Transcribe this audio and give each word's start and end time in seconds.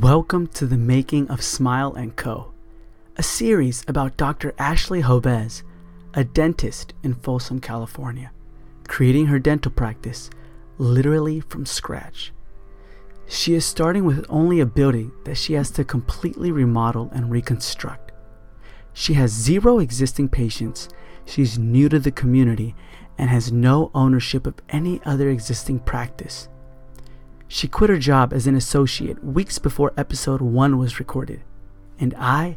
Welcome 0.00 0.46
to 0.54 0.64
the 0.64 0.78
making 0.78 1.28
of 1.28 1.42
Smile 1.42 1.94
& 2.12 2.16
Co., 2.16 2.54
a 3.18 3.22
series 3.22 3.84
about 3.86 4.16
Dr. 4.16 4.54
Ashley 4.58 5.02
Joves, 5.02 5.64
a 6.14 6.24
dentist 6.24 6.94
in 7.02 7.12
Folsom, 7.12 7.60
California, 7.60 8.30
creating 8.88 9.26
her 9.26 9.38
dental 9.38 9.70
practice 9.70 10.30
literally 10.78 11.40
from 11.40 11.66
scratch. 11.66 12.32
She 13.26 13.52
is 13.52 13.66
starting 13.66 14.06
with 14.06 14.24
only 14.30 14.60
a 14.60 14.66
building 14.66 15.12
that 15.24 15.36
she 15.36 15.52
has 15.52 15.70
to 15.72 15.84
completely 15.84 16.50
remodel 16.50 17.10
and 17.12 17.30
reconstruct. 17.30 18.12
She 18.94 19.12
has 19.12 19.30
zero 19.30 19.78
existing 19.78 20.30
patients, 20.30 20.88
she's 21.26 21.58
new 21.58 21.90
to 21.90 21.98
the 21.98 22.10
community, 22.10 22.74
and 23.18 23.28
has 23.28 23.52
no 23.52 23.90
ownership 23.94 24.46
of 24.46 24.54
any 24.70 25.02
other 25.04 25.28
existing 25.28 25.80
practice. 25.80 26.48
She 27.54 27.68
quit 27.68 27.90
her 27.90 27.98
job 27.98 28.32
as 28.32 28.46
an 28.46 28.54
associate 28.54 29.22
weeks 29.22 29.58
before 29.58 29.92
episode 29.94 30.40
1 30.40 30.78
was 30.78 30.98
recorded, 30.98 31.42
and 31.98 32.14
I 32.16 32.56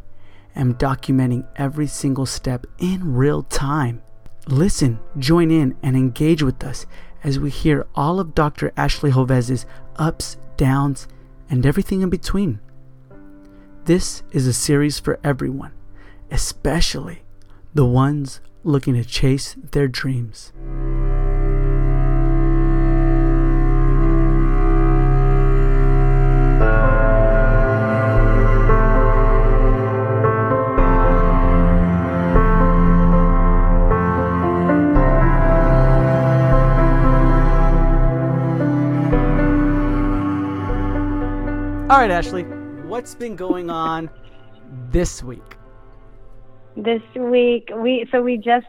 am 0.55 0.75
documenting 0.75 1.45
every 1.57 1.85
single 1.85 2.25
step 2.25 2.65
in 2.79 3.13
real 3.13 3.43
time. 3.43 4.01
Listen, 4.47 5.01
join 5.19 5.51
in, 5.51 5.75
and 5.83 5.97
engage 5.97 6.41
with 6.41 6.63
us 6.63 6.85
as 7.25 7.37
we 7.37 7.49
hear 7.49 7.85
all 7.93 8.21
of 8.21 8.33
Dr. 8.33 8.71
Ashley 8.77 9.11
Joves's 9.11 9.65
ups, 9.97 10.37
downs, 10.55 11.09
and 11.49 11.65
everything 11.65 12.01
in 12.01 12.09
between. 12.09 12.61
This 13.83 14.23
is 14.31 14.47
a 14.47 14.53
series 14.53 14.97
for 14.97 15.19
everyone, 15.25 15.73
especially 16.31 17.23
the 17.73 17.85
ones 17.85 18.39
looking 18.63 18.93
to 18.93 19.03
chase 19.03 19.57
their 19.71 19.89
dreams. 19.89 20.53
All 41.95 42.01
right, 42.01 42.11
Ashley, 42.11 42.43
what's 42.89 43.15
been 43.15 43.37
going 43.37 43.69
on 43.69 44.09
this 44.91 45.23
week? 45.23 45.55
This 46.75 47.01
week, 47.15 47.69
we 47.73 48.05
so 48.11 48.21
we 48.21 48.35
just 48.35 48.67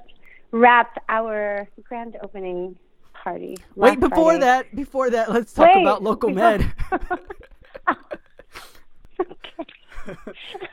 wrapped 0.52 1.00
our 1.08 1.66
grand 1.88 2.16
opening 2.22 2.78
party. 3.12 3.56
Wait, 3.74 3.98
before 3.98 4.34
Friday. 4.34 4.38
that, 4.38 4.76
before 4.76 5.10
that, 5.10 5.32
let's 5.32 5.52
talk 5.52 5.74
Wait, 5.74 5.82
about 5.82 6.04
Local 6.04 6.30
Med. 6.30 6.72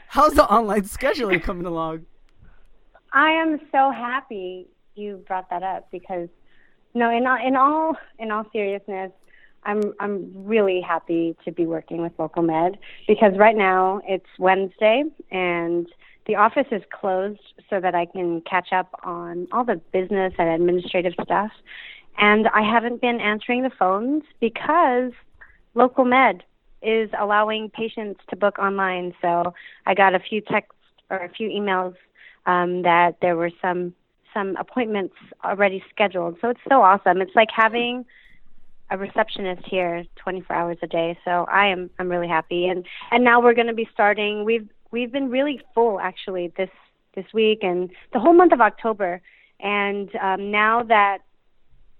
How's 0.09 0.35
the 0.35 0.47
online 0.47 0.83
scheduling 0.83 1.41
coming 1.41 1.65
along? 1.65 2.05
I 3.13 3.31
am 3.31 3.61
so 3.71 3.89
happy 3.89 4.67
you 4.93 5.23
brought 5.27 5.49
that 5.49 5.63
up 5.63 5.89
because 5.91 6.29
no, 6.93 7.09
in 7.09 7.25
all, 7.25 7.39
in 7.43 7.55
all 7.55 7.97
in 8.19 8.29
all 8.29 8.45
seriousness, 8.53 9.11
I'm 9.65 9.93
I'm 9.99 10.31
really 10.35 10.81
happy 10.81 11.35
to 11.45 11.51
be 11.51 11.65
working 11.65 12.01
with 12.01 12.13
Local 12.17 12.43
Med 12.43 12.77
because 13.07 13.33
right 13.37 13.55
now 13.55 14.01
it's 14.07 14.27
Wednesday 14.39 15.03
and 15.31 15.87
the 16.25 16.35
office 16.35 16.67
is 16.71 16.81
closed 16.91 17.41
so 17.69 17.79
that 17.79 17.95
I 17.95 18.05
can 18.05 18.41
catch 18.41 18.71
up 18.71 18.99
on 19.03 19.47
all 19.51 19.65
the 19.65 19.81
business 19.91 20.33
and 20.37 20.49
administrative 20.49 21.13
stuff. 21.21 21.51
And 22.17 22.47
I 22.49 22.61
haven't 22.61 23.01
been 23.01 23.19
answering 23.19 23.63
the 23.63 23.71
phones 23.77 24.23
because 24.39 25.11
Local 25.73 26.05
Med 26.05 26.43
is 26.81 27.09
allowing 27.19 27.69
patients 27.69 28.19
to 28.29 28.35
book 28.35 28.59
online. 28.59 29.13
So 29.21 29.53
I 29.85 29.93
got 29.93 30.13
a 30.13 30.19
few 30.19 30.41
texts 30.41 30.75
or 31.09 31.17
a 31.17 31.29
few 31.29 31.49
emails 31.49 31.95
um, 32.45 32.83
that 32.83 33.17
there 33.21 33.35
were 33.35 33.51
some 33.61 33.93
some 34.33 34.55
appointments 34.57 35.13
already 35.43 35.83
scheduled. 35.91 36.37
So 36.41 36.49
it's 36.49 36.59
so 36.67 36.81
awesome. 36.81 37.21
It's 37.21 37.35
like 37.35 37.49
having 37.55 38.03
a 38.89 38.97
receptionist 38.97 39.63
here 39.65 40.03
24 40.15 40.55
hours 40.55 40.77
a 40.81 40.87
day. 40.87 41.17
So 41.25 41.45
I 41.51 41.67
am 41.67 41.89
I'm 41.99 42.09
really 42.09 42.27
happy. 42.27 42.67
And 42.67 42.85
and 43.11 43.23
now 43.23 43.41
we're 43.41 43.53
going 43.53 43.67
to 43.67 43.73
be 43.73 43.87
starting. 43.93 44.45
We've 44.45 44.67
we've 44.91 45.11
been 45.11 45.29
really 45.29 45.61
full 45.73 45.99
actually 45.99 46.53
this 46.57 46.69
this 47.15 47.25
week 47.33 47.59
and 47.61 47.89
the 48.11 48.19
whole 48.19 48.33
month 48.33 48.53
of 48.53 48.61
October. 48.61 49.21
And 49.59 50.09
um, 50.21 50.51
now 50.51 50.83
that 50.83 51.19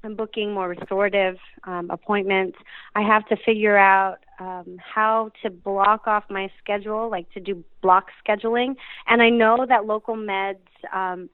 I'm 0.03 0.15
booking 0.15 0.53
more 0.53 0.67
restorative 0.67 1.37
um, 1.63 1.89
appointments. 1.89 2.57
I 2.93 3.01
have 3.01 3.25
to 3.27 3.37
figure 3.37 3.77
out 3.77 4.17
um, 4.39 4.77
how 4.77 5.31
to 5.41 5.49
block 5.49 6.07
off 6.07 6.25
my 6.29 6.51
schedule, 6.61 7.09
like 7.09 7.31
to 7.31 7.39
do 7.39 7.63
block 7.81 8.07
scheduling. 8.25 8.75
And 9.07 9.21
I 9.21 9.29
know 9.29 9.65
that 9.67 9.85
Local 9.85 10.15
Meds 10.15 10.57
um, 10.91 11.29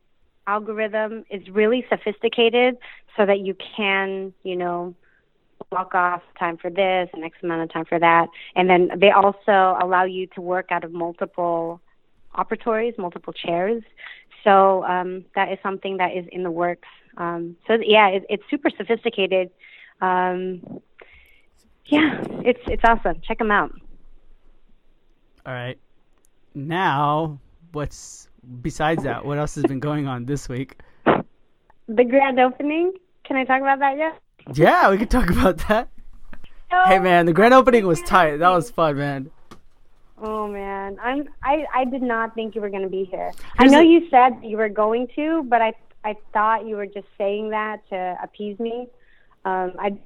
algorithm 0.46 1.26
is 1.32 1.42
really 1.50 1.84
sophisticated, 1.90 2.78
so 3.18 3.26
that 3.26 3.40
you 3.40 3.56
can, 3.76 4.34
you 4.44 4.56
know, 4.56 4.96
block 5.70 5.94
off 5.94 6.22
time 6.38 6.58
for 6.58 6.70
this 6.70 7.10
and 7.14 7.24
X 7.24 7.38
amount 7.44 7.64
of 7.64 7.72
time 7.72 7.86
for 7.86 8.00
that. 8.00 8.28
And 8.56 8.70
then 8.70 8.90
they 8.98 9.12
also 9.12 9.78
allow 9.82 10.04
you 10.04 10.28
to 10.36 10.42
work 10.42 10.68
out 10.72 10.84
of 10.84 10.92
multiple 10.92 11.82
operatories, 12.36 12.98
multiple 12.98 13.34
chairs. 13.34 13.84
So 14.44 14.84
um, 14.86 15.26
that 15.36 15.52
is 15.52 15.60
something 15.62 15.98
that 15.98 16.16
is 16.16 16.26
in 16.32 16.44
the 16.44 16.52
works. 16.52 16.88
Um, 17.18 17.58
so 17.68 17.78
yeah, 17.82 18.08
it, 18.10 18.26
it's 18.30 18.44
super 18.50 18.70
sophisticated. 18.70 19.50
Um, 20.02 20.82
yeah, 21.86 22.24
it's 22.46 22.62
it's 22.68 22.84
awesome. 22.86 23.22
Check 23.28 23.40
them 23.40 23.52
out. 23.52 23.74
All 25.46 25.54
right. 25.54 25.78
Now, 26.54 27.40
what's 27.72 28.30
besides 28.62 29.04
that? 29.04 29.26
What 29.26 29.38
else 29.38 29.56
has 29.56 29.66
been 29.66 29.80
going 29.80 30.08
on 30.08 30.26
this 30.26 30.50
week? 30.50 30.80
The 31.92 32.04
grand 32.04 32.40
opening. 32.40 32.94
Can 33.26 33.36
I 33.36 33.46
talk 33.46 33.62
about 33.62 33.80
that 33.80 33.98
yet? 33.98 34.22
Yeah, 34.54 34.90
we 34.90 34.98
could 34.98 35.10
talk 35.10 35.30
about 35.30 35.58
that. 35.68 35.90
Hey 36.86 37.00
man, 37.00 37.26
the 37.26 37.34
grand 37.34 37.54
opening 37.54 37.88
was 37.88 38.02
tight. 38.02 38.38
That 38.38 38.50
was 38.50 38.70
fun, 38.70 38.98
man. 38.98 39.32
Oh 40.22 40.48
man, 40.48 40.98
I'm 41.02 41.30
I 41.44 41.66
I 41.74 41.86
did 41.86 42.02
not 42.02 42.36
think 42.36 42.56
you 42.56 42.62
were 42.62 42.70
going 42.70 42.84
to 42.84 42.90
be 42.90 43.06
here. 43.06 43.32
Here's 43.58 43.74
I 43.74 43.76
know 43.76 43.80
you 43.80 44.08
said 44.10 44.40
you 44.44 44.58
were 44.58 44.70
going 44.70 45.08
to, 45.16 45.44
but 45.44 45.62
I 45.62 45.74
I 46.04 46.16
thought 46.34 46.66
you 46.66 46.76
were 46.76 46.86
just 46.86 47.08
saying 47.18 47.50
that 47.50 47.88
to 47.90 48.18
appease 48.22 48.60
me. 48.60 48.88
Um, 49.46 49.74
I 49.80 49.90
didn't 49.90 50.02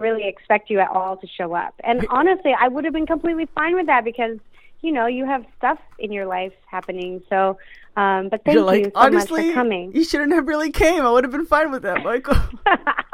really 0.00 0.26
expect 0.26 0.70
you 0.70 0.80
at 0.80 0.90
all 0.90 1.16
to 1.18 1.26
show 1.26 1.54
up. 1.54 1.74
And 1.84 2.06
honestly, 2.10 2.54
I 2.58 2.68
would 2.68 2.84
have 2.84 2.92
been 2.92 3.06
completely 3.06 3.46
fine 3.54 3.74
with 3.74 3.86
that 3.86 4.04
because 4.04 4.38
you 4.80 4.92
know 4.92 5.06
you 5.06 5.24
have 5.26 5.44
stuff 5.56 5.78
in 5.98 6.12
your 6.12 6.26
life 6.26 6.52
happening. 6.70 7.22
So, 7.28 7.58
um, 7.96 8.28
but 8.28 8.44
thank 8.44 8.54
You're 8.54 8.64
like, 8.64 8.84
you 8.84 8.84
so 8.86 8.90
honestly, 8.94 9.40
much 9.46 9.50
for 9.50 9.54
coming. 9.54 9.92
you 9.94 10.04
shouldn't 10.04 10.32
have 10.32 10.46
really 10.46 10.70
came. 10.70 11.02
I 11.02 11.10
would 11.10 11.24
have 11.24 11.32
been 11.32 11.46
fine 11.46 11.70
with 11.70 11.82
that, 11.82 12.02
Michael. 12.04 12.34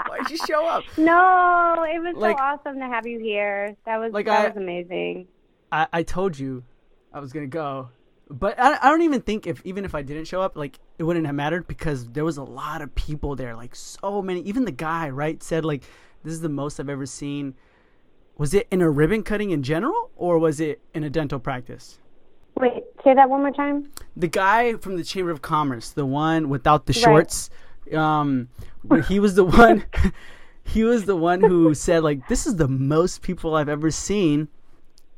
Why'd 0.09 0.31
you 0.31 0.37
show 0.37 0.67
up? 0.67 0.85
no, 0.99 1.85
it 1.89 1.99
was 2.01 2.15
Like- 2.17 2.37
so 2.39 2.43
awesome 2.45 2.79
to 2.79 2.87
have 2.87 3.07
you 3.07 3.19
here. 3.19 3.77
That 3.87 3.97
was 3.99 4.13
Like, 4.13 4.27
that 4.27 4.45
I- 4.45 4.49
was 4.49 4.57
amazing. 4.57 5.27
I, 5.73 5.87
I 5.93 6.03
told 6.03 6.39
you 6.39 6.63
I 7.13 7.19
was 7.21 7.33
gonna 7.33 7.47
go, 7.49 7.89
but 8.31 8.59
I, 8.61 8.79
I 8.81 8.91
don't 8.91 9.03
even 9.03 9.23
think 9.23 9.47
if 9.47 9.61
even 9.65 9.85
if 9.85 9.95
I 9.95 10.03
didn't 10.03 10.27
show 10.27 10.41
up, 10.41 10.57
like 10.57 10.79
it 10.99 11.03
wouldn't 11.05 11.27
have 11.27 11.35
mattered 11.35 11.67
because 11.67 12.09
there 12.11 12.25
was 12.25 12.37
a 12.37 12.45
lot 12.45 12.81
of 12.83 12.95
people 12.95 13.35
there, 13.35 13.57
like 13.57 13.75
so 13.75 14.23
many. 14.23 14.41
Even 14.43 14.65
the 14.67 14.71
guy, 14.73 15.09
right, 15.11 15.43
said 15.43 15.65
like 15.65 15.83
this 16.23 16.33
is 16.33 16.41
the 16.43 16.49
most 16.49 16.79
I've 16.79 16.89
ever 16.89 17.07
seen. 17.07 17.55
Was 18.37 18.53
it 18.53 18.67
in 18.71 18.81
a 18.81 18.91
ribbon 18.91 19.23
cutting 19.23 19.51
in 19.51 19.63
general, 19.63 20.11
or 20.17 20.39
was 20.39 20.61
it 20.61 20.81
in 20.93 21.05
a 21.05 21.11
dental 21.11 21.39
practice? 21.39 21.99
Wait, 22.57 22.85
say 23.03 23.15
that 23.15 23.29
one 23.29 23.41
more 23.41 23.53
time. 23.53 23.91
The 24.17 24.29
guy 24.29 24.75
from 24.75 24.97
the 24.97 25.05
Chamber 25.05 25.31
of 25.31 25.43
Commerce, 25.43 25.91
the 25.91 26.07
one 26.07 26.49
without 26.49 26.87
the 26.87 26.93
shorts, 26.93 27.51
um, 27.93 28.49
he 29.09 29.19
was 29.21 29.35
the 29.35 29.45
one. 29.45 29.85
he 30.65 30.85
was 30.85 31.05
the 31.05 31.17
one 31.17 31.41
who 31.41 31.75
said 31.75 32.03
like 32.03 32.27
this 32.29 32.47
is 32.47 32.57
the 32.57 32.69
most 32.69 33.23
people 33.23 33.55
I've 33.55 33.69
ever 33.69 33.91
seen. 33.91 34.49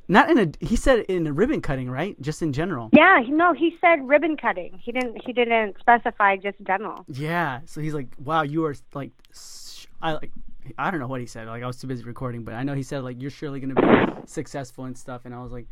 Not 0.08 0.30
in 0.30 0.38
a. 0.38 0.64
He 0.64 0.76
said 0.76 1.00
in 1.00 1.26
a 1.26 1.32
ribbon 1.32 1.60
cutting, 1.60 1.90
right? 1.90 2.20
Just 2.20 2.40
in 2.40 2.52
general. 2.52 2.90
Yeah, 2.92 3.22
no, 3.28 3.52
he 3.52 3.76
said 3.80 4.06
ribbon 4.06 4.36
cutting. 4.36 4.78
He 4.82 4.92
didn't. 4.92 5.20
He 5.24 5.32
didn't 5.32 5.76
specify 5.80 6.36
just 6.36 6.62
dental. 6.62 7.04
Yeah. 7.08 7.60
So 7.66 7.80
he's 7.80 7.92
like, 7.94 8.08
"Wow, 8.18 8.42
you 8.42 8.64
are 8.66 8.76
like, 8.94 9.10
sh- 9.34 9.86
I 10.00 10.12
like, 10.12 10.30
I 10.78 10.90
don't 10.90 11.00
know 11.00 11.06
what 11.06 11.20
he 11.20 11.26
said. 11.26 11.46
Like 11.46 11.62
I 11.62 11.66
was 11.66 11.76
too 11.78 11.86
busy 11.86 12.04
recording, 12.04 12.44
but 12.44 12.54
I 12.54 12.62
know 12.62 12.74
he 12.74 12.82
said 12.82 13.02
like 13.04 13.20
you're 13.20 13.30
surely 13.30 13.60
gonna 13.60 13.74
be 13.74 14.22
successful 14.26 14.84
and 14.84 14.96
stuff. 14.96 15.22
And 15.24 15.34
I 15.34 15.42
was 15.42 15.52
like, 15.52 15.66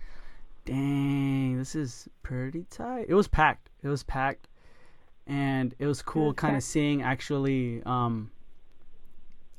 dang, 0.64 1.58
this 1.58 1.74
is 1.74 2.08
pretty 2.22 2.66
tight. 2.70 3.06
It 3.08 3.14
was 3.14 3.28
packed. 3.28 3.70
It 3.82 3.88
was 3.88 4.02
packed, 4.02 4.48
and 5.26 5.74
it 5.78 5.86
was 5.86 6.02
cool, 6.02 6.34
kind 6.34 6.56
of 6.56 6.62
seeing 6.62 7.02
actually 7.02 7.82
um 7.84 8.30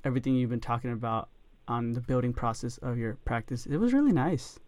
everything 0.03 0.35
you've 0.35 0.49
been 0.49 0.59
talking 0.59 0.91
about 0.91 1.29
on 1.67 1.93
the 1.93 2.01
building 2.01 2.33
process 2.33 2.77
of 2.79 2.97
your 2.97 3.15
practice. 3.25 3.65
It 3.65 3.77
was 3.77 3.93
really 3.93 4.11
nice. 4.11 4.59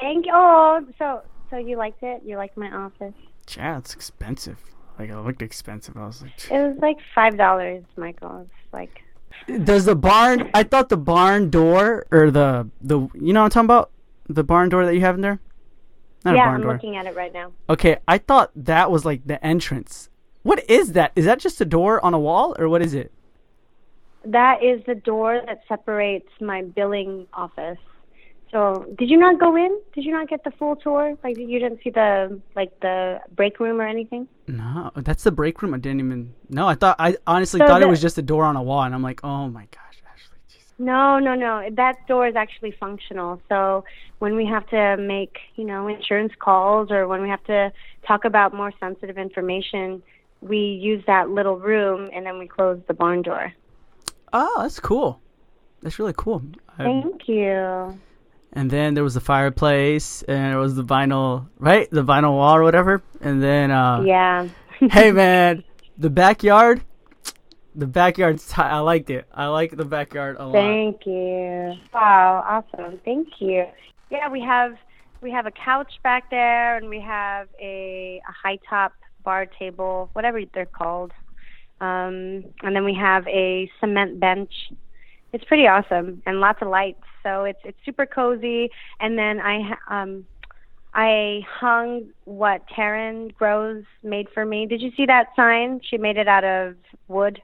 Thank 0.00 0.26
you. 0.26 0.32
Oh, 0.34 0.84
so 0.98 1.22
so 1.50 1.56
you 1.56 1.76
liked 1.76 2.02
it? 2.02 2.22
You 2.24 2.36
liked 2.36 2.56
my 2.56 2.70
office? 2.70 3.14
Yeah, 3.56 3.78
it's 3.78 3.94
expensive. 3.94 4.58
Like 4.98 5.10
it 5.10 5.16
looked 5.16 5.42
expensive. 5.42 5.96
I 5.96 6.06
was 6.06 6.22
like, 6.22 6.50
It 6.50 6.58
was 6.58 6.78
like 6.80 6.96
five 7.14 7.36
dollars, 7.36 7.84
Michael. 7.96 8.42
It's 8.42 8.72
like 8.72 9.03
Does 9.64 9.84
the 9.84 9.94
barn? 9.94 10.50
I 10.54 10.62
thought 10.62 10.88
the 10.88 10.96
barn 10.96 11.50
door 11.50 12.06
or 12.10 12.30
the 12.30 12.68
the 12.80 13.08
you 13.14 13.32
know 13.32 13.40
what 13.40 13.46
I'm 13.46 13.50
talking 13.50 13.66
about 13.66 13.90
The 14.28 14.44
barn 14.44 14.68
door 14.68 14.86
that 14.86 14.94
you 14.94 15.00
have 15.00 15.16
in 15.16 15.20
there? 15.20 15.40
Not 16.24 16.36
yeah, 16.36 16.42
a 16.42 16.46
barn 16.46 16.54
I'm 16.56 16.62
door. 16.62 16.72
looking 16.72 16.96
at 16.96 17.06
it 17.06 17.14
right 17.14 17.32
now. 17.32 17.52
Okay, 17.68 17.98
I 18.08 18.18
thought 18.18 18.50
that 18.56 18.90
was 18.90 19.04
like 19.04 19.26
the 19.26 19.44
entrance. 19.44 20.08
What 20.42 20.68
is 20.68 20.92
that? 20.92 21.12
Is 21.14 21.24
that 21.26 21.38
just 21.38 21.60
a 21.60 21.64
door 21.64 22.02
on 22.04 22.14
a 22.14 22.18
wall 22.18 22.54
or 22.58 22.68
what 22.68 22.80
is 22.82 22.94
it? 22.94 23.12
That 24.24 24.62
is 24.62 24.82
the 24.86 24.94
door 24.94 25.42
that 25.46 25.60
separates 25.68 26.30
my 26.40 26.62
billing 26.62 27.26
office. 27.34 27.78
So, 28.54 28.86
did 29.00 29.10
you 29.10 29.16
not 29.16 29.40
go 29.40 29.56
in? 29.56 29.80
Did 29.94 30.04
you 30.04 30.12
not 30.12 30.28
get 30.28 30.44
the 30.44 30.52
full 30.52 30.76
tour? 30.76 31.18
Like, 31.24 31.36
you 31.36 31.58
didn't 31.58 31.80
see 31.82 31.90
the 31.90 32.40
like 32.54 32.78
the 32.78 33.20
break 33.34 33.58
room 33.58 33.80
or 33.80 33.86
anything? 33.88 34.28
No, 34.46 34.92
that's 34.94 35.24
the 35.24 35.32
break 35.32 35.60
room. 35.60 35.74
I 35.74 35.78
didn't 35.78 35.98
even. 35.98 36.32
No, 36.48 36.68
I 36.68 36.76
thought. 36.76 36.94
I 37.00 37.16
honestly 37.26 37.58
So 37.58 37.66
thought 37.66 37.82
it 37.82 37.88
was 37.88 38.00
just 38.00 38.16
a 38.16 38.22
door 38.22 38.44
on 38.44 38.54
a 38.54 38.62
wall, 38.62 38.82
and 38.84 38.94
I'm 38.94 39.02
like, 39.02 39.24
oh 39.24 39.48
my 39.48 39.66
gosh, 39.72 39.98
Ashley. 40.08 40.38
jeez. 40.48 40.62
No, 40.78 41.18
no, 41.18 41.34
no. 41.34 41.68
That 41.72 42.06
door 42.06 42.28
is 42.28 42.36
actually 42.36 42.70
functional. 42.70 43.42
So 43.48 43.84
when 44.20 44.36
we 44.36 44.46
have 44.46 44.64
to 44.68 44.98
make, 44.98 45.36
you 45.56 45.64
know, 45.64 45.88
insurance 45.88 46.32
calls 46.38 46.92
or 46.92 47.08
when 47.08 47.22
we 47.22 47.28
have 47.30 47.42
to 47.44 47.72
talk 48.06 48.24
about 48.24 48.54
more 48.54 48.72
sensitive 48.78 49.18
information, 49.18 50.00
we 50.42 50.58
use 50.58 51.02
that 51.08 51.28
little 51.28 51.56
room 51.58 52.08
and 52.14 52.24
then 52.24 52.38
we 52.38 52.46
close 52.46 52.78
the 52.86 52.94
barn 52.94 53.22
door. 53.22 53.52
Oh, 54.32 54.58
that's 54.62 54.78
cool. 54.78 55.20
That's 55.82 55.98
really 55.98 56.14
cool. 56.16 56.40
I- 56.78 56.84
Thank 56.84 57.26
you. 57.26 57.98
And 58.54 58.70
then 58.70 58.94
there 58.94 59.04
was 59.04 59.14
the 59.14 59.20
fireplace, 59.20 60.22
and 60.22 60.54
it 60.54 60.56
was 60.56 60.74
the 60.74 60.84
vinyl, 60.84 61.48
right? 61.58 61.90
The 61.90 62.04
vinyl 62.04 62.32
wall 62.32 62.56
or 62.56 62.62
whatever. 62.62 63.02
And 63.20 63.42
then, 63.42 63.70
uh, 63.70 64.02
Yeah. 64.02 64.48
hey 64.90 65.12
man, 65.12 65.64
the 65.98 66.10
backyard. 66.10 66.82
The 67.76 67.86
backyard, 67.88 68.40
I 68.56 68.78
liked 68.78 69.10
it. 69.10 69.26
I 69.34 69.46
like 69.46 69.76
the 69.76 69.84
backyard 69.84 70.36
a 70.38 70.46
lot. 70.46 70.52
Thank 70.52 71.06
you. 71.06 71.74
Wow, 71.92 72.64
awesome. 72.72 73.00
Thank 73.04 73.28
you. 73.40 73.66
Yeah, 74.10 74.28
we 74.28 74.40
have 74.42 74.76
we 75.20 75.32
have 75.32 75.46
a 75.46 75.50
couch 75.50 75.92
back 76.02 76.30
there 76.30 76.76
and 76.76 76.88
we 76.88 77.00
have 77.00 77.48
a, 77.60 78.20
a 78.28 78.32
high 78.32 78.58
top 78.68 78.92
bar 79.24 79.46
table, 79.46 80.10
whatever 80.12 80.40
they're 80.52 80.66
called. 80.66 81.12
Um, 81.80 82.44
and 82.62 82.76
then 82.76 82.84
we 82.84 82.94
have 82.94 83.26
a 83.26 83.68
cement 83.80 84.20
bench. 84.20 84.52
It's 85.32 85.44
pretty 85.44 85.66
awesome 85.66 86.22
and 86.26 86.38
lots 86.40 86.62
of 86.62 86.68
lights. 86.68 87.02
So 87.24 87.44
it's 87.44 87.58
it's 87.64 87.78
super 87.84 88.06
cozy. 88.06 88.70
And 89.00 89.18
then 89.18 89.40
I 89.40 89.76
um 89.88 90.26
I 90.94 91.44
hung 91.48 92.10
what 92.24 92.68
Taryn 92.68 93.34
Grows 93.34 93.82
made 94.04 94.28
for 94.32 94.44
me. 94.44 94.66
Did 94.66 94.80
you 94.80 94.92
see 94.96 95.06
that 95.06 95.28
sign? 95.34 95.80
She 95.82 95.98
made 95.98 96.16
it 96.16 96.28
out 96.28 96.44
of 96.44 96.76
wood. 97.08 97.42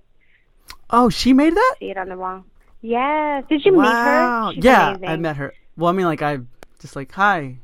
Oh, 0.90 1.08
she 1.08 1.32
made 1.32 1.54
that? 1.54 1.76
See 1.80 1.90
it 1.90 1.96
on 1.96 2.08
the 2.08 2.16
wall. 2.16 2.44
Yes. 2.80 3.44
Did 3.48 3.64
you 3.64 3.72
meet 3.72 3.88
her? 3.88 4.52
She's 4.54 4.64
yeah, 4.64 4.90
amazing. 4.90 5.08
I 5.08 5.16
met 5.16 5.36
her. 5.36 5.52
Well, 5.76 5.88
I 5.88 5.92
mean, 5.92 6.06
like 6.06 6.22
I 6.22 6.38
just 6.78 6.94
like 6.94 7.12
hi, 7.12 7.58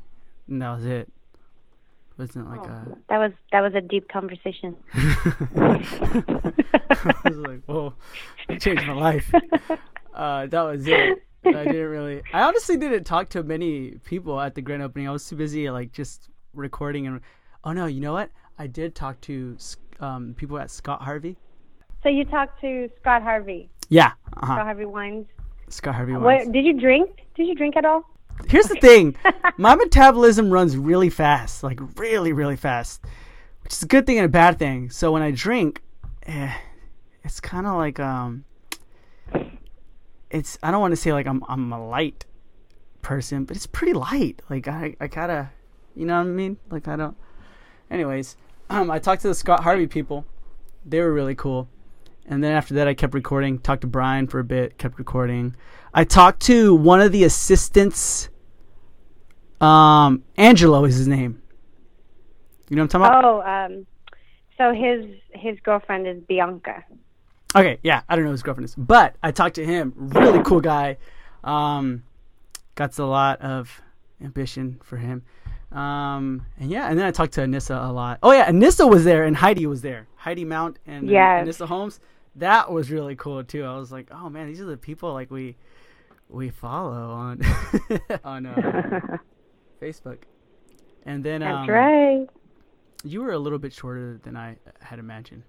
and 0.47 0.61
that 0.61 0.75
was 0.75 0.85
it. 0.85 1.09
Wasn't 2.17 2.49
like 2.49 2.67
a. 2.67 2.97
That 3.09 3.19
was 3.19 3.31
that 3.51 3.61
was 3.61 3.75
a 3.75 3.81
deep 3.81 4.09
conversation. 4.09 4.75
I 4.93 5.83
was 7.25 7.37
like, 7.37 7.63
whoa, 7.65 7.93
it 8.49 8.59
changed 8.59 8.85
my 8.87 8.93
life. 8.93 9.33
Uh, 10.17 10.47
that 10.47 10.63
was 10.63 10.87
it. 10.87 11.23
I 11.55 11.63
didn't 11.65 11.89
really. 11.89 12.21
I 12.33 12.41
honestly 12.41 12.77
didn't 12.77 13.03
talk 13.03 13.29
to 13.29 13.43
many 13.43 13.91
people 14.05 14.39
at 14.39 14.55
the 14.55 14.61
grand 14.61 14.81
opening. 14.81 15.07
I 15.07 15.11
was 15.11 15.27
too 15.27 15.35
busy, 15.35 15.69
like 15.69 15.91
just 15.91 16.29
recording 16.53 17.07
and. 17.07 17.21
Oh 17.63 17.73
no, 17.73 17.85
you 17.85 17.99
know 18.01 18.13
what? 18.13 18.29
I 18.59 18.67
did 18.67 18.95
talk 18.95 19.19
to 19.21 19.57
um, 19.99 20.33
people 20.37 20.57
at 20.57 20.71
Scott 20.71 21.01
Harvey. 21.01 21.37
So 22.03 22.09
you 22.09 22.25
talked 22.25 22.61
to 22.61 22.89
Scott 23.01 23.21
Harvey, 23.23 23.69
Yeah, 23.89 24.11
Scott 24.31 24.43
uh-huh. 24.43 24.63
Harvey 24.63 24.85
Wines. 24.85 25.25
Scott 25.69 25.95
Harvey. 25.95 26.13
What 26.13 26.21
Wines. 26.21 26.49
did 26.49 26.63
you 26.65 26.79
drink? 26.79 27.25
Did 27.35 27.47
you 27.47 27.55
drink 27.55 27.75
at 27.75 27.85
all? 27.85 28.03
Here's 28.47 28.67
the 28.67 28.75
thing 28.75 29.15
my 29.57 29.75
metabolism 29.75 30.49
runs 30.49 30.77
really 30.77 31.09
fast, 31.09 31.63
like 31.63 31.79
really, 31.97 32.33
really 32.33 32.55
fast, 32.55 33.03
which 33.63 33.73
is 33.73 33.83
a 33.83 33.87
good 33.87 34.05
thing 34.05 34.17
and 34.17 34.25
a 34.25 34.29
bad 34.29 34.59
thing. 34.59 34.89
So 34.89 35.11
when 35.11 35.21
I 35.21 35.31
drink, 35.31 35.81
eh, 36.23 36.53
it's 37.23 37.39
kind 37.39 37.65
of 37.65 37.75
like 37.75 37.99
um, 37.99 38.45
it's 40.29 40.57
I 40.61 40.71
don't 40.71 40.81
want 40.81 40.91
to 40.91 40.97
say 40.97 41.13
like 41.13 41.27
I'm 41.27 41.43
I'm 41.47 41.71
a 41.71 41.87
light 41.87 42.25
person, 43.01 43.45
but 43.45 43.55
it's 43.55 43.67
pretty 43.67 43.93
light. 43.93 44.41
Like 44.49 44.67
I 44.67 44.95
I 44.99 45.07
gotta, 45.07 45.51
you 45.95 46.05
know 46.05 46.17
what 46.17 46.27
I 46.27 46.31
mean? 46.31 46.57
Like 46.69 46.87
I 46.87 46.95
don't. 46.95 47.17
Anyways, 47.89 48.35
um, 48.69 48.91
I 48.91 48.99
talked 48.99 49.21
to 49.23 49.27
the 49.27 49.35
Scott 49.35 49.63
Harvey 49.63 49.87
people. 49.87 50.25
They 50.85 51.01
were 51.01 51.13
really 51.13 51.35
cool. 51.35 51.69
And 52.25 52.43
then 52.43 52.51
after 52.51 52.73
that, 52.75 52.87
I 52.87 52.93
kept 52.93 53.13
recording. 53.13 53.59
Talked 53.59 53.81
to 53.81 53.87
Brian 53.87 54.27
for 54.27 54.39
a 54.39 54.43
bit. 54.43 54.77
Kept 54.77 54.99
recording. 54.99 55.55
I 55.93 56.03
talked 56.03 56.41
to 56.43 56.75
one 56.75 56.99
of 56.99 57.11
the 57.13 57.23
assistants. 57.23 58.29
Um, 59.61 60.23
Angelo 60.35 60.83
is 60.83 60.97
his 60.97 61.07
name. 61.07 61.41
You 62.69 62.75
know 62.75 62.83
what 62.83 62.93
I'm 62.95 63.01
talking 63.01 63.19
about? 63.19 63.25
Oh, 63.25 63.41
um, 63.41 63.87
so 64.57 64.73
his 64.73 65.05
his 65.31 65.57
girlfriend 65.63 66.07
is 66.07 66.21
Bianca. 66.27 66.83
Okay, 67.57 67.79
yeah, 67.83 68.01
I 68.07 68.15
don't 68.15 68.23
know 68.23 68.29
who 68.29 68.33
his 68.33 68.43
girlfriend 68.43 68.65
is, 68.65 68.75
but 68.75 69.15
I 69.23 69.31
talked 69.31 69.55
to 69.55 69.65
him. 69.65 69.93
Really 69.95 70.43
cool 70.43 70.61
guy. 70.61 70.97
Um, 71.43 72.03
got 72.75 72.97
a 72.99 73.05
lot 73.05 73.41
of 73.41 73.81
ambition 74.21 74.79
for 74.83 74.97
him. 74.97 75.23
Um, 75.71 76.45
and 76.59 76.69
yeah, 76.69 76.89
and 76.89 76.97
then 76.97 77.05
I 77.05 77.11
talked 77.11 77.33
to 77.33 77.41
Anissa 77.41 77.89
a 77.89 77.91
lot. 77.91 78.19
Oh 78.23 78.31
yeah, 78.31 78.49
Anissa 78.49 78.89
was 78.89 79.03
there 79.03 79.25
and 79.25 79.35
Heidi 79.35 79.65
was 79.65 79.81
there. 79.81 80.07
Heidi 80.15 80.45
Mount 80.45 80.79
and 80.85 81.09
Yes. 81.09 81.47
Anissa 81.47 81.67
Holmes. 81.67 81.99
That 82.35 82.71
was 82.71 82.91
really 82.91 83.15
cool 83.15 83.43
too. 83.43 83.63
I 83.65 83.75
was 83.77 83.91
like, 83.91 84.07
oh 84.11 84.29
man, 84.29 84.47
these 84.47 84.61
are 84.61 84.65
the 84.65 84.77
people 84.77 85.13
like 85.13 85.29
we 85.31 85.57
we 86.29 86.49
follow 86.49 87.11
on 87.11 87.41
on 88.23 88.45
uh, 88.45 89.17
Facebook. 89.81 90.19
And 91.05 91.23
then 91.23 91.41
That's 91.41 91.55
um, 91.55 91.69
right. 91.69 92.27
you 93.03 93.21
were 93.21 93.31
a 93.31 93.39
little 93.39 93.59
bit 93.59 93.73
shorter 93.73 94.19
than 94.23 94.35
I 94.35 94.57
had 94.79 94.99
imagined. 94.99 95.43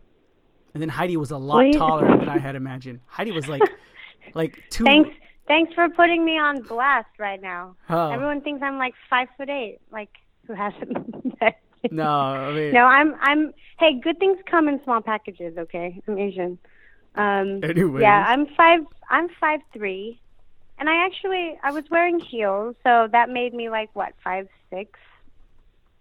And 0.74 0.80
then 0.82 0.88
Heidi 0.88 1.16
was 1.16 1.30
a 1.30 1.38
lot 1.38 1.60
you- 1.66 1.72
taller 1.74 2.06
than 2.18 2.28
I 2.28 2.38
had 2.38 2.54
imagined. 2.56 3.00
Heidi 3.06 3.32
was 3.32 3.48
like 3.48 3.62
like 4.34 4.62
two 4.70 4.84
Thanks, 4.84 5.10
thanks 5.46 5.72
for 5.74 5.88
putting 5.88 6.24
me 6.24 6.38
on 6.38 6.62
blast 6.62 7.08
right 7.18 7.40
now. 7.40 7.74
Oh. 7.88 8.10
Everyone 8.10 8.40
thinks 8.42 8.62
I'm 8.62 8.78
like 8.78 8.94
five 9.08 9.28
foot 9.36 9.48
eight. 9.48 9.78
Like 9.90 10.10
who 10.46 10.54
hasn't? 10.54 11.24
No, 11.92 12.08
I 12.10 12.52
mean 12.52 12.72
No, 12.72 12.80
I'm 12.80 13.14
I'm. 13.20 13.54
Hey, 13.78 14.00
good 14.02 14.18
things 14.18 14.36
come 14.50 14.66
in 14.66 14.82
small 14.82 15.00
packages. 15.00 15.56
Okay, 15.56 16.02
I'm 16.08 16.18
Asian. 16.18 16.58
Um, 17.14 17.62
Anyways. 17.62 18.02
yeah, 18.02 18.24
I'm 18.26 18.46
five. 18.56 18.80
I'm 19.08 19.28
five 19.40 19.60
three, 19.72 20.20
and 20.80 20.88
I 20.90 21.06
actually 21.06 21.56
I 21.62 21.70
was 21.70 21.84
wearing 21.88 22.18
heels, 22.18 22.74
so 22.82 23.06
that 23.12 23.28
made 23.30 23.54
me 23.54 23.70
like 23.70 23.90
what 23.94 24.12
five 24.24 24.48
six, 24.70 24.98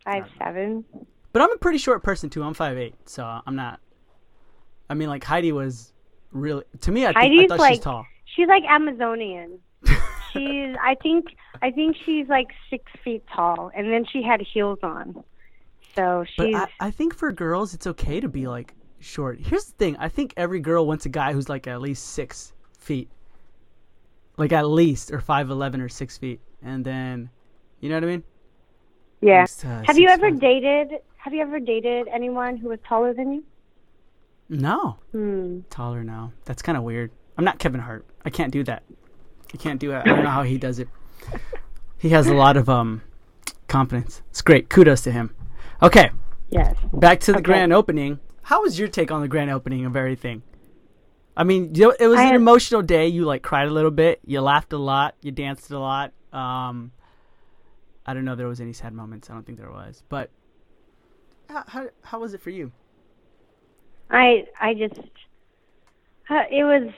five 0.03 0.23
seven. 0.39 0.83
But 1.31 1.43
I'm 1.43 1.51
a 1.51 1.57
pretty 1.57 1.77
short 1.77 2.01
person 2.01 2.31
too. 2.31 2.41
I'm 2.41 2.55
five 2.55 2.75
eight, 2.77 2.95
so 3.05 3.23
I'm 3.45 3.55
not 3.55 3.79
I 4.89 4.93
mean 4.93 5.09
like 5.09 5.23
Heidi 5.23 5.51
was 5.51 5.93
really 6.31 6.63
to 6.81 6.91
me 6.91 7.05
I, 7.05 7.13
think, 7.13 7.39
I 7.43 7.47
thought 7.47 7.59
like 7.59 7.73
she's 7.75 7.83
tall. 7.83 8.05
she's 8.25 8.47
like 8.47 8.63
Amazonian. 8.63 9.59
she's 10.33 10.75
I 10.81 10.95
think 11.01 11.35
I 11.61 11.71
think 11.71 11.95
she's 12.05 12.27
like 12.27 12.47
six 12.69 12.91
feet 13.03 13.23
tall, 13.33 13.71
and 13.75 13.91
then 13.91 14.05
she 14.05 14.21
had 14.21 14.41
heels 14.41 14.79
on. 14.83 15.23
So 15.95 16.25
But 16.37 16.45
she's 16.45 16.55
I, 16.55 16.67
I 16.79 16.91
think 16.91 17.15
for 17.15 17.31
girls 17.31 17.73
it's 17.73 17.87
okay 17.87 18.19
to 18.19 18.27
be 18.27 18.47
like 18.47 18.73
short. 18.99 19.39
Here's 19.39 19.65
the 19.65 19.73
thing, 19.73 19.97
I 19.97 20.09
think 20.09 20.33
every 20.37 20.59
girl 20.59 20.85
wants 20.85 21.05
a 21.05 21.09
guy 21.09 21.33
who's 21.33 21.49
like 21.49 21.67
at 21.67 21.81
least 21.81 22.09
six 22.09 22.53
feet. 22.79 23.09
Like 24.37 24.51
at 24.51 24.67
least 24.67 25.11
or 25.11 25.19
five 25.19 25.49
eleven 25.49 25.81
or 25.81 25.89
six 25.89 26.17
feet. 26.17 26.39
And 26.61 26.85
then 26.85 27.29
you 27.79 27.89
know 27.89 27.95
what 27.95 28.03
I 28.03 28.07
mean? 28.07 28.23
yeah. 29.21 29.41
least, 29.41 29.65
uh, 29.65 29.83
have 29.85 29.97
you 29.97 30.09
ever 30.09 30.29
five. 30.29 30.39
dated? 30.39 30.99
Have 31.17 31.33
you 31.33 31.41
ever 31.41 31.59
dated 31.59 32.07
anyone 32.07 32.57
who 32.57 32.69
was 32.69 32.79
taller 32.87 33.13
than 33.13 33.33
you? 33.33 33.43
No. 34.49 34.99
Hmm. 35.11 35.61
taller 35.69 36.03
now. 36.03 36.31
That's 36.45 36.61
kind 36.61 36.77
of 36.77 36.83
weird. 36.83 37.11
I'm 37.37 37.43
not 37.45 37.59
Kevin 37.59 37.81
Hart. 37.81 38.05
I 38.25 38.29
can't 38.29 38.51
do 38.51 38.63
that. 38.63 38.83
I 39.53 39.57
can't 39.57 39.79
do 39.79 39.91
it. 39.91 39.97
I 39.97 40.03
don't 40.05 40.23
know 40.23 40.29
how 40.29 40.43
he 40.43 40.57
does 40.57 40.79
it. 40.79 40.87
He 41.97 42.09
has 42.09 42.27
a 42.27 42.33
lot 42.33 42.57
of 42.57 42.69
um 42.69 43.01
confidence. 43.67 44.21
It's 44.29 44.41
great. 44.41 44.69
Kudos 44.69 45.01
to 45.01 45.11
him. 45.11 45.35
Okay, 45.81 46.09
Yes. 46.49 46.75
back 46.93 47.19
to 47.21 47.31
the 47.33 47.39
Okay. 47.39 47.43
grand 47.45 47.73
opening. 47.73 48.19
How 48.43 48.61
was 48.61 48.79
your 48.79 48.87
take 48.87 49.11
on 49.11 49.21
the 49.21 49.27
grand 49.27 49.51
opening 49.51 49.85
of 49.85 49.95
everything? 49.95 50.41
I 51.35 51.43
mean, 51.43 51.75
you 51.75 51.83
know, 51.83 51.95
it 51.99 52.07
was 52.07 52.17
I 52.17 52.23
an 52.23 52.27
had- 52.29 52.35
emotional 52.37 52.81
day. 52.81 53.07
You 53.07 53.25
like 53.25 53.43
cried 53.43 53.67
a 53.67 53.71
little 53.71 53.91
bit. 53.91 54.19
You 54.25 54.41
laughed 54.41 54.73
a 54.73 54.77
lot. 54.77 55.15
You 55.21 55.31
danced 55.31 55.69
a 55.71 55.77
lot. 55.79 56.13
Um, 56.33 56.91
I 58.05 58.13
don't 58.13 58.25
know 58.25 58.31
if 58.31 58.37
there 58.37 58.47
was 58.47 58.61
any 58.61 58.73
sad 58.73 58.93
moments. 58.93 59.29
I 59.29 59.33
don't 59.33 59.45
think 59.45 59.57
there 59.59 59.69
was. 59.71 60.01
But 60.09 60.31
how 61.49 61.63
how, 61.67 61.87
how 62.03 62.19
was 62.19 62.33
it 62.33 62.41
for 62.41 62.49
you? 62.49 62.71
I 64.09 64.47
I 64.59 64.73
just 64.73 64.99
uh, 66.29 66.43
it 66.49 66.63
was 66.63 66.91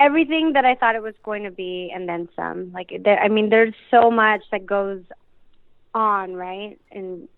everything 0.00 0.52
that 0.54 0.64
I 0.64 0.74
thought 0.74 0.96
it 0.96 1.02
was 1.02 1.14
going 1.22 1.44
to 1.44 1.50
be, 1.50 1.90
and 1.94 2.08
then 2.08 2.28
some. 2.36 2.72
Like 2.72 2.92
there, 3.04 3.18
I 3.20 3.28
mean, 3.28 3.50
there's 3.50 3.74
so 3.90 4.10
much 4.10 4.42
that 4.50 4.66
goes 4.66 5.02
on, 5.94 6.34
right? 6.34 6.78
In 6.90 7.28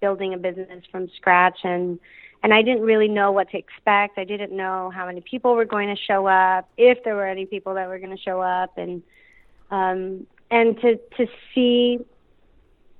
building 0.00 0.34
a 0.34 0.38
business 0.38 0.84
from 0.90 1.08
scratch, 1.16 1.58
and 1.64 1.98
and 2.42 2.52
I 2.54 2.62
didn't 2.62 2.82
really 2.82 3.08
know 3.08 3.32
what 3.32 3.50
to 3.50 3.58
expect. 3.58 4.18
I 4.18 4.24
didn't 4.24 4.52
know 4.52 4.90
how 4.94 5.06
many 5.06 5.20
people 5.20 5.54
were 5.54 5.64
going 5.64 5.94
to 5.94 6.00
show 6.00 6.26
up, 6.26 6.68
if 6.76 7.02
there 7.04 7.14
were 7.14 7.26
any 7.26 7.46
people 7.46 7.74
that 7.74 7.88
were 7.88 7.98
going 7.98 8.16
to 8.16 8.22
show 8.22 8.40
up, 8.40 8.76
and 8.78 9.02
um, 9.70 10.26
and 10.50 10.80
to 10.80 10.96
to 11.16 11.26
see 11.54 11.98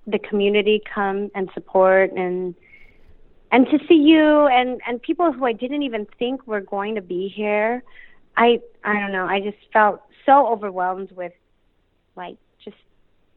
the 0.07 0.19
community 0.19 0.81
come 0.95 1.31
and 1.35 1.51
support 1.53 2.13
and 2.13 2.55
and 3.57 3.67
to 3.71 3.79
see 3.89 3.95
you 3.95 4.47
and 4.49 4.83
and 4.87 5.01
people 5.01 5.33
who 5.33 5.47
I 5.47 5.55
didn't 5.55 5.83
even 5.83 6.07
think 6.19 6.47
were 6.47 6.61
going 6.61 6.95
to 6.95 7.01
be 7.01 7.33
here, 7.35 7.83
I 8.37 8.61
I 8.85 9.01
don't 9.01 9.13
know. 9.13 9.25
I 9.25 9.41
just 9.41 9.57
felt 9.73 10.03
so 10.27 10.47
overwhelmed 10.47 11.11
with 11.13 11.33
like 12.17 12.37
just 12.63 12.77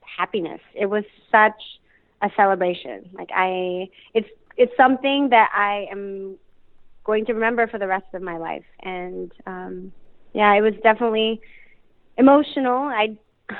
happiness. 0.01 0.59
It 0.75 0.87
was 0.87 1.05
such 1.31 1.61
a 2.21 2.29
celebration. 2.35 3.09
Like 3.13 3.29
I, 3.33 3.87
it's 4.13 4.27
it's 4.57 4.73
something 4.75 5.29
that 5.29 5.51
I 5.55 5.87
am 5.89 6.35
going 7.05 7.25
to 7.27 7.33
remember 7.33 7.67
for 7.67 7.79
the 7.79 7.87
rest 7.87 8.07
of 8.13 8.21
my 8.21 8.35
life. 8.35 8.65
And 8.81 9.31
um, 9.47 9.93
yeah, 10.33 10.53
it 10.53 10.59
was 10.59 10.73
definitely 10.83 11.39
emotional. 12.17 12.89
I 12.89 13.17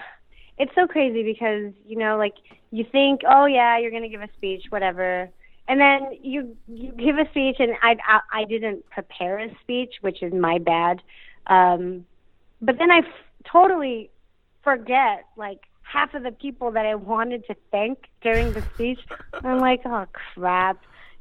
it's 0.58 0.76
so 0.76 0.88
crazy 0.88 1.24
because 1.24 1.72
you 1.88 1.98
know 1.98 2.18
like 2.18 2.36
you 2.72 2.84
think 2.92 3.22
oh 3.26 3.46
yeah 3.46 3.80
you're 3.80 3.92
going 3.92 4.04
to 4.04 4.10
give 4.10 4.22
a 4.22 4.28
speech 4.36 4.66
whatever 4.72 5.30
and 5.70 5.80
then 5.80 6.10
you 6.22 6.58
you 6.68 6.92
give 6.94 7.18
a 7.18 7.30
speech 7.30 7.58
and 7.60 7.74
I, 7.82 7.96
I 8.06 8.42
I 8.42 8.44
didn't 8.46 8.90
prepare 8.90 9.38
a 9.40 9.50
speech 9.62 9.94
which 10.02 10.22
is 10.22 10.34
my 10.34 10.58
bad. 10.58 11.02
Um 11.48 12.06
but 12.62 12.78
then 12.78 12.92
I 12.92 13.00
f- 13.00 13.06
totally 13.50 14.10
forget 14.64 15.26
like 15.38 15.60
half 15.84 16.14
of 16.14 16.24
the 16.24 16.32
people 16.32 16.72
that 16.72 16.86
I 16.86 16.96
wanted 16.96 17.46
to 17.46 17.56
thank 17.72 18.00
during 18.22 18.52
the 18.54 18.64
speech. 18.74 19.00
I'm 19.44 19.62
like 19.62 19.82
oh 19.86 20.06
crap. 20.36 20.80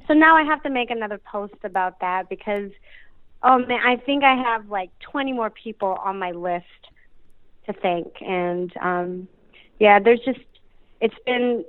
So 0.08 0.14
now 0.14 0.34
I 0.36 0.42
have 0.42 0.62
to 0.62 0.70
make 0.70 0.90
another 0.90 1.20
post 1.30 1.54
about 1.62 2.00
that 2.00 2.28
because 2.30 2.70
oh 3.42 3.58
man 3.58 3.80
I 3.84 3.96
think 3.96 4.24
I 4.24 4.34
have 4.34 4.68
like 4.70 4.90
20 5.12 5.32
more 5.34 5.50
people 5.50 5.98
on 6.02 6.18
my 6.18 6.32
list 6.32 6.64
to 7.66 7.74
thank. 7.74 8.08
And 8.22 8.72
um, 8.80 9.28
yeah, 9.78 9.98
there's 9.98 10.20
just 10.24 10.40
it's 11.00 11.14
been 11.26 11.64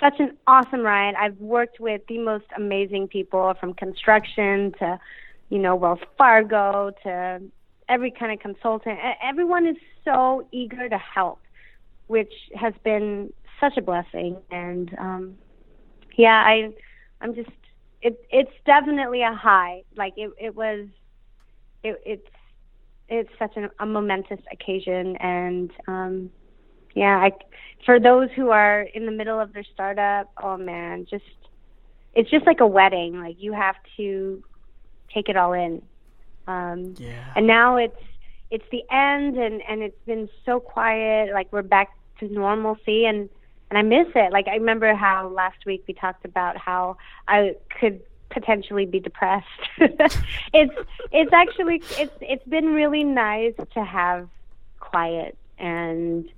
such 0.00 0.18
an 0.18 0.36
awesome 0.46 0.80
ride. 0.80 1.14
I've 1.14 1.38
worked 1.38 1.80
with 1.80 2.02
the 2.08 2.18
most 2.18 2.44
amazing 2.56 3.08
people 3.08 3.54
from 3.58 3.74
construction 3.74 4.72
to 4.78 4.98
you 5.48 5.58
know 5.58 5.76
Wells 5.76 6.00
Fargo 6.18 6.92
to 7.02 7.42
every 7.88 8.10
kind 8.10 8.32
of 8.32 8.40
consultant. 8.40 8.98
Everyone 9.22 9.66
is 9.66 9.76
so 10.04 10.46
eager 10.52 10.88
to 10.88 10.98
help, 10.98 11.40
which 12.08 12.32
has 12.54 12.74
been 12.84 13.32
such 13.60 13.76
a 13.76 13.82
blessing. 13.82 14.36
And 14.50 14.94
um, 14.98 15.38
yeah, 16.16 16.42
I 16.44 16.72
I'm 17.20 17.34
just 17.34 17.50
it 18.02 18.24
it's 18.30 18.52
definitely 18.64 19.22
a 19.22 19.32
high. 19.32 19.82
Like 19.96 20.14
it 20.16 20.30
it 20.38 20.54
was 20.54 20.86
it 21.82 22.00
it's 22.04 22.28
it's 23.08 23.30
such 23.38 23.56
an, 23.56 23.70
a 23.78 23.86
momentous 23.86 24.40
occasion 24.50 25.16
and 25.16 25.70
um 25.86 26.30
yeah 26.96 27.16
i 27.18 27.30
for 27.84 28.00
those 28.00 28.28
who 28.34 28.50
are 28.50 28.80
in 28.82 29.06
the 29.06 29.12
middle 29.12 29.38
of 29.38 29.52
their 29.52 29.62
startup 29.74 30.28
oh 30.42 30.56
man 30.56 31.06
just 31.08 31.24
it's 32.14 32.28
just 32.30 32.44
like 32.46 32.60
a 32.60 32.66
wedding 32.66 33.20
like 33.20 33.36
you 33.38 33.52
have 33.52 33.76
to 33.96 34.42
take 35.14 35.28
it 35.28 35.36
all 35.36 35.52
in 35.52 35.80
um 36.48 36.94
Yeah. 36.98 37.32
and 37.36 37.46
now 37.46 37.76
it's 37.76 38.02
it's 38.50 38.64
the 38.72 38.82
end 38.90 39.36
and 39.36 39.62
and 39.68 39.82
it's 39.82 40.00
been 40.06 40.28
so 40.44 40.58
quiet 40.58 41.32
like 41.32 41.52
we're 41.52 41.62
back 41.62 41.90
to 42.18 42.28
normalcy 42.28 43.04
and 43.06 43.28
and 43.70 43.78
I 43.78 43.82
miss 43.82 44.06
it. 44.14 44.32
Like 44.32 44.46
I 44.48 44.54
remember 44.54 44.94
how 44.94 45.28
last 45.28 45.66
week 45.66 45.84
we 45.88 45.94
talked 45.94 46.24
about 46.24 46.56
how 46.56 46.96
I 47.26 47.56
could 47.80 48.00
potentially 48.30 48.86
be 48.86 49.00
depressed. 49.00 49.46
it's 49.78 50.74
it's 51.10 51.32
actually 51.32 51.82
it's 51.98 52.14
it's 52.20 52.46
been 52.46 52.66
really 52.74 53.02
nice 53.04 53.54
to 53.74 53.84
have 53.84 54.28
quiet 54.78 55.36
and 55.58 56.28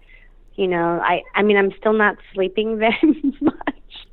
you 0.58 0.66
know 0.66 1.00
I 1.02 1.22
I 1.34 1.42
mean 1.42 1.56
I'm 1.56 1.72
still 1.78 1.94
not 1.94 2.16
sleeping 2.34 2.78
very 2.84 3.32
much, 3.40 4.08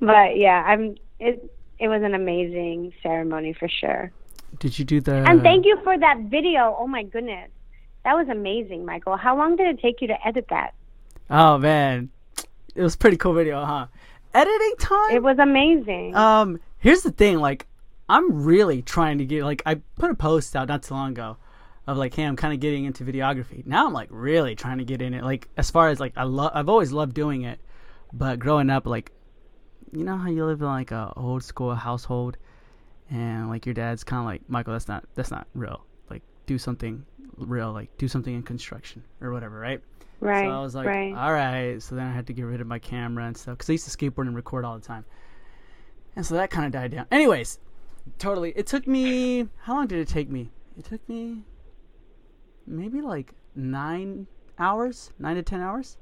but 0.00 0.36
yeah 0.36 0.64
I'm 0.66 0.96
it 1.20 1.52
it 1.78 1.88
was 1.88 2.02
an 2.02 2.14
amazing 2.14 2.92
ceremony 3.02 3.52
for 3.52 3.68
sure. 3.68 4.10
Did 4.58 4.78
you 4.78 4.84
do 4.84 5.00
the? 5.00 5.12
And 5.12 5.42
thank 5.42 5.66
you 5.66 5.78
for 5.84 5.96
that 5.96 6.18
video. 6.22 6.74
Oh 6.76 6.86
my 6.86 7.02
goodness. 7.02 7.50
That 8.04 8.14
was 8.14 8.28
amazing, 8.28 8.86
Michael. 8.86 9.16
How 9.16 9.36
long 9.36 9.56
did 9.56 9.66
it 9.66 9.80
take 9.80 10.00
you 10.00 10.08
to 10.08 10.26
edit 10.26 10.46
that? 10.48 10.72
Oh 11.28 11.58
man, 11.58 12.08
it 12.74 12.82
was 12.82 12.94
a 12.94 12.98
pretty 12.98 13.18
cool 13.18 13.34
video, 13.34 13.64
huh? 13.64 13.86
Editing 14.32 14.74
time. 14.78 15.14
It 15.14 15.22
was 15.22 15.38
amazing. 15.38 16.16
Um, 16.16 16.60
here's 16.78 17.02
the 17.02 17.10
thing, 17.10 17.38
like, 17.38 17.66
I'm 18.08 18.44
really 18.44 18.82
trying 18.82 19.18
to 19.18 19.26
get 19.26 19.44
like 19.44 19.62
I 19.66 19.76
put 19.98 20.10
a 20.10 20.14
post 20.14 20.56
out 20.56 20.68
not 20.68 20.82
too 20.82 20.94
long 20.94 21.10
ago 21.10 21.36
of 21.88 21.96
like, 21.96 22.14
hey, 22.14 22.24
I'm 22.24 22.36
kind 22.36 22.52
of 22.52 22.60
getting 22.60 22.84
into 22.84 23.02
videography. 23.02 23.66
Now 23.66 23.86
I'm 23.86 23.94
like 23.94 24.08
really 24.12 24.54
trying 24.54 24.76
to 24.76 24.84
get 24.84 25.00
in 25.00 25.14
it. 25.14 25.24
Like 25.24 25.48
as 25.56 25.70
far 25.70 25.88
as 25.88 25.98
like 25.98 26.12
I 26.16 26.24
love, 26.24 26.52
I've 26.54 26.68
always 26.68 26.92
loved 26.92 27.14
doing 27.14 27.42
it, 27.42 27.58
but 28.12 28.38
growing 28.38 28.68
up, 28.68 28.86
like, 28.86 29.10
you 29.90 30.04
know 30.04 30.18
how 30.18 30.28
you 30.28 30.44
live 30.44 30.60
in 30.60 30.66
like 30.66 30.90
a 30.90 31.14
old 31.16 31.42
school 31.42 31.74
household, 31.74 32.36
and 33.10 33.48
like 33.48 33.64
your 33.64 33.74
dad's 33.74 34.04
kind 34.04 34.20
of 34.20 34.26
like 34.26 34.42
Michael, 34.48 34.74
that's 34.74 34.86
not 34.86 35.04
that's 35.14 35.30
not 35.30 35.46
real. 35.54 35.82
Like 36.10 36.22
do 36.44 36.58
something 36.58 37.06
real, 37.38 37.72
like 37.72 37.96
do 37.96 38.06
something 38.06 38.34
in 38.34 38.42
construction 38.42 39.02
or 39.22 39.32
whatever, 39.32 39.58
right? 39.58 39.80
right. 40.20 40.44
So 40.44 40.50
I 40.50 40.60
was 40.60 40.74
like, 40.74 40.86
right. 40.86 41.14
all 41.14 41.32
right. 41.32 41.82
So 41.82 41.94
then 41.94 42.06
I 42.06 42.12
had 42.12 42.26
to 42.26 42.34
get 42.34 42.42
rid 42.42 42.60
of 42.60 42.66
my 42.66 42.78
camera 42.78 43.24
and 43.24 43.34
stuff 43.34 43.56
because 43.56 43.70
I 43.70 43.72
used 43.72 43.90
to 43.90 43.96
skateboard 43.96 44.26
and 44.26 44.36
record 44.36 44.66
all 44.66 44.78
the 44.78 44.86
time. 44.86 45.06
And 46.16 46.26
so 46.26 46.34
that 46.34 46.50
kind 46.50 46.66
of 46.66 46.72
died 46.72 46.90
down. 46.90 47.06
Anyways, 47.10 47.58
totally. 48.18 48.52
It 48.56 48.66
took 48.66 48.86
me. 48.86 49.48
How 49.62 49.74
long 49.76 49.86
did 49.86 50.00
it 50.00 50.08
take 50.08 50.28
me? 50.28 50.50
It 50.76 50.84
took 50.84 51.08
me 51.08 51.44
maybe 52.68 53.00
like 53.00 53.32
nine 53.54 54.26
hours, 54.58 55.12
nine 55.18 55.36
to 55.36 55.42
ten 55.42 55.60
hours. 55.60 55.96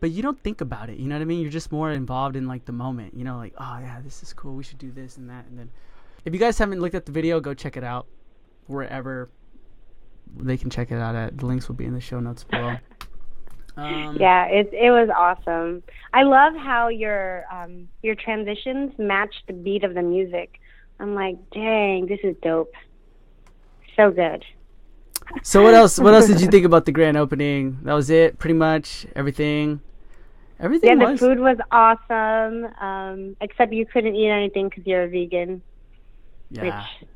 But 0.00 0.10
you 0.10 0.22
don't 0.22 0.42
think 0.42 0.60
about 0.60 0.90
it. 0.90 0.98
You 0.98 1.08
know 1.08 1.14
what 1.14 1.22
I 1.22 1.26
mean? 1.26 1.40
You're 1.40 1.50
just 1.50 1.70
more 1.70 1.92
involved 1.92 2.34
in 2.34 2.48
like 2.48 2.64
the 2.64 2.72
moment. 2.72 3.14
You 3.14 3.24
know, 3.24 3.36
like, 3.36 3.54
oh 3.58 3.78
yeah, 3.80 4.00
this 4.02 4.22
is 4.22 4.32
cool. 4.32 4.54
We 4.54 4.64
should 4.64 4.78
do 4.78 4.90
this 4.90 5.16
and 5.16 5.30
that. 5.30 5.46
And 5.46 5.58
then, 5.58 5.70
if 6.24 6.34
you 6.34 6.40
guys 6.40 6.58
haven't 6.58 6.80
looked 6.80 6.96
at 6.96 7.06
the 7.06 7.12
video, 7.12 7.40
go 7.40 7.54
check 7.54 7.76
it 7.76 7.84
out 7.84 8.06
wherever 8.66 9.30
they 10.36 10.56
can 10.56 10.70
check 10.70 10.90
it 10.90 10.98
out 10.98 11.14
at. 11.14 11.38
The 11.38 11.46
links 11.46 11.68
will 11.68 11.76
be 11.76 11.84
in 11.84 11.94
the 11.94 12.00
show 12.00 12.18
notes 12.20 12.44
below. 12.44 12.76
Um, 13.76 14.16
yeah, 14.20 14.46
it 14.46 14.70
it 14.72 14.90
was 14.90 15.08
awesome. 15.16 15.82
I 16.12 16.24
love 16.24 16.54
how 16.54 16.88
your 16.88 17.44
um 17.50 17.88
your 18.02 18.14
transitions 18.14 18.92
match 18.98 19.34
the 19.46 19.54
beat 19.54 19.84
of 19.84 19.94
the 19.94 20.02
music. 20.02 20.60
I'm 21.00 21.14
like, 21.14 21.36
dang, 21.52 22.06
this 22.06 22.20
is 22.22 22.36
dope. 22.42 22.74
So 23.96 24.10
good. 24.10 24.44
So 25.42 25.62
what 25.62 25.74
else? 25.74 25.98
What 25.98 26.14
else 26.14 26.26
did 26.26 26.40
you 26.40 26.48
think 26.48 26.64
about 26.64 26.84
the 26.84 26.92
grand 26.92 27.16
opening? 27.16 27.78
That 27.82 27.94
was 27.94 28.10
it, 28.10 28.38
pretty 28.38 28.54
much 28.54 29.06
everything. 29.16 29.80
Everything 30.60 31.00
Yeah, 31.00 31.10
the 31.12 31.18
food 31.18 31.40
was 31.40 31.58
awesome. 31.72 32.66
Um, 32.80 33.36
except 33.40 33.72
you 33.72 33.84
couldn't 33.86 34.14
eat 34.14 34.30
anything 34.30 34.68
because 34.68 34.86
you're 34.86 35.02
a 35.04 35.08
vegan, 35.08 35.60
yeah, 36.50 36.62
which 37.00 37.08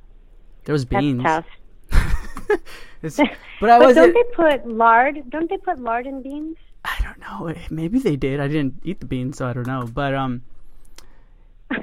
there 0.65 0.73
was 0.73 0.85
that's 0.85 1.01
beans. 1.03 1.23
tough. 1.23 1.47
It's- 3.03 3.21
but 3.61 3.71
I 3.71 3.79
was. 3.79 3.95
don't 3.95 4.13
they 4.13 4.25
put 4.35 4.67
lard? 4.67 5.31
Don't 5.31 5.49
they 5.49 5.59
put 5.59 5.79
lard 5.79 6.07
in 6.07 6.23
beans? 6.23 6.57
I 6.85 6.97
don't 7.03 7.21
know. 7.21 7.49
eh, 7.49 7.59
Maybe 7.71 7.99
they 7.99 8.17
did. 8.17 8.41
I 8.41 8.49
didn't 8.49 8.81
eat 8.85 9.01
the 9.01 9.07
beans, 9.07 9.39
so 9.39 9.47
I 9.47 9.53
don't 9.53 9.67
know. 9.67 9.89
But 9.93 10.15
um, 10.15 10.43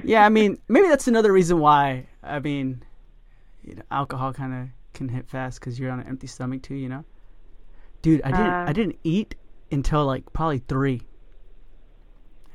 yeah. 0.04 0.26
I 0.26 0.30
mean, 0.30 0.58
maybe 0.68 0.88
that's 0.88 1.08
another 1.08 1.32
reason 1.32 1.60
why. 1.60 2.08
I 2.24 2.40
mean, 2.40 2.84
you 3.64 3.76
know, 3.76 3.82
alcohol 3.92 4.34
kind 4.34 4.54
of 4.54 4.68
can 4.94 5.10
hit 5.10 5.28
fast 5.28 5.60
because 5.60 5.80
you're 5.80 5.92
on 5.92 6.00
an 6.00 6.08
empty 6.08 6.28
stomach 6.28 6.62
too. 6.62 6.76
You 6.76 6.90
know, 6.90 7.06
dude. 8.02 8.22
I 8.24 8.32
didn't. 8.32 8.54
Uh. 8.54 8.66
I 8.68 8.74
didn't 8.74 9.00
eat 9.04 9.36
until 9.72 10.06
like 10.06 10.32
probably 10.34 10.60
three. 10.60 11.02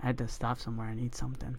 I 0.03 0.07
had 0.07 0.19
to 0.19 0.29
stop 0.29 0.59
somewhere 0.59 0.89
and 0.89 1.01
eat 1.01 1.15
something. 1.15 1.57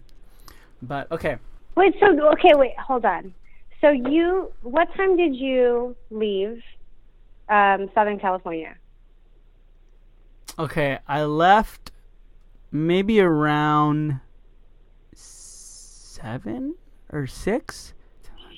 But 0.82 1.10
okay. 1.12 1.36
Wait, 1.76 1.94
so 2.00 2.06
okay, 2.32 2.52
wait, 2.54 2.72
hold 2.78 3.04
on. 3.04 3.32
So 3.80 3.90
you, 3.90 4.52
what 4.62 4.94
time 4.94 5.16
did 5.16 5.34
you 5.34 5.96
leave 6.10 6.62
um, 7.48 7.88
Southern 7.94 8.18
California? 8.18 8.76
Okay, 10.58 10.98
I 11.08 11.24
left 11.24 11.90
maybe 12.70 13.20
around 13.20 14.20
seven 15.14 16.74
or 17.10 17.26
six. 17.26 17.94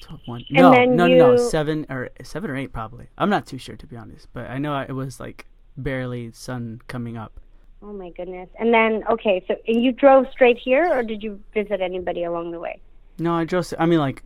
12, 0.03 0.21
one. 0.27 0.45
And 0.51 0.57
No, 0.59 0.71
no, 0.71 1.07
no, 1.07 1.07
no, 1.07 1.37
seven 1.37 1.87
or 1.89 2.11
seven 2.23 2.51
or 2.51 2.57
eight 2.57 2.73
probably. 2.73 3.09
I'm 3.17 3.31
not 3.31 3.47
too 3.47 3.59
sure 3.59 3.77
to 3.77 3.87
be 3.87 3.97
honest, 3.97 4.29
but 4.33 4.51
I 4.51 4.59
know 4.59 4.79
it 4.79 4.93
was 4.93 5.19
like 5.19 5.47
barely 5.77 6.33
sun 6.33 6.81
coming 6.89 7.17
up. 7.17 7.41
Oh 7.83 7.93
my 7.93 8.11
goodness! 8.11 8.49
And 8.61 8.73
then 8.73 9.03
okay, 9.11 9.45
so 9.49 9.57
and 9.67 9.83
you 9.83 9.93
drove 9.93 10.27
straight 10.31 10.59
here, 10.59 10.93
or 10.93 11.03
did 11.03 11.23
you 11.23 11.41
visit 11.55 11.81
anybody 11.81 12.25
along 12.25 12.53
the 12.53 12.61
way? 12.61 12.81
No, 13.19 13.35
I 13.35 13.45
just, 13.45 13.75
I 13.79 13.87
mean, 13.87 13.99
like, 13.99 14.23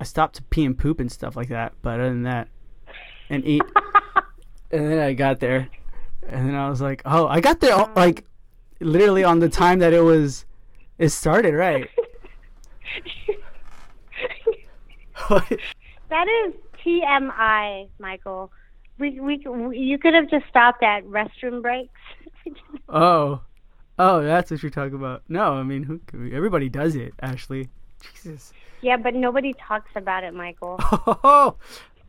I 0.00 0.04
stopped 0.04 0.36
to 0.36 0.42
pee 0.42 0.64
and 0.64 0.76
poop 0.76 1.00
and 1.00 1.10
stuff 1.10 1.36
like 1.36 1.48
that, 1.48 1.74
but 1.82 2.00
other 2.00 2.08
than 2.08 2.22
that, 2.22 2.48
and 3.28 3.44
eat. 3.44 3.62
and 4.70 4.90
then 4.90 4.98
I 4.98 5.12
got 5.12 5.40
there, 5.40 5.68
and 6.26 6.48
then 6.48 6.54
I 6.54 6.68
was 6.68 6.80
like, 6.80 7.02
oh, 7.04 7.26
I 7.26 7.40
got 7.40 7.60
there, 7.60 7.74
uh, 7.74 7.88
like, 7.94 8.24
literally 8.80 9.24
on 9.24 9.38
the 9.38 9.48
time 9.48 9.80
that 9.80 9.92
it 9.92 10.00
was, 10.00 10.46
it 10.98 11.10
started, 11.10 11.54
right? 11.54 11.88
That 15.28 16.26
is 16.46 16.54
TMI, 16.84 17.88
Michael. 17.98 18.50
we 18.98 19.18
we 19.20 19.40
you 19.76 19.98
could 19.98 20.14
have 20.14 20.28
just 20.28 20.46
stopped 20.48 20.82
at 20.82 21.04
restroom 21.04 21.62
breaks. 21.62 21.92
Oh, 22.88 23.40
oh, 23.98 24.22
that's 24.22 24.50
what 24.50 24.62
you're 24.62 24.70
talking 24.70 24.94
about. 24.96 25.22
No, 25.28 25.54
I 25.54 25.62
mean, 25.62 25.84
who, 25.84 26.00
everybody 26.34 26.68
does 26.68 26.94
it. 26.96 27.14
Ashley, 27.22 27.68
Jesus. 28.02 28.52
yeah, 28.82 28.96
but 28.96 29.14
nobody 29.14 29.54
talks 29.66 29.90
about 29.96 30.24
it, 30.24 30.34
Michael. 30.34 30.78
Oh, 31.24 31.56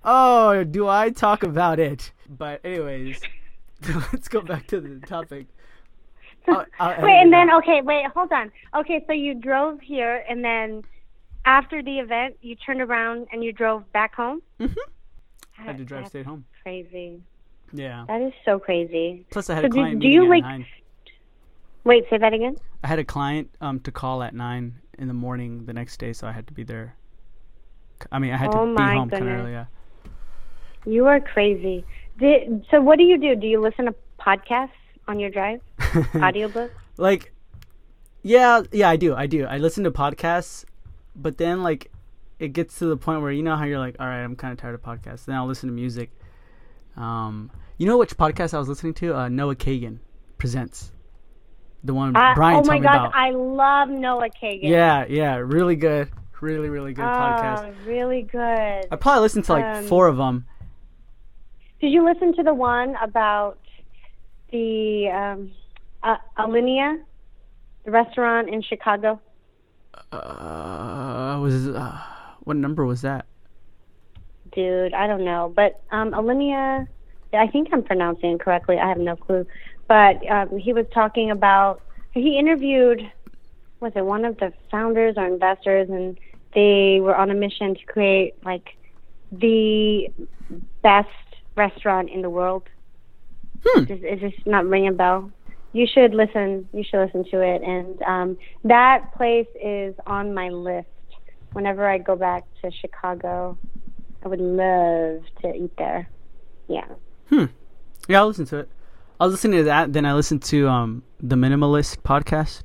oh, 0.04 0.64
do 0.64 0.88
I 0.88 1.10
talk 1.12 1.44
about 1.44 1.80
it? 1.80 2.12
But 2.28 2.60
anyways, 2.66 3.22
let's 4.12 4.28
go 4.28 4.42
back 4.42 4.68
to 4.68 4.82
the 4.82 5.06
topic. 5.06 5.46
I'll- 6.48 6.66
I'll 6.80 6.90
uh, 6.90 6.94
uh, 6.98 7.02
wait, 7.04 7.22
and 7.22 7.32
then 7.32 7.54
okay, 7.58 7.82
wait, 7.82 8.06
hold 8.08 8.32
on. 8.34 8.52
Okay, 8.76 9.04
so 9.08 9.14
you 9.14 9.34
drove 9.36 9.80
here, 9.80 10.26
and 10.28 10.44
then 10.44 10.84
after 11.46 11.82
the 11.84 12.00
event, 12.00 12.36
you 12.42 12.56
turned 12.56 12.82
around 12.82 13.28
and 13.32 13.44
you 13.44 13.52
drove 13.52 13.92
back 13.92 14.16
home. 14.16 14.42
Mhm. 14.60 14.76
I 15.60 15.62
had 15.62 15.78
to 15.78 15.84
drive 15.86 16.02
That's 16.04 16.10
straight 16.12 16.26
home. 16.26 16.46
Crazy. 16.64 17.22
Yeah. 17.74 18.06
That 18.08 18.22
is 18.22 18.34
so 18.46 18.60
crazy. 18.60 19.26
Plus, 19.30 19.50
I 19.50 19.56
had 19.56 19.62
So 19.62 19.66
a 19.66 19.70
do- 19.70 19.74
client 19.76 20.00
do 20.00 20.08
meeting 20.08 20.24
you, 20.24 20.30
like- 20.30 20.44
nine. 20.44 20.66
Wait, 21.84 22.06
say 22.10 22.18
that 22.18 22.34
again. 22.34 22.56
I 22.84 22.88
had 22.88 23.00
a 23.00 23.04
client 23.04 23.50
um 23.62 23.80
to 23.82 23.92
call 23.92 24.24
at 24.24 24.34
nine 24.34 24.76
in 24.98 25.08
the 25.08 25.14
morning 25.14 25.66
the 25.66 25.74
next 25.74 25.98
day, 25.98 26.14
so 26.14 26.28
I 26.28 26.32
had 26.32 26.48
to 26.48 26.54
be 26.54 26.64
there. 26.64 26.96
I 28.12 28.20
mean, 28.20 28.32
I 28.32 28.38
had 28.38 28.50
Oh 28.50 28.66
to 28.66 28.76
be 28.76 28.82
home 28.82 29.10
kind 29.10 29.14
of 29.14 29.30
early. 29.30 29.52
Yeah. 29.52 29.66
You 30.86 31.08
are 31.08 31.20
crazy. 31.20 31.86
Did, 32.20 32.66
so 32.70 32.82
what 32.82 32.98
do 32.98 33.04
you 33.04 33.18
do? 33.18 33.36
Do 33.36 33.48
you 33.48 33.60
listen 33.62 33.86
to 33.86 33.96
podcasts 34.20 34.70
on 35.08 35.20
your 35.20 35.30
drive? 35.30 35.62
Audiobooks? 35.80 36.72
like 36.98 37.32
yeah 38.22 38.62
yeah 38.72 38.88
i 38.88 38.96
do 38.96 39.16
i 39.16 39.26
do 39.26 39.46
i 39.46 39.58
listen 39.58 39.84
to 39.84 39.92
podcasts 39.92 40.64
but 41.16 41.38
then 41.38 41.64
like 41.64 41.92
it 42.40 42.50
gets 42.50 42.80
to 42.80 42.86
the 42.86 42.98
point 42.98 43.22
where 43.22 43.32
you 43.32 43.44
know 43.44 43.56
how 43.56 43.64
you're 43.66 43.80
like 43.80 43.96
all 44.00 44.08
right 44.08 44.24
i'm 44.24 44.36
kind 44.36 44.52
of 44.52 44.60
tired 44.60 44.76
of 44.76 44.82
podcasts. 44.82 45.26
Then 45.26 45.36
i'll 45.36 45.48
listen 45.48 45.70
to 45.70 45.74
music. 45.76 46.12
Um 46.98 47.52
you 47.78 47.86
know 47.88 47.98
which 47.98 48.16
podcast 48.18 48.54
i 48.54 48.60
was 48.60 48.68
listening 48.70 48.94
to? 48.96 49.16
Uh 49.16 49.30
Noah 49.30 49.56
Kagan 49.56 50.00
presents. 50.38 50.92
The 51.84 51.94
one 51.94 52.16
Uh, 52.16 52.34
brian 52.36 52.62
oh 52.64 52.68
my 52.68 52.80
gosh, 52.80 52.96
about. 52.96 53.16
I 53.16 53.32
love 53.32 53.90
Noah 53.90 54.30
Kagan. 54.30 54.62
yeah 54.64 55.06
yeah 55.08 55.36
really 55.36 55.76
good 55.76 56.10
really 56.42 56.70
really 56.70 56.94
good 56.94 57.04
Oh, 57.06 57.08
podcast. 57.08 57.74
really 57.86 58.22
good. 58.24 58.40
i 58.92 58.96
probably 59.00 59.22
listened 59.22 59.46
to 59.46 59.54
like 59.54 59.64
Um, 59.78 59.84
four 59.86 60.08
of 60.08 60.18
them 60.18 60.46
Did 61.82 61.90
you 61.92 62.04
listen 62.06 62.34
to 62.36 62.44
the 62.44 62.54
one 62.54 62.96
about 63.02 63.60
the 64.52 65.10
um, 65.10 65.52
uh, 66.04 66.18
Alinea, 66.38 67.02
the 67.86 67.92
restaurant 67.92 68.50
in 68.50 68.62
Chicago? 68.62 69.20
Uh 70.12 71.38
was 71.42 71.68
uh, 71.68 72.00
what 72.42 72.58
number 72.58 72.86
was 72.86 73.02
that 73.02 73.26
Dude, 74.54 74.94
I 74.94 75.08
don't 75.08 75.26
know, 75.26 75.52
but 75.56 75.82
um, 75.92 76.12
Alinea, 76.12 76.88
I 77.34 77.48
think 77.48 77.70
I'm 77.72 77.82
pronouncing 77.82 78.34
it 78.34 78.40
correctly. 78.40 78.78
I 78.78 78.88
have 78.88 79.00
no 79.00 79.16
clue, 79.16 79.48
but 79.88 80.30
um, 80.30 80.58
he 80.58 80.74
was 80.74 80.86
talking 80.94 81.32
about. 81.32 81.82
He 82.12 82.38
interviewed, 82.38 83.12
was 83.80 83.94
it 83.96 84.06
one 84.06 84.24
of 84.24 84.38
the 84.38 84.54
founders 84.70 85.16
or 85.18 85.26
investors, 85.26 85.90
and 85.90 86.20
they 86.54 87.00
were 87.02 87.16
on 87.16 87.32
a 87.32 87.34
mission 87.34 87.74
to 87.74 87.86
create 87.86 88.36
like 88.46 88.78
the 89.32 90.10
best 90.84 91.10
restaurant 91.56 92.12
in 92.12 92.22
the 92.22 92.30
world. 92.30 92.64
Hmm. 93.66 93.92
Is, 93.92 94.04
is 94.04 94.22
this 94.22 94.34
not 94.46 94.68
ringing 94.68 94.90
a 94.90 94.94
bell? 94.94 95.32
You 95.74 95.88
should 95.92 96.14
listen. 96.14 96.68
You 96.74 96.84
should 96.84 97.04
listen 97.04 97.24
to 97.32 97.42
it, 97.42 97.62
and 97.64 98.02
um, 98.04 98.38
that 98.64 99.14
place 99.16 99.48
is 99.62 99.96
on 100.06 100.34
my 100.34 100.50
list. 100.50 100.88
Whenever 101.54 101.88
I 101.90 101.98
go 101.98 102.16
back 102.16 102.46
to 102.62 102.72
Chicago, 102.72 103.58
I 104.24 104.28
would 104.28 104.40
love 104.40 105.22
to 105.42 105.54
eat 105.56 105.76
there. 105.78 106.10
Yeah. 106.68 106.86
Hmm. 107.30 107.46
Yeah, 108.08 108.20
I'll 108.20 108.28
listen 108.28 108.46
to 108.46 108.58
it. 108.60 108.70
I 109.20 109.26
was 109.26 109.34
listening 109.34 109.60
to 109.60 109.64
that, 109.66 109.94
then 109.94 110.06
I 110.06 110.14
listened 110.14 110.44
to 110.44 110.68
um 110.68 111.04
the 111.20 111.36
Minimalist 111.36 111.98
podcast. 112.02 112.62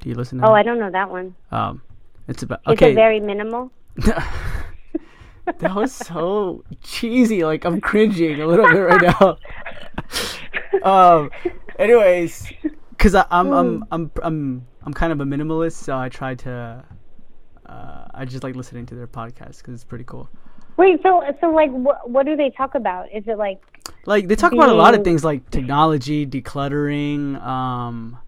Do 0.00 0.08
you 0.08 0.14
listen 0.14 0.38
to 0.38 0.44
Oh, 0.44 0.48
that? 0.48 0.54
I 0.56 0.62
don't 0.62 0.78
know 0.78 0.90
that 0.90 1.10
one. 1.10 1.34
Um 1.50 1.82
it's 2.28 2.42
about 2.42 2.60
Is 2.68 2.72
okay. 2.74 2.92
it 2.92 2.94
very 2.94 3.20
minimal? 3.20 3.72
that 5.58 5.74
was 5.74 5.92
so 5.92 6.64
cheesy. 6.82 7.44
Like 7.44 7.64
I'm 7.64 7.80
cringing 7.80 8.40
a 8.40 8.46
little 8.46 8.66
bit 8.68 8.78
right 8.78 9.16
now. 9.20 9.38
um 10.82 11.30
anyways, 11.80 12.52
I 13.02 13.26
I'm, 13.30 13.52
I'm 13.52 13.84
I'm 13.90 14.10
I'm 14.22 14.66
I'm 14.82 14.92
kind 14.92 15.12
of 15.12 15.20
a 15.20 15.24
minimalist, 15.24 15.72
so 15.72 15.96
I 15.96 16.08
try 16.08 16.34
to 16.36 16.84
uh, 17.66 18.04
I 18.14 18.24
just 18.24 18.44
like 18.44 18.54
listening 18.54 18.86
to 18.86 18.94
their 18.94 19.06
podcast 19.06 19.62
cuz 19.64 19.74
it's 19.74 19.84
pretty 19.84 20.04
cool. 20.04 20.28
Wait, 20.76 21.00
so 21.02 21.22
so 21.40 21.50
like, 21.50 21.70
what 21.70 22.08
what 22.08 22.26
do 22.26 22.36
they 22.36 22.50
talk 22.50 22.74
about? 22.74 23.06
Is 23.12 23.24
it 23.26 23.38
like 23.38 23.60
Like 24.06 24.28
they 24.28 24.36
talk 24.36 24.52
about 24.52 24.68
a 24.68 24.74
lot 24.74 24.94
of 24.94 25.04
things 25.04 25.24
like 25.24 25.48
technology, 25.50 26.26
decluttering, 26.26 27.40
um 27.42 28.18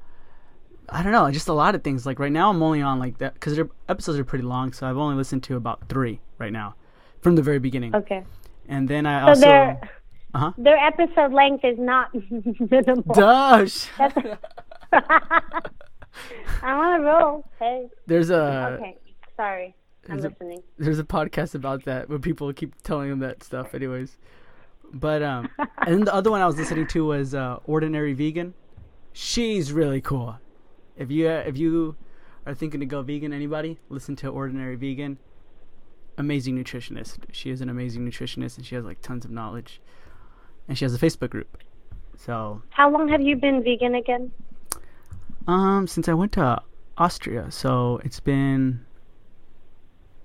I 0.89 1.03
don't 1.03 1.13
know, 1.13 1.31
just 1.31 1.49
a 1.49 1.55
lot 1.55 1.75
of 1.75 1.83
things. 1.83 2.05
Like 2.05 2.19
right 2.19 2.33
now 2.33 2.51
I'm 2.51 2.63
only 2.63 2.83
on 2.83 2.99
like 2.99 3.19
that 3.19 3.41
cuz 3.41 3.57
their 3.57 3.69
episodes 3.89 4.19
are 4.19 4.25
pretty 4.25 4.45
long, 4.45 4.73
so 4.73 4.87
I've 4.89 4.99
only 4.99 5.17
listened 5.17 5.43
to 5.45 5.57
about 5.57 5.89
3 5.89 6.21
right 6.39 6.53
now 6.53 6.75
from 7.21 7.37
the 7.37 7.43
very 7.43 7.59
beginning. 7.59 7.95
okay? 7.95 8.25
And 8.69 8.89
then 8.89 9.07
I 9.07 9.21
So 9.21 9.29
also 9.29 9.47
their 9.47 9.81
Uh-huh. 10.35 10.53
their 10.57 10.79
episode 10.79 11.33
length 11.33 11.65
is 11.65 11.79
not 11.79 12.11
minimal. 12.71 13.15
Dosh. 13.15 13.89
I'm 16.63 16.79
on 16.79 17.01
a 17.01 17.05
roll. 17.05 17.45
Hey. 17.59 17.89
there's 18.07 18.31
a 18.31 18.77
Okay. 18.81 18.97
Sorry. 19.37 19.75
I'm 20.09 20.19
it- 20.19 20.23
listening. 20.25 20.63
there's 20.79 20.99
a 20.99 21.05
podcast 21.05 21.55
about 21.55 21.85
that 21.85 22.09
where 22.09 22.19
people 22.19 22.53
keep 22.53 22.81
telling 22.83 23.09
them 23.11 23.19
that 23.21 23.43
stuff 23.43 23.75
anyways. 23.75 24.19
But 24.93 25.23
um 25.23 25.49
and 25.87 26.07
the 26.07 26.15
other 26.15 26.31
one 26.31 26.41
I 26.43 26.47
was 26.47 26.57
listening 26.57 26.87
to 26.89 27.05
was 27.07 27.35
uh 27.35 27.59
Ordinary 27.65 28.13
Vegan. 28.13 28.55
She's 29.13 29.73
really 29.73 30.01
cool. 30.01 30.39
If 30.97 31.11
you 31.11 31.29
uh, 31.29 31.43
if 31.47 31.57
you 31.57 31.97
are 32.47 32.55
thinking 32.55 32.81
to 32.81 32.87
go 32.87 33.03
vegan 33.03 33.33
anybody, 33.33 33.79
listen 33.89 34.17
to 34.17 34.29
Ordinary 34.29 34.77
Vegan. 34.77 35.19
Amazing 36.19 36.63
nutritionist. 36.63 37.19
She 37.33 37.49
is 37.51 37.61
an 37.63 37.71
amazing 37.71 38.07
nutritionist 38.07 38.59
and 38.59 38.67
she 38.67 38.75
has 38.75 38.85
like 38.85 39.01
tons 39.01 39.25
of 39.25 39.31
knowledge. 39.31 39.81
And 40.69 40.79
she 40.79 40.85
has 40.85 40.95
a 40.95 40.99
Facebook 40.99 41.31
group. 41.31 41.59
So, 42.17 42.63
How 42.71 42.91
long 42.91 43.09
have 43.09 43.21
you 43.21 43.37
been 43.37 43.63
vegan 43.63 43.95
again? 43.95 44.33
um 45.49 45.89
since 45.89 46.09
I 46.09 46.15
went 46.15 46.33
to 46.33 46.63
Austria, 46.97 47.51
so 47.51 48.01
it's 48.05 48.21
been 48.21 48.85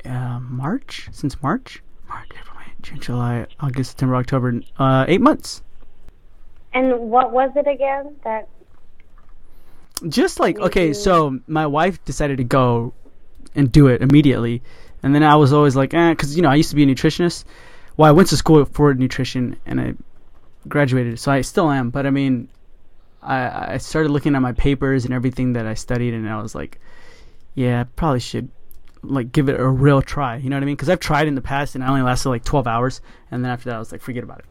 uh, 0.05 0.39
March 0.39 1.09
since 1.11 1.41
March, 1.41 1.81
March, 2.07 2.29
April, 2.39 2.55
May, 2.59 2.71
June, 2.83 2.99
July, 2.99 3.47
August, 3.59 3.91
September, 3.91 4.15
October, 4.15 4.61
uh, 4.77 5.05
eight 5.07 5.21
months. 5.21 5.63
And 6.73 6.99
what 7.09 7.31
was 7.31 7.49
it 7.55 7.67
again? 7.67 8.15
That 8.23 8.47
Just 10.07 10.39
like 10.39 10.59
okay, 10.59 10.93
so 10.93 11.39
my 11.47 11.65
wife 11.65 12.03
decided 12.05 12.37
to 12.37 12.43
go 12.43 12.93
and 13.55 13.71
do 13.71 13.87
it 13.87 14.03
immediately, 14.03 14.61
and 15.01 15.15
then 15.15 15.23
I 15.23 15.37
was 15.37 15.51
always 15.51 15.75
like, 15.75 15.95
eh, 15.95 16.11
because 16.11 16.35
you 16.35 16.43
know 16.43 16.49
I 16.49 16.55
used 16.55 16.69
to 16.69 16.75
be 16.75 16.83
a 16.83 16.85
nutritionist. 16.85 17.43
Well, 17.95 18.07
I 18.07 18.11
went 18.11 18.29
to 18.29 18.37
school 18.37 18.63
for 18.65 18.93
nutrition 18.93 19.55
and 19.65 19.81
I 19.81 19.95
graduated, 20.69 21.19
so 21.19 21.31
I 21.31 21.41
still 21.41 21.69
am. 21.69 21.89
But 21.89 22.05
I 22.05 22.09
mean, 22.09 22.49
I 23.21 23.73
I 23.73 23.77
started 23.77 24.09
looking 24.09 24.35
at 24.35 24.41
my 24.41 24.53
papers 24.53 25.05
and 25.05 25.13
everything 25.13 25.53
that 25.53 25.65
I 25.65 25.73
studied, 25.73 26.13
and 26.13 26.29
I 26.29 26.41
was 26.41 26.55
like, 26.55 26.79
yeah, 27.55 27.85
probably 27.95 28.19
should 28.19 28.49
like 29.03 29.31
give 29.31 29.49
it 29.49 29.59
a 29.59 29.67
real 29.67 30.01
try. 30.01 30.37
You 30.37 30.49
know 30.49 30.55
what 30.55 30.63
I 30.63 30.65
mean? 30.65 30.75
Because 30.75 30.89
I've 30.89 30.99
tried 30.99 31.27
in 31.27 31.35
the 31.35 31.41
past 31.41 31.75
and 31.75 31.83
I 31.83 31.87
only 31.87 32.01
lasted 32.01 32.29
like 32.29 32.43
12 32.43 32.67
hours, 32.67 33.01
and 33.31 33.43
then 33.43 33.51
after 33.51 33.69
that 33.69 33.75
I 33.75 33.79
was 33.79 33.91
like, 33.91 34.01
forget 34.01 34.23
about 34.23 34.39
it. 34.39 34.45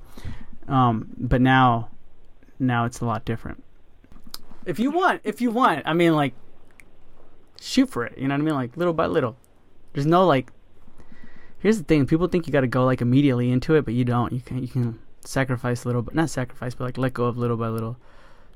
Um, 0.68 1.08
but 1.16 1.40
now, 1.40 1.90
now 2.58 2.84
it's 2.84 3.00
a 3.00 3.04
lot 3.04 3.24
different. 3.24 3.62
If 4.64 4.78
you 4.78 4.90
want, 4.90 5.20
if 5.24 5.40
you 5.40 5.50
want, 5.50 5.82
I 5.86 5.92
mean, 5.92 6.14
like, 6.14 6.34
shoot 7.60 7.88
for 7.88 8.04
it. 8.04 8.18
You 8.18 8.28
know 8.28 8.34
what 8.34 8.40
I 8.40 8.44
mean? 8.44 8.54
Like 8.54 8.76
little 8.76 8.94
by 8.94 9.06
little. 9.06 9.36
There's 9.92 10.06
no 10.06 10.26
like. 10.26 10.50
Here's 11.60 11.78
the 11.78 11.84
thing: 11.84 12.06
people 12.06 12.26
think 12.26 12.46
you 12.46 12.52
got 12.52 12.62
to 12.62 12.66
go 12.66 12.84
like 12.84 13.00
immediately 13.00 13.50
into 13.50 13.74
it, 13.74 13.84
but 13.84 13.94
you 13.94 14.04
don't. 14.04 14.32
You 14.32 14.40
can 14.40 14.58
you 14.58 14.68
can 14.68 14.98
sacrifice 15.26 15.84
a 15.84 15.88
little, 15.88 16.02
but 16.02 16.14
not 16.14 16.30
sacrifice, 16.30 16.74
but 16.74 16.84
like 16.84 16.98
let 16.98 17.14
go 17.14 17.24
of 17.24 17.36
little 17.36 17.56
by 17.56 17.68
little 17.68 17.96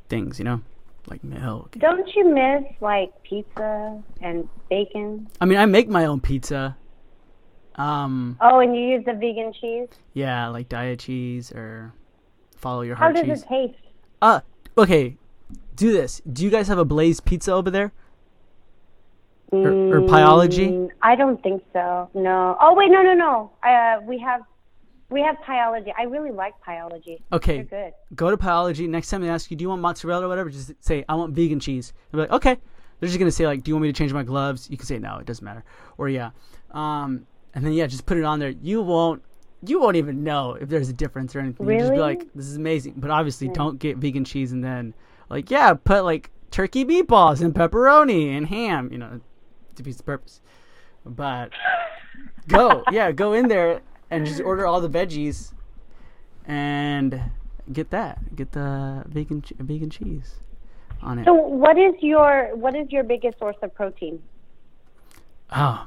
things. 0.09 0.39
You 0.39 0.45
know, 0.45 0.61
like 1.09 1.23
milk. 1.25 1.77
don't 1.79 2.09
you 2.15 2.33
miss 2.33 2.65
like 2.81 3.11
pizza 3.23 4.03
and 4.21 4.49
bacon? 4.69 5.29
I 5.41 5.45
mean, 5.47 5.59
I 5.59 5.67
make 5.67 5.89
my 5.89 6.05
own 6.07 6.21
pizza. 6.21 6.77
Um, 7.77 8.37
Oh, 8.41 8.59
and 8.59 8.75
you 8.77 8.83
use 8.83 9.05
the 9.07 9.15
vegan 9.15 9.53
cheese. 9.59 9.89
yeah, 10.13 10.49
like 10.49 10.69
diet 10.69 10.99
cheese 11.01 11.51
or 11.53 11.93
follow 12.57 12.83
your 12.83 12.95
heart. 12.97 13.17
How 13.17 13.23
does 13.23 13.41
cheese. 13.41 13.45
it 13.45 13.49
taste? 13.49 13.79
Uh, 14.21 14.41
okay. 14.77 15.17
Do 15.77 15.93
this. 15.93 16.21
Do 16.31 16.45
you 16.45 16.51
guys 16.51 16.69
have 16.69 16.77
a 16.79 16.85
Blaze 16.85 17.21
pizza 17.21 17.53
over 17.53 17.71
there? 17.71 17.93
Or, 19.53 19.69
or 19.69 20.01
Pieology? 20.03 20.71
Mm, 20.71 20.91
I 21.03 21.17
don't 21.17 21.43
think 21.43 21.65
so. 21.73 22.09
No. 22.15 22.57
Oh 22.61 22.75
wait, 22.75 22.91
no, 22.91 23.03
no, 23.03 23.15
no. 23.15 23.51
Uh, 23.63 24.01
we 24.03 24.19
have 24.19 24.43
we 25.11 25.23
have 25.23 25.37
Pieology. 25.39 25.93
I 25.99 26.05
really 26.05 26.31
like 26.31 26.55
Pieology. 26.67 27.21
Okay. 27.33 27.63
They're 27.63 27.85
good. 27.91 27.93
Go 28.15 28.31
to 28.31 28.37
Pieology. 28.37 28.89
Next 28.89 29.11
time 29.11 29.23
they 29.23 29.29
ask 29.29 29.51
you, 29.51 29.57
do 29.57 29.63
you 29.63 29.69
want 29.69 29.83
mozzarella 29.83 30.27
or 30.27 30.29
whatever, 30.29 30.51
just 30.51 30.73
say, 30.81 31.05
I 31.09 31.15
want 31.15 31.35
vegan 31.35 31.61
cheese. 31.61 31.93
They'll 32.11 32.21
be 32.21 32.29
like, 32.29 32.37
okay. 32.37 32.57
They're 32.99 33.09
just 33.09 33.19
going 33.19 33.29
to 33.29 33.35
say, 33.35 33.47
like, 33.47 33.63
do 33.63 33.71
you 33.71 33.75
want 33.75 33.83
me 33.83 33.93
to 33.93 33.97
change 33.97 34.13
my 34.13 34.23
gloves? 34.23 34.69
You 34.71 34.77
can 34.77 34.87
say, 34.87 34.99
no, 34.99 35.19
it 35.19 35.27
doesn't 35.27 35.45
matter. 35.45 35.65
Or, 35.99 36.09
yeah. 36.09 36.31
Um, 36.71 37.27
and 37.55 37.65
then, 37.65 37.73
yeah, 37.73 37.87
just 37.87 38.07
put 38.07 38.19
it 38.19 38.25
on 38.25 38.39
there. 38.39 38.51
You 38.51 38.83
won't 38.83 39.23
you 39.63 39.81
won't 39.81 39.97
even 39.97 40.25
know 40.25 40.55
if 40.55 40.69
there's 40.69 40.89
a 40.89 40.93
difference 40.93 41.37
or 41.37 41.41
anything. 41.41 41.67
Really? 41.67 41.81
You 41.81 41.89
just 41.89 41.95
be 41.95 42.01
like, 42.01 42.33
this 42.35 42.47
is 42.47 42.57
amazing. 42.57 42.95
But 42.97 43.11
obviously, 43.11 43.49
don't 43.49 43.79
get 43.79 43.99
vegan 43.99 44.25
cheese 44.25 44.53
and 44.53 44.65
then 44.65 44.95
like, 45.29 45.51
yeah, 45.51 45.75
put 45.75 46.05
like 46.05 46.31
turkey 46.51 46.85
meatballs 46.85 47.43
and 47.43 47.55
pepperoni 47.55 48.37
and 48.37 48.47
ham. 48.47 48.91
You 48.91 48.99
know, 48.99 49.21
defeats 49.75 49.99
the 49.99 50.05
purpose. 50.05 50.41
But 51.05 51.51
go, 52.49 52.85
yeah, 52.91 53.13
go 53.13 53.33
in 53.35 53.49
there 53.49 53.83
and 54.11 54.27
just 54.27 54.41
order 54.41 54.67
all 54.67 54.81
the 54.81 54.89
veggies 54.89 55.53
and 56.47 57.21
get 57.73 57.91
that. 57.91 58.35
Get 58.37 58.53
the 58.53 59.05
vegan 59.07 59.43
vegan 59.59 59.91
cheese 59.91 60.35
on 61.03 61.19
it. 61.19 61.25
So, 61.25 61.35
what 61.35 61.79
is 61.79 61.95
your 62.01 62.51
what 62.55 62.75
is 62.75 62.91
your 62.91 63.05
biggest 63.05 63.39
source 63.39 63.57
of 63.63 63.75
protein? 63.75 64.21
Oh, 65.53 65.87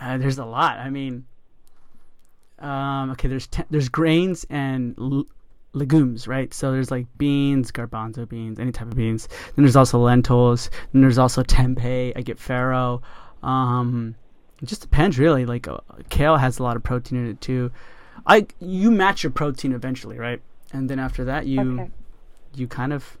uh, 0.00 0.18
there's 0.18 0.38
a 0.38 0.44
lot. 0.44 0.78
I 0.78 0.90
mean, 0.90 1.24
um, 2.58 3.10
okay, 3.12 3.28
there's 3.28 3.46
te- 3.46 3.64
there's 3.70 3.88
grains 3.88 4.46
and 4.50 4.94
l- 4.98 5.26
legumes, 5.72 6.26
right? 6.26 6.52
So 6.54 6.72
there's 6.72 6.90
like 6.90 7.06
beans, 7.18 7.70
garbanzo 7.70 8.28
beans, 8.28 8.58
any 8.58 8.72
type 8.72 8.88
of 8.88 8.96
beans. 8.96 9.28
Then 9.54 9.64
there's 9.64 9.76
also 9.76 9.98
lentils. 9.98 10.70
Then 10.92 11.02
there's 11.02 11.18
also 11.18 11.42
tempeh. 11.42 12.12
I 12.16 12.20
get 12.22 12.38
farro. 12.38 13.02
Um, 13.42 14.14
it 14.62 14.66
just 14.66 14.80
depends, 14.82 15.18
really. 15.18 15.44
Like 15.46 15.68
uh, 15.68 15.78
kale 16.08 16.36
has 16.36 16.58
a 16.58 16.62
lot 16.62 16.76
of 16.76 16.82
protein 16.82 17.18
in 17.18 17.30
it 17.30 17.40
too. 17.40 17.70
I 18.26 18.46
you 18.60 18.90
match 18.90 19.22
your 19.22 19.30
protein 19.32 19.72
eventually, 19.72 20.18
right? 20.18 20.40
And 20.72 20.88
then 20.90 20.98
after 20.98 21.24
that, 21.24 21.46
you 21.46 21.80
Okay. 21.80 21.90
you 22.54 22.66
kind 22.66 22.92
of 22.92 23.18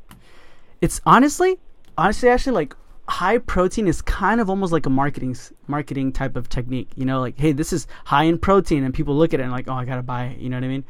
it's 0.80 1.00
honestly 1.06 1.58
honestly 1.98 2.28
actually 2.28 2.52
like 2.52 2.74
high 3.08 3.38
protein 3.38 3.86
is 3.86 4.02
kind 4.02 4.40
of 4.40 4.50
almost 4.50 4.72
like 4.72 4.84
a 4.86 4.90
marketing 4.90 5.36
marketing 5.68 6.12
type 6.12 6.36
of 6.36 6.48
technique 6.48 6.88
you 6.96 7.04
know 7.04 7.20
like 7.20 7.38
hey 7.38 7.52
this 7.52 7.72
is 7.72 7.86
high 8.04 8.24
in 8.24 8.36
protein 8.36 8.82
and 8.82 8.92
people 8.92 9.14
look 9.16 9.32
at 9.32 9.38
it 9.38 9.44
and 9.44 9.52
like 9.52 9.68
oh 9.68 9.74
i 9.74 9.84
gotta 9.84 10.02
buy 10.02 10.24
it 10.26 10.38
you 10.38 10.48
know 10.50 10.56
what 10.56 10.64
i 10.64 10.68
mean 10.68 10.84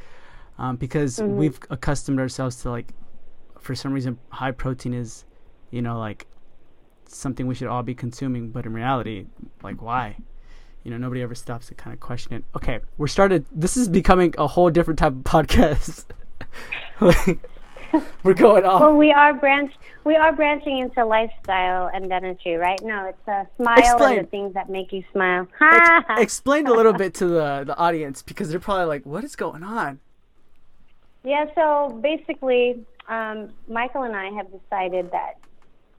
um, 0.58 0.76
because 0.76 1.20
we've 1.20 1.60
accustomed 1.68 2.18
ourselves 2.18 2.56
to 2.62 2.70
like 2.70 2.88
for 3.60 3.74
some 3.74 3.92
reason 3.92 4.18
high 4.30 4.50
protein 4.50 4.94
is 4.94 5.24
you 5.70 5.82
know 5.82 5.98
like 5.98 6.26
something 7.06 7.46
we 7.46 7.54
should 7.54 7.68
all 7.68 7.82
be 7.82 7.94
consuming 7.94 8.50
but 8.50 8.64
in 8.64 8.72
reality 8.72 9.26
like 9.62 9.82
why 9.82 10.16
you 10.86 10.92
know 10.92 10.98
nobody 10.98 11.20
ever 11.20 11.34
stops 11.34 11.66
to 11.66 11.74
kind 11.74 11.92
of 11.92 11.98
question 11.98 12.32
it 12.32 12.44
okay 12.54 12.78
we're 12.96 13.08
started 13.08 13.44
this 13.50 13.76
is 13.76 13.88
becoming 13.88 14.32
a 14.38 14.46
whole 14.46 14.70
different 14.70 14.98
type 15.00 15.12
of 15.12 15.24
podcast 15.24 16.04
Like, 17.00 17.40
we're 18.22 18.34
going 18.34 18.64
off 18.64 18.80
Well, 18.80 18.94
we 18.96 19.10
are 19.10 19.34
branch 19.34 19.72
we 20.04 20.14
are 20.14 20.32
branching 20.32 20.78
into 20.78 21.04
lifestyle 21.04 21.90
and 21.92 22.08
dentistry, 22.08 22.54
right? 22.54 22.80
No, 22.82 23.06
it's 23.06 23.28
a 23.28 23.44
smile 23.56 23.78
Explain. 23.78 24.18
and 24.18 24.26
the 24.26 24.30
things 24.30 24.54
that 24.54 24.70
make 24.70 24.92
you 24.92 25.02
smile. 25.12 25.48
Ex- 25.60 26.04
explain 26.22 26.68
a 26.68 26.72
little 26.72 26.92
bit 26.92 27.12
to 27.14 27.26
the 27.26 27.64
the 27.66 27.76
audience 27.76 28.22
because 28.22 28.48
they're 28.48 28.60
probably 28.60 28.84
like, 28.84 29.04
"What 29.04 29.24
is 29.24 29.34
going 29.34 29.64
on?" 29.64 29.98
Yeah, 31.24 31.46
so 31.56 31.98
basically, 32.00 32.84
um, 33.08 33.50
Michael 33.68 34.04
and 34.04 34.14
I 34.14 34.30
have 34.30 34.46
decided 34.52 35.10
that 35.10 35.34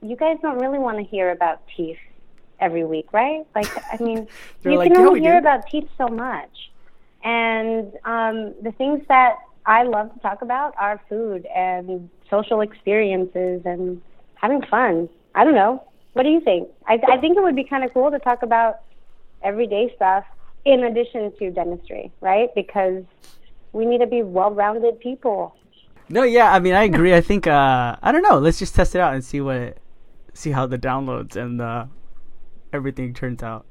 you 0.00 0.16
guys 0.16 0.38
don't 0.40 0.58
really 0.58 0.78
want 0.78 0.96
to 0.96 1.04
hear 1.04 1.30
about 1.30 1.60
teeth 1.76 1.98
every 2.60 2.84
week, 2.84 3.12
right? 3.12 3.46
Like, 3.54 3.70
I 3.92 3.96
mean, 4.02 4.26
you 4.64 4.76
like, 4.76 4.90
can 4.90 5.00
"Yeah, 5.00 5.06
only 5.06 5.20
hear 5.20 5.34
do." 5.34 5.38
about 5.38 5.66
teeth 5.68 5.88
so 5.96 6.08
much. 6.08 6.50
And 7.24 7.92
um, 8.04 8.54
the 8.62 8.72
things 8.78 9.02
that 9.08 9.36
I 9.66 9.82
love 9.82 10.12
to 10.14 10.20
talk 10.20 10.42
about 10.42 10.74
are 10.78 11.00
food 11.08 11.46
and 11.54 12.08
social 12.30 12.60
experiences 12.60 13.62
and 13.64 14.00
having 14.34 14.62
fun. 14.62 15.08
I 15.34 15.44
don't 15.44 15.54
know. 15.54 15.84
What 16.12 16.22
do 16.22 16.30
you 16.30 16.40
think? 16.40 16.68
I, 16.86 17.00
I 17.08 17.18
think 17.18 17.36
it 17.36 17.42
would 17.42 17.56
be 17.56 17.64
kind 17.64 17.84
of 17.84 17.92
cool 17.92 18.10
to 18.10 18.18
talk 18.18 18.42
about 18.42 18.80
everyday 19.42 19.92
stuff 19.94 20.24
in 20.64 20.84
addition 20.84 21.32
to 21.38 21.50
dentistry, 21.50 22.10
right? 22.20 22.48
Because 22.54 23.04
we 23.72 23.84
need 23.84 23.98
to 23.98 24.06
be 24.06 24.22
well-rounded 24.22 25.00
people. 25.00 25.54
No, 26.08 26.22
yeah, 26.22 26.52
I 26.52 26.58
mean, 26.58 26.74
I 26.74 26.84
agree. 26.84 27.14
I 27.14 27.20
think 27.20 27.46
uh, 27.46 27.96
I 28.02 28.12
don't 28.12 28.22
know. 28.22 28.38
Let's 28.38 28.58
just 28.58 28.74
test 28.74 28.94
it 28.94 29.00
out 29.00 29.12
and 29.14 29.24
see 29.24 29.40
what, 29.40 29.76
see 30.32 30.50
how 30.50 30.66
the 30.66 30.78
downloads 30.78 31.36
and 31.36 31.60
uh, 31.60 31.84
everything 32.72 33.14
turns 33.14 33.42
out. 33.42 33.66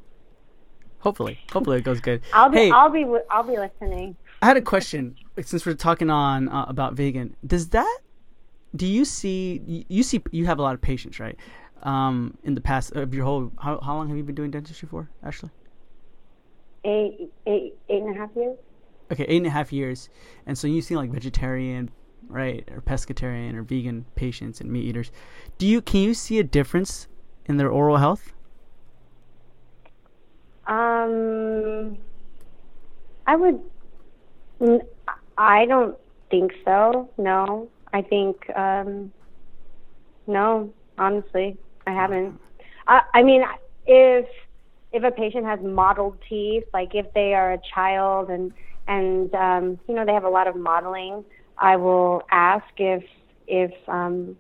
Hopefully, 1.00 1.40
hopefully 1.52 1.78
it 1.78 1.84
goes 1.84 2.02
good. 2.02 2.22
I'll 2.34 2.50
be 2.50 2.58
hey, 2.58 2.72
I'll 2.72 2.90
be 2.90 3.06
I'll 3.30 3.44
be 3.44 3.58
listening. 3.58 4.16
I 4.42 4.46
had 4.48 4.58
a 4.58 4.62
question. 4.62 5.16
Since 5.42 5.66
we're 5.66 5.74
talking 5.76 6.10
on 6.10 6.50
uh, 6.50 6.66
about 6.68 6.94
vegan, 6.96 7.36
does 7.46 7.70
that? 7.70 8.00
Do 8.76 8.86
you 8.86 9.06
see? 9.06 9.86
you- 9.88 10.04
see? 10.04 10.22
You 10.32 10.46
have 10.48 10.60
a 10.60 10.62
lot 10.62 10.74
of 10.74 10.82
patients, 10.82 11.20
right? 11.20 11.38
Um, 11.84 12.38
in 12.44 12.56
the 12.56 12.62
past 12.62 12.92
of 12.94 13.14
your 13.14 13.24
whole, 13.26 13.52
how 13.60 13.80
how 13.82 13.96
long 13.96 14.08
have 14.10 14.18
you 14.18 14.24
been 14.24 14.36
doing 14.36 14.52
dentistry 14.52 14.88
for, 14.90 15.10
Ashley? 15.24 15.52
Eight 16.84 17.32
eight 17.46 17.76
eight 17.90 18.02
and 18.02 18.16
a 18.16 18.20
half 18.20 18.30
years. 18.36 18.58
okay, 19.12 19.24
eight 19.28 19.38
and 19.38 19.46
a 19.48 19.50
half 19.52 19.72
years, 19.74 20.10
and 20.46 20.58
so 20.58 20.68
you 20.68 20.82
see 20.82 20.96
like 20.96 21.12
vegetarian, 21.12 21.90
right, 22.28 22.68
or 22.72 22.82
pescatarian 22.82 23.56
or 23.56 23.62
vegan 23.64 24.06
patients 24.16 24.62
and 24.62 24.72
meat 24.72 24.86
eaters. 24.86 25.12
Do 25.58 25.68
you 25.68 25.82
can 25.82 26.02
you 26.02 26.14
see 26.14 26.40
a 26.40 26.44
difference 26.44 27.08
in 27.46 27.58
their 27.58 27.70
oral 27.70 27.98
health? 27.98 28.34
Um, 30.68 31.98
I 33.26 33.36
would. 33.36 33.60
I 35.38 35.66
don't 35.66 35.96
think 36.30 36.52
so. 36.66 37.10
No, 37.18 37.70
I 37.94 38.02
think 38.02 38.38
um, 38.56 39.12
no. 40.28 40.74
Honestly, 40.98 41.58
I 41.86 41.92
haven't. 41.92 42.40
I, 42.88 43.02
I 43.14 43.24
mean, 43.24 43.44
if 43.86 44.26
if 44.92 45.04
a 45.04 45.12
patient 45.12 45.46
has 45.46 45.60
mottled 45.62 46.18
teeth, 46.28 46.64
like 46.74 46.90
if 46.94 47.06
they 47.14 47.34
are 47.34 47.54
a 47.54 47.60
child 47.74 48.30
and 48.30 48.52
and 48.88 49.34
um, 49.36 49.80
you 49.88 49.96
know 49.96 50.06
they 50.06 50.14
have 50.14 50.24
a 50.24 50.30
lot 50.30 50.48
of 50.48 50.56
modeling, 50.56 51.24
I 51.58 51.76
will 51.76 52.22
ask 52.32 52.66
if 52.78 53.04
if 53.48 53.72
um, 53.88 54.36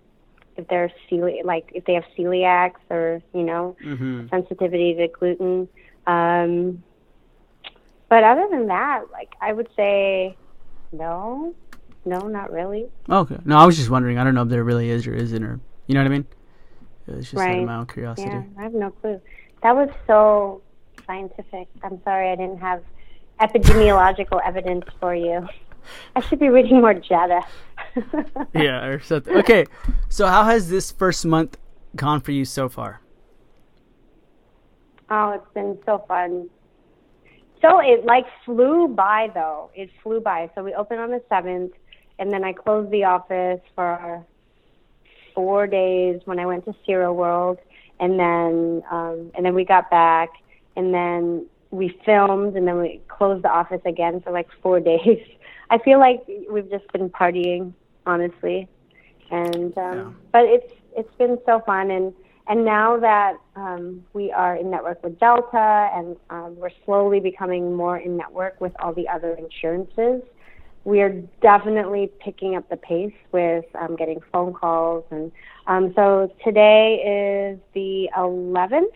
if 0.58 0.68
they're 0.68 0.92
celi- 1.10 1.42
like 1.44 1.70
if 1.74 1.86
they 1.86 1.94
have 1.94 2.06
celiacs 2.18 2.82
or 2.90 3.22
you 3.34 3.44
know 3.44 3.76
Mm-hmm. 3.84 4.28
sensitivity 4.30 4.96
to 4.96 5.08
gluten. 5.08 5.68
Um, 6.08 6.84
but 8.10 8.24
other 8.24 8.48
than 8.50 8.68
that, 8.68 9.04
like 9.12 9.36
I 9.42 9.54
would 9.54 9.68
say, 9.76 10.36
no, 10.92 11.54
no, 12.06 12.20
not 12.22 12.52
really. 12.52 12.88
Okay, 13.10 13.38
no, 13.46 13.58
I 13.58 13.66
was 13.66 13.78
just 13.78 13.90
wondering. 13.90 14.18
I 14.18 14.24
don't 14.24 14.34
know 14.34 14.44
if 14.44 14.50
there 14.50 14.64
really 14.64 14.90
is 14.90 15.06
or 15.06 15.14
isn't, 15.14 15.44
or 15.44 15.60
you 15.86 15.94
know 15.94 16.02
what 16.02 16.08
I 16.08 16.10
mean. 16.10 16.26
It's 17.08 17.32
just 17.32 17.42
out 17.42 17.60
of 17.60 17.66
my 17.66 17.76
own 17.76 17.88
curiosity. 17.88 18.30
Yeah, 18.30 18.44
I 18.58 18.64
have 18.64 18.74
no 18.74 18.92
clue. 18.92 19.22
That 19.64 19.76
was 19.76 19.90
so 20.08 20.62
scientific. 21.06 21.68
I'm 21.84 22.02
sorry 22.04 22.32
I 22.32 22.36
didn't 22.36 22.60
have 22.60 22.84
epidemiological 23.40 24.42
evidence 24.46 24.86
for 25.00 25.14
you. 25.14 25.48
I 26.16 26.22
should 26.22 26.40
be 26.40 26.50
reading 26.50 26.82
more 26.82 26.94
JADA. 26.94 27.42
yeah, 28.54 28.86
or 28.86 29.00
something. 29.00 29.36
Okay, 29.38 29.66
so 30.10 30.28
how 30.28 30.44
has 30.44 30.70
this 30.70 30.92
first 30.92 31.26
month 31.26 31.58
gone 31.96 32.22
for 32.22 32.32
you 32.32 32.46
so 32.46 32.68
far? 32.70 33.02
Oh, 35.10 35.32
it's 35.32 35.54
been 35.54 35.78
so 35.86 36.04
fun. 36.08 36.50
So 37.62 37.80
it 37.80 38.06
like 38.06 38.26
flew 38.46 38.88
by 38.88 39.30
though. 39.34 39.72
It 39.76 39.90
flew 40.04 40.20
by. 40.20 40.50
So 40.56 40.64
we 40.64 40.74
opened 40.74 41.00
on 41.00 41.10
the 41.12 41.22
seventh, 41.30 41.72
and 42.20 42.32
then 42.32 42.44
I 42.44 42.54
closed 42.54 42.92
the 42.92 43.06
office 43.06 43.62
for 43.76 44.26
four 45.34 45.68
days 45.68 46.20
when 46.26 46.40
I 46.40 46.46
went 46.46 46.66
to 46.66 46.76
Zero 46.86 47.14
World, 47.14 47.58
and 48.00 48.20
then 48.20 48.84
um, 48.92 49.32
and 49.36 49.46
then 49.46 49.56
we 49.56 49.66
got 49.66 49.90
back, 49.90 50.30
and 50.76 50.94
then 50.94 51.48
we 51.72 51.98
filmed, 52.06 52.56
and 52.56 52.68
then 52.68 52.78
we 52.80 53.02
closed 53.08 53.44
the 53.44 53.50
office 53.50 53.82
again 53.86 54.22
for 54.22 54.32
like 54.32 54.48
four 54.62 54.80
days. 54.92 55.26
I 55.70 55.78
feel 55.80 56.00
like 56.00 56.24
we've 56.50 56.70
just 56.70 56.92
been 56.92 57.10
partying, 57.10 57.74
honestly, 58.06 58.68
and 59.32 59.78
um, 59.78 59.98
Yeah. 59.98 60.12
but 60.32 60.46
it's 60.46 60.74
it's 60.96 61.16
been 61.18 61.38
so 61.46 61.62
fun 61.66 61.92
and 61.92 62.14
and 62.50 62.64
now 62.64 62.98
that 62.98 63.34
um, 63.56 64.06
we 64.14 64.32
are 64.32 64.56
in 64.56 64.72
network 64.72 65.04
with 65.04 65.20
Delta 65.20 65.90
and 65.94 66.16
um, 66.30 66.56
we're 66.56 66.70
slowly 66.86 67.20
becoming 67.20 67.76
more 67.76 67.98
in 67.98 68.16
network 68.16 68.60
with 68.62 68.72
all 68.80 68.94
the 68.94 69.08
other 69.10 69.34
insurances, 69.34 70.22
we 70.86 71.02
are 71.02 71.10
definitely 71.42 72.10
picking 72.24 72.56
up 72.56 72.70
the 72.70 72.78
pace 72.78 73.14
with 73.34 73.66
um, 73.76 73.98
getting 73.98 74.22
phone 74.32 74.54
calls. 74.54 75.04
And 75.12 75.30
um, 75.68 75.92
so 75.94 76.32
today 76.46 77.56
is 77.56 77.60
the 77.74 78.10
11th, 78.18 78.94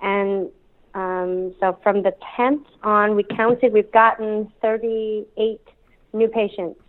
and 0.00 0.48
um, 0.94 1.54
so 1.60 1.78
from 1.82 2.02
the 2.02 2.14
10th 2.38 2.64
on, 2.82 3.14
we 3.14 3.24
counted, 3.24 3.74
we've 3.74 3.92
gotten 3.92 4.50
38 4.62 5.60
new 6.14 6.28
patients. 6.28 6.80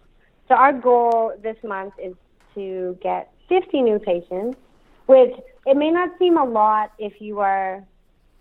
So 0.47 0.55
our 0.55 0.71
goal 0.71 1.33
this 1.43 1.57
month 1.61 1.93
is 2.01 2.13
to 2.53 2.97
get 3.01 3.33
50 3.49 3.81
new 3.81 3.99
patients, 3.99 4.57
which 5.05 5.33
it 5.65 5.77
may 5.77 5.91
not 5.91 6.09
seem 6.19 6.37
a 6.37 6.43
lot 6.43 6.93
if 6.99 7.19
you 7.19 7.39
are, 7.39 7.83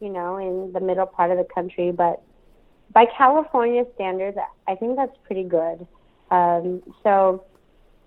you 0.00 0.08
know, 0.10 0.36
in 0.36 0.72
the 0.72 0.80
middle 0.80 1.06
part 1.06 1.30
of 1.30 1.38
the 1.38 1.46
country, 1.54 1.90
but 1.90 2.22
by 2.92 3.06
California 3.06 3.84
standards, 3.94 4.38
I 4.68 4.74
think 4.74 4.96
that's 4.96 5.16
pretty 5.24 5.44
good. 5.44 5.86
Um, 6.30 6.82
so, 7.02 7.44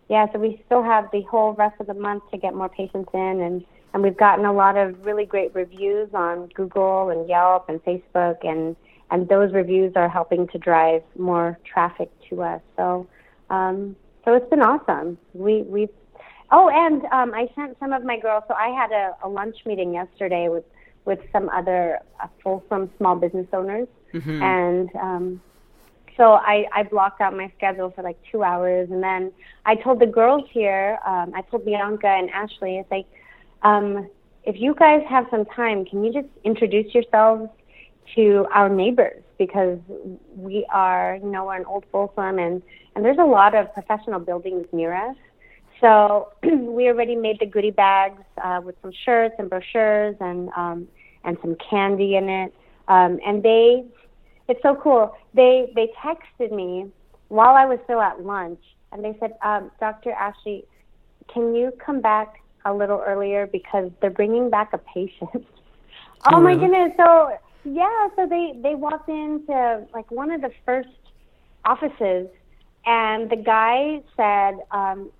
yeah, 0.09 0.25
so 0.31 0.39
we 0.39 0.61
still 0.65 0.83
have 0.83 1.09
the 1.11 1.21
whole 1.23 1.53
rest 1.53 1.75
of 1.79 1.87
the 1.87 1.93
month 1.93 2.23
to 2.31 2.37
get 2.37 2.53
more 2.53 2.69
patients 2.69 3.09
in, 3.13 3.41
and, 3.41 3.65
and 3.93 4.03
we've 4.03 4.17
gotten 4.17 4.45
a 4.45 4.53
lot 4.53 4.77
of 4.77 5.05
really 5.05 5.25
great 5.25 5.53
reviews 5.53 6.09
on 6.13 6.47
Google 6.55 7.09
and 7.09 7.27
Yelp 7.27 7.69
and 7.69 7.83
Facebook, 7.83 8.37
and 8.43 8.75
and 9.09 9.29
those 9.29 9.53
reviews 9.53 9.93
are 9.95 10.09
helping 10.09 10.47
to 10.49 10.57
drive 10.57 11.01
more 11.17 11.57
traffic 11.63 12.11
to 12.29 12.43
us. 12.43 12.61
So, 12.75 13.07
um, 13.49 13.95
so 14.25 14.33
it's 14.33 14.49
been 14.49 14.61
awesome. 14.61 15.17
We 15.33 15.61
we 15.61 15.87
oh, 16.51 16.69
and 16.69 17.03
um, 17.05 17.33
I 17.33 17.49
sent 17.55 17.77
some 17.79 17.93
of 17.93 18.03
my 18.03 18.19
girls. 18.19 18.43
So 18.47 18.53
I 18.53 18.69
had 18.69 18.91
a, 18.91 19.15
a 19.23 19.29
lunch 19.29 19.57
meeting 19.65 19.93
yesterday 19.93 20.49
with 20.49 20.63
with 21.05 21.19
some 21.31 21.49
other 21.49 21.99
uh, 22.21 22.27
Folsom 22.43 22.89
small 22.97 23.15
business 23.15 23.47
owners, 23.53 23.87
Mhm. 24.13 24.41
and 24.41 24.95
um, 24.95 25.41
so 26.17 26.33
I, 26.33 26.65
I 26.73 26.83
blocked 26.83 27.21
out 27.21 27.35
my 27.37 27.51
schedule 27.55 27.91
for 27.91 28.01
like 28.01 28.17
two 28.31 28.43
hours, 28.43 28.89
and 28.91 29.01
then 29.01 29.31
I 29.65 29.75
told 29.75 29.99
the 29.99 30.07
girls 30.07 30.43
here, 30.51 30.97
um, 31.05 31.31
I 31.35 31.41
told 31.43 31.63
Bianca 31.63 32.07
and 32.07 32.29
Ashley, 32.31 32.77
it's 32.79 32.91
like, 32.91 33.05
um, 33.61 34.09
if 34.43 34.59
you 34.59 34.73
guys 34.73 35.03
have 35.07 35.27
some 35.29 35.45
time, 35.45 35.85
can 35.85 36.03
you 36.03 36.11
just 36.11 36.27
introduce 36.43 36.93
yourselves 36.93 37.49
to 38.15 38.47
our 38.51 38.67
neighbors 38.67 39.21
because 39.37 39.77
we 40.35 40.65
are, 40.73 41.19
you 41.21 41.29
know, 41.29 41.45
we're 41.45 41.57
in 41.57 41.65
Old 41.65 41.85
Folsom, 41.91 42.39
and 42.39 42.61
and 42.95 43.05
there's 43.05 43.19
a 43.19 43.25
lot 43.25 43.53
of 43.53 43.71
professional 43.73 44.19
buildings 44.19 44.65
near 44.73 44.93
us. 44.93 45.15
So 45.81 46.31
we 46.43 46.87
already 46.87 47.15
made 47.15 47.39
the 47.39 47.45
goodie 47.45 47.71
bags 47.71 48.23
uh, 48.43 48.61
with 48.63 48.75
some 48.81 48.91
shirts 49.05 49.35
and 49.37 49.49
brochures 49.49 50.15
and 50.19 50.49
um, 50.55 50.87
and 51.23 51.37
some 51.41 51.55
candy 51.69 52.15
in 52.15 52.29
it. 52.29 52.53
Um, 52.87 53.19
and 53.25 53.43
they, 53.43 53.85
it's 54.47 54.61
so 54.61 54.75
cool. 54.81 55.15
They 55.33 55.71
they 55.75 55.91
texted 56.03 56.51
me 56.51 56.91
while 57.27 57.55
I 57.55 57.65
was 57.65 57.79
still 57.83 58.01
at 58.01 58.23
lunch, 58.23 58.61
and 58.91 59.03
they 59.03 59.15
said, 59.19 59.33
um, 59.43 59.71
Dr. 59.79 60.11
Ashley, 60.11 60.65
can 61.27 61.53
you 61.53 61.73
come 61.85 61.99
back 61.99 62.35
a 62.67 62.73
little 62.73 63.01
earlier 63.05 63.47
because 63.47 63.91
they're 64.01 64.09
bringing 64.09 64.49
back 64.49 64.73
a 64.73 64.77
patient. 64.77 65.29
oh 65.33 65.41
Oh, 66.25 66.41
my 66.41 66.55
goodness! 66.55 66.91
So 66.97 67.37
yeah, 67.63 68.07
so 68.15 68.27
they 68.27 68.53
they 68.61 68.75
walked 68.75 69.09
into 69.09 69.85
like 69.93 70.09
one 70.11 70.31
of 70.31 70.41
the 70.41 70.51
first 70.65 70.89
offices, 71.65 72.27
and 72.85 73.29
the 73.29 73.35
guy 73.35 74.01
said, 74.15 74.59
um, 74.71 75.11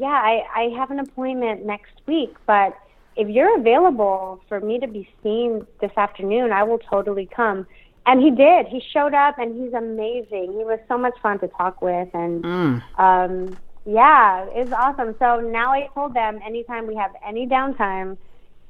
"Yeah, 0.00 0.06
I 0.06 0.42
I 0.54 0.62
have 0.78 0.90
an 0.90 1.00
appointment 1.00 1.64
next 1.64 1.94
week, 2.06 2.36
but 2.46 2.74
if 3.16 3.28
you're 3.28 3.58
available 3.58 4.40
for 4.48 4.60
me 4.60 4.78
to 4.78 4.86
be 4.86 5.08
seen 5.22 5.66
this 5.80 5.92
afternoon, 5.96 6.52
I 6.52 6.62
will 6.62 6.78
totally 6.78 7.28
come." 7.34 7.66
And 8.06 8.22
he 8.22 8.30
did. 8.30 8.66
He 8.66 8.80
showed 8.92 9.14
up, 9.14 9.36
and 9.38 9.60
he's 9.60 9.72
amazing. 9.72 10.52
He 10.56 10.64
was 10.64 10.78
so 10.88 10.96
much 10.96 11.14
fun 11.20 11.40
to 11.40 11.48
talk 11.48 11.82
with, 11.82 12.08
and 12.14 12.44
Mm. 12.44 12.82
um, 12.98 13.58
yeah, 13.84 14.46
it's 14.50 14.72
awesome. 14.72 15.14
So 15.18 15.40
now 15.40 15.72
I 15.72 15.88
told 15.94 16.14
them 16.14 16.40
anytime 16.44 16.86
we 16.86 16.94
have 16.96 17.12
any 17.26 17.46
downtime, 17.46 18.16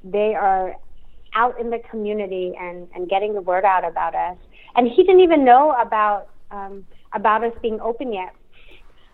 they 0.04 0.34
are 0.34 0.74
out 1.34 1.58
in 1.60 1.70
the 1.70 1.78
community 1.90 2.54
and, 2.58 2.88
and 2.94 3.08
getting 3.08 3.34
the 3.34 3.40
word 3.40 3.64
out 3.64 3.84
about 3.84 4.14
us. 4.14 4.36
And 4.74 4.88
he 4.88 5.02
didn't 5.04 5.20
even 5.20 5.44
know 5.44 5.74
about 5.80 6.28
um, 6.50 6.86
about 7.14 7.44
us 7.44 7.52
being 7.62 7.80
open 7.80 8.12
yet. 8.12 8.32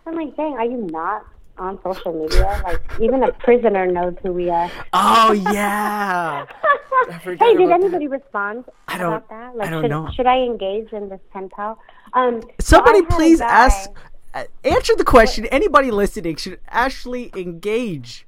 I'm 0.06 0.14
like, 0.16 0.36
dang, 0.36 0.54
are 0.54 0.64
you 0.64 0.88
not 0.90 1.24
on 1.58 1.78
social 1.82 2.12
media? 2.12 2.60
Like 2.64 2.80
even 3.00 3.22
a 3.22 3.32
prisoner 3.32 3.86
knows 3.86 4.14
who 4.22 4.32
we 4.32 4.50
are. 4.50 4.70
Oh 4.92 5.32
yeah. 5.32 6.46
hey, 7.24 7.36
did 7.56 7.70
anybody 7.70 8.08
respond 8.08 8.64
I 8.88 8.98
don't- 8.98 9.08
about 9.12 9.28
that? 9.30 9.56
Like, 9.56 9.68
I 9.68 9.70
don't 9.70 9.84
should, 9.84 9.90
know. 9.90 10.08
should 10.14 10.26
I 10.26 10.38
engage 10.38 10.92
in 10.92 11.08
this 11.08 11.20
pen 11.32 11.48
pal? 11.48 11.78
Um, 12.14 12.42
Somebody 12.60 13.00
a 13.00 13.04
please 13.04 13.40
ask 13.40 13.90
uh, 14.34 14.44
answer 14.64 14.94
the 14.96 15.04
question. 15.04 15.46
Anybody 15.46 15.90
listening 15.90 16.36
should 16.36 16.60
actually 16.68 17.30
engage 17.36 18.26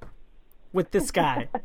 with 0.72 0.90
this 0.90 1.10
guy? 1.10 1.48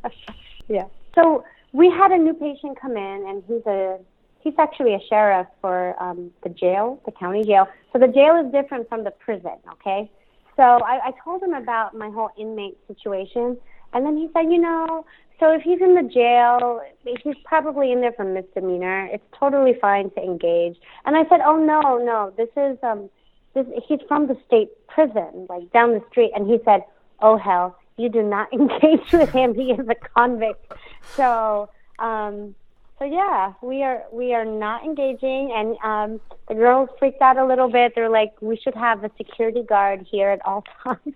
Yeah. 0.72 0.86
So 1.16 1.44
we 1.74 1.90
had 1.90 2.12
a 2.12 2.18
new 2.20 2.36
patient 2.36 2.80
come 2.80 2.96
in, 2.96 3.26
and 3.28 3.44
he's 3.48 3.66
a 3.66 3.98
he's 4.40 4.54
actually 4.60 4.94
a 4.94 5.00
sheriff 5.10 5.48
for 5.62 6.02
um, 6.02 6.30
the 6.44 6.50
jail, 6.50 7.02
the 7.06 7.12
county 7.12 7.44
jail. 7.44 7.68
So 7.92 7.98
the 7.98 8.08
jail 8.08 8.36
is 8.46 8.52
different 8.52 8.88
from 8.88 9.04
the 9.04 9.10
prison. 9.10 9.56
Okay. 9.74 10.12
So 10.60 10.66
I, 10.66 11.00
I 11.06 11.12
told 11.24 11.42
him 11.42 11.54
about 11.54 11.96
my 11.96 12.10
whole 12.10 12.32
inmate 12.38 12.78
situation, 12.86 13.58
and 13.94 14.06
then 14.06 14.18
he 14.18 14.28
said, 14.34 14.52
you 14.52 14.58
know, 14.60 15.06
so 15.40 15.54
if 15.54 15.62
he's 15.62 15.80
in 15.80 15.96
the 15.96 16.04
jail, 16.04 16.82
he's 17.24 17.38
probably 17.46 17.94
in 17.94 18.02
there 18.02 18.12
for 18.12 18.26
misdemeanor. 18.26 19.06
It's 19.06 19.24
totally 19.40 19.74
fine 19.80 20.10
to 20.12 20.22
engage. 20.22 20.76
And 21.06 21.16
I 21.16 21.24
said, 21.30 21.40
oh 21.46 21.56
no, 21.56 21.98
no, 21.98 22.34
this 22.36 22.50
is 22.58 22.78
um, 22.84 23.10
this 23.54 23.66
he's 23.88 24.02
from 24.06 24.28
the 24.28 24.36
state 24.46 24.68
prison, 24.90 25.48
like 25.48 25.72
down 25.72 25.94
the 25.94 26.04
street. 26.12 26.34
And 26.36 26.46
he 26.46 26.60
said, 26.66 26.82
oh 27.22 27.38
hell, 27.38 27.78
you 27.96 28.10
do 28.10 28.22
not 28.22 28.52
engage 28.54 29.14
with 29.14 29.30
him. 29.30 29.56
He 29.56 29.72
is 29.72 29.88
a 29.88 29.96
convict. 29.96 30.74
So, 31.16 31.70
um, 32.00 32.54
so 33.00 33.06
yeah, 33.06 33.54
we 33.62 33.82
are 33.82 34.04
we 34.12 34.34
are 34.34 34.46
not 34.46 34.84
engaging, 34.84 35.52
and 35.56 35.78
um, 35.84 36.22
the 36.50 36.54
girls 36.56 36.90
freaked 37.00 37.22
out 37.22 37.38
a 37.38 37.46
little 37.46 37.72
bit. 37.72 37.94
They're 37.96 38.10
like, 38.10 38.34
we 38.42 38.58
should 38.58 38.76
have 38.76 39.04
a 39.04 39.12
security 39.18 39.64
guard 39.64 40.06
here 40.10 40.30
at 40.30 40.46
all 40.46 40.64
times. 40.84 41.16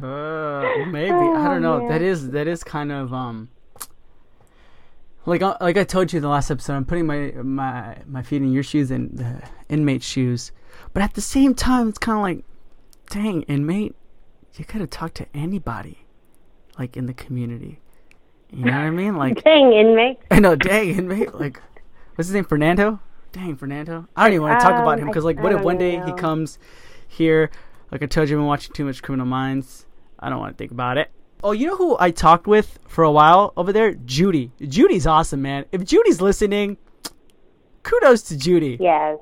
Uh, 0.00 0.84
maybe 0.86 1.10
I 1.10 1.48
don't 1.48 1.62
know. 1.62 1.82
Oh, 1.84 1.88
That 1.88 2.00
man. 2.00 2.02
is 2.02 2.30
that 2.30 2.46
is 2.46 2.62
kind 2.62 2.92
of 2.92 3.12
um. 3.12 3.48
Like 5.26 5.42
uh, 5.42 5.56
like 5.60 5.76
I 5.76 5.84
told 5.84 6.12
you 6.12 6.18
in 6.18 6.22
the 6.22 6.28
last 6.28 6.50
episode, 6.50 6.74
I'm 6.74 6.84
putting 6.84 7.06
my 7.06 7.32
my 7.42 7.98
my 8.06 8.22
feet 8.22 8.40
in 8.42 8.52
your 8.52 8.62
shoes 8.62 8.90
and 8.90 9.18
the 9.18 9.42
inmate 9.68 10.02
shoes, 10.02 10.52
but 10.94 11.02
at 11.02 11.14
the 11.14 11.20
same 11.20 11.54
time, 11.54 11.88
it's 11.88 11.98
kind 11.98 12.16
of 12.16 12.22
like, 12.22 12.44
dang, 13.10 13.42
inmate, 13.42 13.94
you 14.54 14.64
gotta 14.64 14.86
talk 14.86 15.12
to 15.14 15.26
anybody, 15.34 16.06
like 16.78 16.96
in 16.96 17.06
the 17.06 17.12
community. 17.12 17.80
You 18.52 18.64
know 18.64 18.72
what 18.72 18.78
I 18.78 18.90
mean? 18.90 19.16
Like 19.16 19.42
Dang 19.44 19.72
inmate. 19.72 20.18
I 20.30 20.40
know, 20.40 20.56
dang 20.56 20.90
inmate. 20.90 21.34
Like, 21.34 21.60
what's 22.14 22.28
his 22.28 22.34
name? 22.34 22.44
Fernando. 22.44 23.00
Dang, 23.32 23.56
Fernando. 23.56 24.08
I 24.16 24.24
don't 24.24 24.32
even 24.34 24.42
want 24.42 24.58
to 24.60 24.64
talk 24.66 24.74
about 24.80 24.94
Um, 24.94 25.00
him 25.02 25.06
because, 25.06 25.24
like, 25.24 25.40
what 25.40 25.52
if 25.52 25.60
one 25.62 25.78
day 25.78 25.94
even 25.94 26.08
he 26.08 26.12
comes 26.14 26.58
here? 27.06 27.50
Like 27.92 28.02
I 28.02 28.06
told 28.06 28.28
you, 28.28 28.36
I've 28.36 28.40
been 28.40 28.46
watching 28.46 28.72
too 28.72 28.84
much 28.84 29.02
Criminal 29.02 29.26
Minds. 29.26 29.86
I 30.18 30.28
don't 30.28 30.38
want 30.40 30.52
to 30.54 30.58
think 30.58 30.72
about 30.72 30.98
it. 30.98 31.10
Oh, 31.42 31.52
you 31.52 31.66
know 31.68 31.76
who 31.76 31.96
I 31.98 32.10
talked 32.10 32.46
with 32.46 32.78
for 32.88 33.04
a 33.04 33.10
while 33.10 33.52
over 33.56 33.72
there? 33.72 33.94
Judy. 33.94 34.50
Judy's 34.60 35.06
awesome, 35.06 35.40
man. 35.42 35.64
If 35.72 35.84
Judy's 35.84 36.20
listening, 36.20 36.76
kudos 37.82 38.22
to 38.24 38.36
Judy. 38.36 38.76
Yes, 38.80 39.18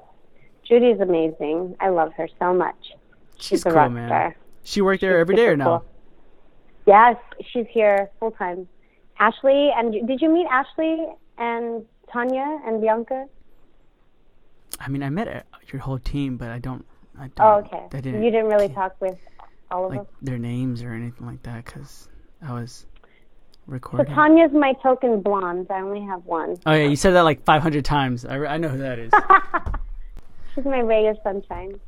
Judy's 0.65 1.01
amazing. 1.01 1.77
I 1.81 1.91
love 1.91 2.13
her 2.15 2.29
so 2.39 2.53
much. 2.55 2.95
She's 3.37 3.61
a 3.65 3.69
cool, 3.71 3.77
rock 3.77 3.93
man. 3.93 4.09
star. 4.09 4.37
She 4.65 4.81
worked 4.81 5.01
there 5.03 5.17
She's 5.17 5.21
every 5.21 5.37
day 5.37 5.47
or 5.47 5.57
no? 5.57 5.65
cool. 5.65 5.85
Yes, 6.87 7.17
she's 7.53 7.67
here 7.71 8.11
full 8.19 8.33
time. 8.33 8.67
Ashley 9.19 9.71
and 9.77 10.07
did 10.07 10.21
you 10.21 10.33
meet 10.33 10.47
Ashley 10.51 11.07
and 11.39 11.85
Tanya 12.13 12.61
and 12.65 12.81
Bianca? 12.81 13.27
I 14.81 14.89
mean, 14.89 15.03
I 15.03 15.11
met 15.11 15.29
uh, 15.29 15.43
your 15.73 15.83
whole 15.83 15.99
team, 15.99 16.37
but 16.37 16.51
I 16.51 16.59
don't. 16.59 16.85
I 17.19 17.29
don't. 17.35 17.41
Oh, 17.41 17.67
okay. 17.67 17.87
I 17.93 18.01
didn't. 18.01 18.23
you 18.23 18.31
didn't 18.31 18.47
really 18.47 18.69
talk 18.69 18.95
with 19.01 19.19
all 19.71 19.87
of 19.87 19.91
like 19.91 20.01
them. 20.01 20.09
their 20.23 20.39
names 20.39 20.83
or 20.83 20.93
anything 20.93 21.27
like 21.27 21.43
that 21.43 21.65
because 21.65 22.09
I 22.41 22.53
was 22.53 22.87
recording. 23.67 24.07
So. 24.07 24.15
Tanya's 24.15 24.53
my 24.53 24.73
token 24.83 25.21
blonde. 25.21 25.67
I 25.71 25.81
only 25.81 26.03
have 26.07 26.25
one. 26.25 26.57
Oh 26.65 26.73
yeah, 26.73 26.87
you 26.87 26.97
said 26.97 27.15
that 27.15 27.23
like 27.23 27.43
500 27.45 27.85
times. 27.85 28.25
I, 28.25 28.37
I 28.45 28.57
know 28.57 28.69
who 28.69 28.79
that 28.79 28.99
is. 28.99 29.13
She's 30.55 30.65
my 30.65 30.81
ray 30.81 31.07
of 31.09 31.19
sunshine. 31.25 31.81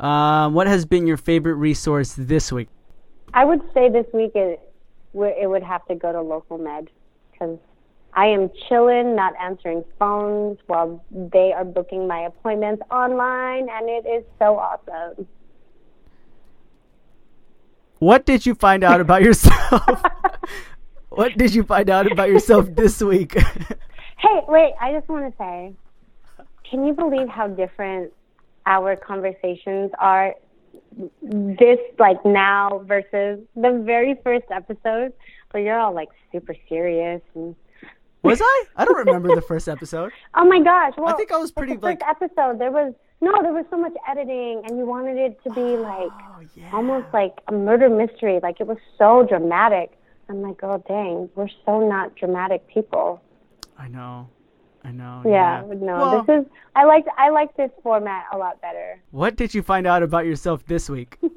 um, 0.00 0.54
what 0.54 0.66
has 0.66 0.84
been 0.84 1.06
your 1.06 1.16
favorite 1.16 1.54
resource 1.54 2.14
this 2.18 2.50
week? 2.50 2.68
I 3.32 3.44
would 3.44 3.60
say 3.74 3.88
this 3.88 4.06
week 4.12 4.32
it 4.34 4.34
where 4.34 4.58
it 5.26 5.48
would 5.48 5.62
have 5.62 5.84
to 5.86 5.94
go 5.94 6.12
to 6.12 6.22
Local 6.22 6.58
Med 6.58 6.88
because 7.30 7.58
I 8.14 8.26
am 8.26 8.50
chilling, 8.68 9.14
not 9.14 9.34
answering 9.40 9.84
phones 9.98 10.58
while 10.66 11.04
they 11.10 11.52
are 11.52 11.64
booking 11.64 12.08
my 12.08 12.20
appointments 12.20 12.82
online, 12.90 13.68
and 13.70 13.88
it 13.88 14.06
is 14.08 14.24
so 14.38 14.58
awesome. 14.58 15.26
What 17.98 18.26
did 18.26 18.46
you 18.46 18.54
find 18.54 18.84
out 18.84 19.00
about 19.00 19.22
yourself? 19.22 20.02
what 21.08 21.36
did 21.36 21.54
you 21.54 21.64
find 21.64 21.90
out 21.90 22.10
about 22.10 22.28
yourself 22.28 22.68
this 22.74 23.00
week? 23.00 23.36
Hey, 24.20 24.40
wait, 24.48 24.72
I 24.80 24.90
just 24.90 25.08
want 25.08 25.30
to 25.30 25.38
say, 25.38 25.72
can 26.68 26.84
you 26.84 26.92
believe 26.92 27.28
how 27.28 27.46
different 27.46 28.12
our 28.66 28.96
conversations 28.96 29.92
are 29.96 30.34
this 31.22 31.78
like 31.98 32.24
now 32.24 32.82
versus 32.86 33.40
the 33.54 33.82
very 33.84 34.16
first 34.24 34.46
episode 34.50 35.12
where 35.50 35.62
you're 35.62 35.78
all 35.78 35.94
like 35.94 36.08
super 36.32 36.54
serious 36.68 37.22
and 37.34 37.54
was 38.22 38.40
I? 38.42 38.64
I 38.76 38.84
don't 38.84 38.96
remember 38.96 39.34
the 39.34 39.42
first 39.42 39.68
episode. 39.68 40.12
Oh 40.34 40.44
my 40.44 40.60
gosh! 40.60 40.94
Well, 40.96 41.08
I 41.08 41.16
think 41.16 41.32
I 41.32 41.36
was 41.36 41.50
pretty 41.50 41.74
the 41.74 41.80
first 41.80 42.00
like. 42.00 42.08
episode 42.08 42.58
there 42.58 42.70
was 42.70 42.94
no, 43.20 43.32
there 43.42 43.52
was 43.52 43.64
so 43.70 43.76
much 43.76 43.94
editing, 44.08 44.62
and 44.66 44.78
you 44.78 44.86
wanted 44.86 45.16
it 45.16 45.42
to 45.44 45.50
be 45.50 45.60
oh, 45.60 45.82
like 45.82 46.12
Oh 46.12 46.40
yeah. 46.54 46.70
almost 46.72 47.06
like 47.12 47.38
a 47.48 47.52
murder 47.52 47.88
mystery. 47.88 48.38
Like 48.42 48.60
it 48.60 48.66
was 48.66 48.78
so 48.96 49.24
dramatic. 49.28 49.92
I'm 50.28 50.42
like, 50.42 50.62
oh 50.62 50.82
dang, 50.86 51.30
we're 51.34 51.48
so 51.64 51.88
not 51.88 52.14
dramatic 52.16 52.66
people. 52.68 53.22
I 53.78 53.88
know. 53.88 54.28
I 54.84 54.92
know. 54.92 55.22
Yeah, 55.24 55.64
Yeah. 55.66 55.74
no, 55.80 55.96
Well, 55.98 56.22
this 56.24 56.40
is 56.40 56.46
I 56.76 56.84
like 56.84 57.04
I 57.16 57.30
like 57.30 57.56
this 57.56 57.70
format 57.82 58.26
a 58.32 58.38
lot 58.38 58.60
better. 58.60 59.00
What 59.10 59.36
did 59.36 59.54
you 59.54 59.62
find 59.62 59.86
out 59.86 60.02
about 60.02 60.24
yourself 60.26 60.64
this 60.66 60.88
week? 60.88 61.18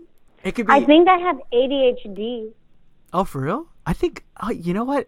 It 0.44 0.56
could 0.56 0.66
be. 0.66 0.74
I 0.74 0.84
think 0.84 1.08
I 1.08 1.20
have 1.20 1.38
ADHD. 1.54 2.52
Oh, 3.14 3.24
for 3.26 3.42
real? 3.42 3.68
I 3.86 3.94
think. 3.94 4.26
Oh, 4.42 4.50
you 4.50 4.74
know 4.74 4.84
what? 4.84 5.08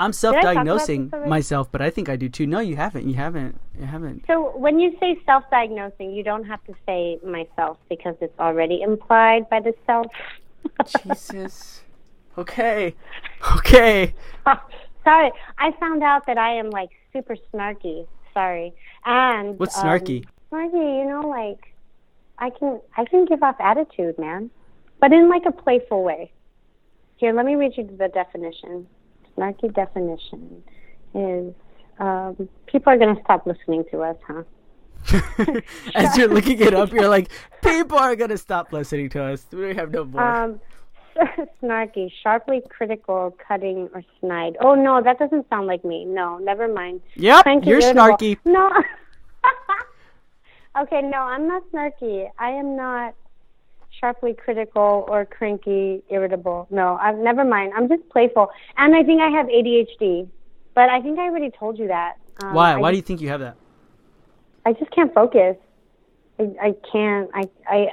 I'm 0.00 0.12
self-diagnosing 0.12 1.12
myself, 1.26 1.70
but 1.70 1.80
I 1.80 1.90
think 1.90 2.08
I 2.08 2.16
do 2.16 2.28
too. 2.28 2.46
No, 2.46 2.58
you 2.58 2.74
haven't. 2.74 3.08
You 3.08 3.14
haven't. 3.14 3.60
You 3.78 3.86
haven't. 3.86 4.24
So 4.26 4.56
when 4.56 4.78
you 4.80 4.96
say 4.98 5.20
self-diagnosing, 5.26 6.12
you 6.12 6.24
don't 6.24 6.44
have 6.44 6.62
to 6.64 6.74
say 6.86 7.18
myself 7.24 7.78
because 7.88 8.16
it's 8.20 8.38
already 8.40 8.82
implied 8.82 9.48
by 9.48 9.60
the 9.60 9.74
self. 9.86 10.06
Jesus. 11.04 11.82
Okay. 12.38 12.94
Okay. 13.56 14.14
Sorry, 15.04 15.32
I 15.58 15.72
found 15.80 16.04
out 16.04 16.24
that 16.26 16.38
I 16.38 16.54
am 16.54 16.70
like 16.70 16.90
super 17.12 17.36
snarky. 17.52 18.06
Sorry, 18.34 18.72
and 19.04 19.58
What's 19.58 19.76
um, 19.78 19.84
snarky? 19.84 20.26
snarky, 20.52 21.02
you 21.02 21.08
know, 21.08 21.28
like 21.28 21.74
I 22.38 22.50
can 22.50 22.80
I 22.96 23.04
can 23.04 23.24
give 23.24 23.42
off 23.42 23.56
attitude, 23.60 24.18
man, 24.18 24.50
but 25.00 25.12
in 25.12 25.28
like 25.28 25.42
a 25.46 25.52
playful 25.52 26.02
way. 26.02 26.32
Here, 27.16 27.32
let 27.32 27.46
me 27.46 27.56
read 27.56 27.76
you 27.76 27.84
the 27.84 28.08
definition. 28.08 28.86
Snarky 29.36 29.72
definition 29.74 30.62
is 31.14 31.54
um, 31.98 32.48
people 32.66 32.92
are 32.92 32.96
gonna 32.96 33.20
stop 33.24 33.46
listening 33.46 33.84
to 33.90 34.02
us, 34.02 34.16
huh? 34.26 34.42
As 35.94 36.16
you're 36.16 36.28
looking 36.28 36.60
it 36.60 36.74
up, 36.74 36.92
you're 36.92 37.08
like, 37.08 37.30
people 37.62 37.98
are 37.98 38.14
gonna 38.14 38.38
stop 38.38 38.72
listening 38.72 39.08
to 39.10 39.22
us. 39.22 39.46
We 39.52 39.74
have 39.74 39.90
no 39.90 40.04
more. 40.04 40.22
Um, 40.22 40.60
snarky, 41.62 42.10
sharply 42.22 42.62
critical, 42.68 43.36
cutting, 43.46 43.88
or 43.94 44.02
snide. 44.20 44.56
Oh 44.60 44.74
no, 44.74 45.02
that 45.02 45.18
doesn't 45.18 45.48
sound 45.48 45.66
like 45.66 45.84
me. 45.84 46.04
No, 46.04 46.38
never 46.38 46.68
mind. 46.68 47.00
yep, 47.16 47.42
Cranky, 47.42 47.70
you're 47.70 47.80
irritable. 47.80 48.16
snarky. 48.16 48.38
No. 48.44 48.70
okay, 50.82 51.02
no, 51.02 51.18
I'm 51.18 51.48
not 51.48 51.62
snarky. 51.72 52.28
I 52.38 52.50
am 52.50 52.76
not 52.76 53.14
sharply 54.00 54.34
critical 54.34 55.04
or 55.08 55.24
cranky, 55.24 56.02
irritable. 56.08 56.66
No, 56.70 56.96
I'm 56.98 57.22
never 57.22 57.44
mind. 57.44 57.72
I'm 57.76 57.88
just 57.88 58.08
playful, 58.10 58.50
and 58.76 58.94
I 58.94 59.02
think 59.02 59.20
I 59.20 59.28
have 59.30 59.46
ADHD. 59.46 60.28
But 60.74 60.88
I 60.90 61.00
think 61.00 61.18
I 61.18 61.22
already 61.22 61.50
told 61.50 61.78
you 61.78 61.88
that. 61.88 62.18
Um, 62.42 62.54
Why? 62.54 62.74
I 62.74 62.76
Why 62.76 62.90
do 62.92 62.96
you 62.96 63.02
think 63.02 63.20
you 63.20 63.28
have 63.28 63.40
that? 63.40 63.56
I 64.64 64.72
just 64.74 64.90
can't 64.92 65.12
focus. 65.12 65.56
I, 66.38 66.44
I 66.62 66.74
can't. 66.92 67.30
I, 67.34 67.44
I, 67.66 67.86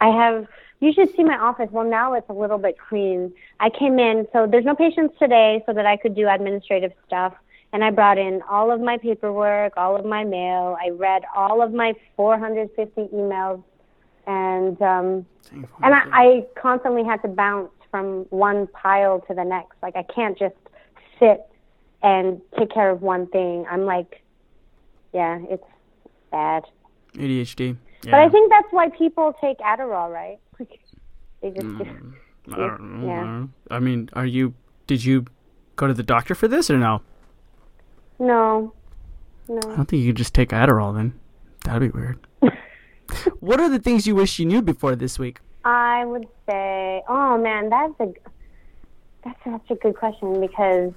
I 0.00 0.08
have. 0.08 0.46
You 0.82 0.92
should 0.92 1.14
see 1.14 1.22
my 1.22 1.38
office. 1.38 1.68
Well, 1.70 1.88
now 1.88 2.14
it's 2.14 2.28
a 2.28 2.32
little 2.32 2.58
bit 2.58 2.76
clean. 2.76 3.32
I 3.60 3.70
came 3.70 4.00
in, 4.00 4.26
so 4.32 4.48
there's 4.50 4.64
no 4.64 4.74
patients 4.74 5.14
today, 5.16 5.62
so 5.64 5.72
that 5.72 5.86
I 5.86 5.96
could 5.96 6.16
do 6.16 6.28
administrative 6.28 6.90
stuff. 7.06 7.34
And 7.72 7.84
I 7.84 7.92
brought 7.92 8.18
in 8.18 8.42
all 8.50 8.72
of 8.72 8.80
my 8.80 8.98
paperwork, 8.98 9.76
all 9.76 9.94
of 9.94 10.04
my 10.04 10.24
mail. 10.24 10.76
I 10.84 10.90
read 10.90 11.22
all 11.36 11.62
of 11.62 11.72
my 11.72 11.94
450 12.16 13.00
emails, 13.14 13.62
and 14.26 14.82
um, 14.82 15.24
and 15.52 15.94
I, 15.94 16.02
I 16.12 16.46
constantly 16.60 17.04
had 17.04 17.22
to 17.22 17.28
bounce 17.28 17.70
from 17.92 18.26
one 18.30 18.66
pile 18.66 19.20
to 19.28 19.34
the 19.34 19.44
next. 19.44 19.76
Like 19.84 19.94
I 19.94 20.02
can't 20.02 20.36
just 20.36 20.56
sit 21.20 21.46
and 22.02 22.42
take 22.58 22.72
care 22.72 22.90
of 22.90 23.02
one 23.02 23.28
thing. 23.28 23.66
I'm 23.70 23.84
like, 23.84 24.20
yeah, 25.14 25.38
it's 25.48 25.64
bad. 26.32 26.64
ADHD. 27.14 27.76
Yeah. 28.02 28.10
But 28.10 28.20
I 28.20 28.28
think 28.30 28.50
that's 28.50 28.72
why 28.72 28.88
people 28.88 29.32
take 29.40 29.58
Adderall, 29.58 30.12
right? 30.12 30.40
They 31.42 31.50
just 31.50 31.66
Mm. 31.66 32.14
I 32.52 32.56
don't 32.56 33.00
know. 33.02 33.06
yeah. 33.06 33.46
I 33.76 33.78
mean, 33.78 34.08
are 34.14 34.26
you? 34.26 34.54
Did 34.86 35.04
you 35.04 35.26
go 35.76 35.86
to 35.86 35.94
the 35.94 36.02
doctor 36.02 36.34
for 36.34 36.48
this 36.48 36.70
or 36.70 36.78
no? 36.78 37.02
no, 38.18 38.72
no. 39.48 39.58
I 39.64 39.76
don't 39.76 39.86
think 39.86 40.02
you 40.02 40.08
could 40.08 40.16
just 40.16 40.34
take 40.34 40.50
Adderall 40.50 40.94
then. 40.94 41.18
That'd 41.64 41.92
be 41.92 41.96
weird. 41.98 42.18
what 43.40 43.60
are 43.60 43.68
the 43.68 43.78
things 43.78 44.06
you 44.06 44.14
wish 44.14 44.38
you 44.38 44.46
knew 44.46 44.62
before 44.62 44.96
this 44.96 45.18
week? 45.18 45.40
I 45.64 46.04
would 46.04 46.26
say, 46.48 47.02
oh 47.08 47.38
man, 47.38 47.68
that's 47.68 47.94
a 48.00 48.12
that's 49.24 49.38
such 49.44 49.70
a 49.70 49.74
good 49.76 49.96
question 49.96 50.40
because 50.40 50.92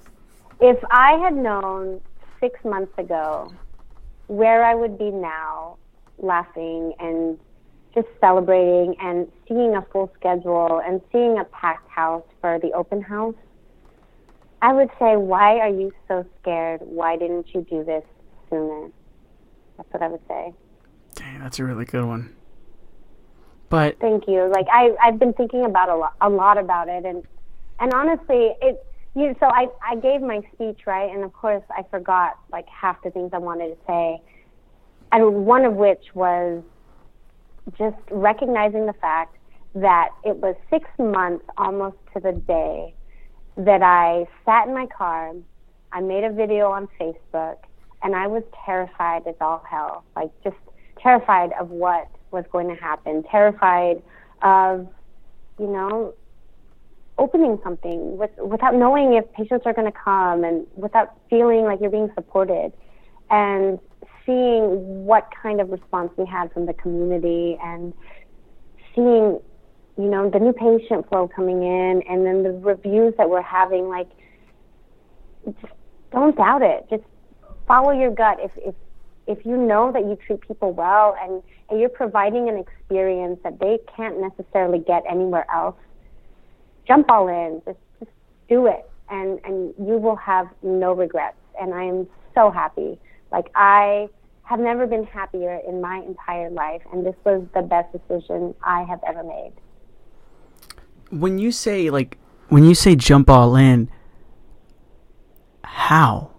if 0.60 0.78
I 0.90 1.12
had 1.18 1.36
known 1.36 2.00
six 2.40 2.58
months 2.64 2.92
ago 2.98 3.52
where 4.26 4.64
I 4.64 4.74
would 4.74 4.98
be 4.98 5.10
now, 5.10 5.76
laughing 6.18 6.92
and 6.98 7.38
just 7.96 8.08
celebrating 8.20 8.94
and 9.00 9.26
seeing 9.48 9.74
a 9.74 9.82
full 9.90 10.12
schedule 10.20 10.80
and 10.84 11.00
seeing 11.10 11.38
a 11.38 11.44
packed 11.44 11.88
house 11.90 12.24
for 12.40 12.58
the 12.60 12.70
open 12.72 13.00
house, 13.00 13.34
I 14.60 14.72
would 14.74 14.90
say, 14.98 15.16
why 15.16 15.58
are 15.58 15.68
you 15.68 15.92
so 16.06 16.24
scared? 16.40 16.80
Why 16.82 17.16
didn't 17.16 17.54
you 17.54 17.66
do 17.68 17.82
this 17.84 18.04
sooner? 18.50 18.90
That's 19.76 19.92
what 19.92 20.02
I 20.02 20.08
would 20.08 20.20
say. 20.28 20.54
Dang, 21.14 21.40
that's 21.40 21.58
a 21.58 21.64
really 21.64 21.86
good 21.86 22.04
one. 22.04 22.36
But 23.70 23.98
Thank 23.98 24.28
you. 24.28 24.50
Like 24.54 24.66
I, 24.72 24.94
I've 25.02 25.18
been 25.18 25.32
thinking 25.32 25.64
about 25.64 25.88
a 25.88 25.96
lot, 25.96 26.12
a 26.20 26.28
lot 26.28 26.58
about 26.58 26.88
it, 26.88 27.04
and 27.04 27.24
and 27.80 27.92
honestly, 27.92 28.52
it. 28.62 28.84
You, 29.14 29.34
so 29.40 29.46
I, 29.46 29.68
I 29.82 29.96
gave 29.96 30.20
my 30.20 30.42
speech 30.52 30.80
right, 30.86 31.10
and 31.10 31.24
of 31.24 31.32
course 31.32 31.62
I 31.70 31.84
forgot 31.90 32.38
like 32.52 32.68
half 32.68 33.02
the 33.02 33.10
things 33.10 33.30
I 33.32 33.38
wanted 33.38 33.68
to 33.68 33.76
say, 33.86 34.20
and 35.10 35.46
one 35.46 35.64
of 35.64 35.74
which 35.74 36.04
was 36.14 36.62
just 37.78 37.96
recognizing 38.10 38.86
the 38.86 38.94
fact 38.94 39.36
that 39.74 40.10
it 40.24 40.36
was 40.36 40.54
six 40.70 40.88
months 40.98 41.44
almost 41.58 41.96
to 42.14 42.20
the 42.20 42.32
day 42.32 42.94
that 43.56 43.82
I 43.82 44.26
sat 44.44 44.68
in 44.68 44.74
my 44.74 44.86
car, 44.86 45.32
I 45.92 46.00
made 46.00 46.24
a 46.24 46.32
video 46.32 46.70
on 46.70 46.88
Facebook, 47.00 47.56
and 48.02 48.14
I 48.14 48.26
was 48.26 48.42
terrified 48.64 49.26
as 49.26 49.34
all 49.40 49.62
hell, 49.68 50.04
like 50.14 50.30
just 50.44 50.56
terrified 51.00 51.50
of 51.58 51.70
what 51.70 52.08
was 52.30 52.44
going 52.52 52.68
to 52.68 52.74
happen, 52.74 53.22
terrified 53.30 54.02
of, 54.42 54.86
you 55.58 55.66
know, 55.66 56.14
opening 57.18 57.58
something 57.64 58.18
with, 58.18 58.30
without 58.38 58.74
knowing 58.74 59.14
if 59.14 59.30
patients 59.32 59.62
are 59.64 59.72
going 59.72 59.90
to 59.90 59.98
come 59.98 60.44
and 60.44 60.66
without 60.74 61.16
feeling 61.30 61.64
like 61.64 61.80
you're 61.80 61.90
being 61.90 62.10
supported. 62.14 62.72
And 63.30 63.78
seeing 64.26 65.06
what 65.06 65.28
kind 65.42 65.60
of 65.60 65.70
response 65.70 66.10
we 66.16 66.26
had 66.26 66.52
from 66.52 66.66
the 66.66 66.74
community 66.74 67.56
and 67.62 67.94
seeing 68.94 69.40
you 69.98 70.10
know 70.10 70.28
the 70.28 70.38
new 70.38 70.52
patient 70.52 71.08
flow 71.08 71.28
coming 71.28 71.62
in 71.62 72.02
and 72.08 72.26
then 72.26 72.42
the 72.42 72.52
reviews 72.52 73.14
that 73.16 73.30
we're 73.30 73.40
having 73.40 73.88
like 73.88 74.08
just 75.44 75.72
don't 76.12 76.36
doubt 76.36 76.62
it. 76.62 76.86
Just 76.90 77.02
follow 77.66 77.92
your 77.92 78.10
gut. 78.10 78.38
If 78.40 78.50
if 78.56 78.74
if 79.26 79.44
you 79.44 79.56
know 79.56 79.90
that 79.92 80.02
you 80.02 80.16
treat 80.26 80.40
people 80.40 80.72
well 80.72 81.16
and, 81.20 81.42
and 81.68 81.80
you're 81.80 81.88
providing 81.88 82.48
an 82.48 82.56
experience 82.56 83.40
that 83.42 83.58
they 83.58 83.78
can't 83.96 84.20
necessarily 84.20 84.78
get 84.78 85.02
anywhere 85.08 85.46
else 85.52 85.74
jump 86.86 87.10
all 87.10 87.28
in. 87.28 87.60
Just 87.64 87.78
just 87.98 88.10
do 88.48 88.66
it. 88.66 88.88
And 89.10 89.40
and 89.44 89.74
you 89.78 89.98
will 89.98 90.16
have 90.16 90.48
no 90.62 90.92
regrets. 90.92 91.36
And 91.60 91.74
i 91.74 91.84
am 91.84 92.06
so 92.34 92.50
happy. 92.50 92.98
Like 93.32 93.46
i 93.54 94.08
have 94.46 94.60
never 94.60 94.86
been 94.86 95.04
happier 95.04 95.60
in 95.68 95.80
my 95.80 95.98
entire 96.06 96.50
life 96.50 96.80
and 96.92 97.04
this 97.04 97.16
was 97.24 97.44
the 97.54 97.62
best 97.62 97.92
decision 97.92 98.54
i 98.64 98.82
have 98.84 99.00
ever 99.06 99.22
made. 99.22 99.52
When 101.10 101.38
you 101.38 101.52
say 101.52 101.90
like 101.90 102.18
when 102.48 102.64
you 102.64 102.74
say 102.74 102.94
jump 102.94 103.28
all 103.28 103.56
in, 103.56 103.90
how? 105.62 106.30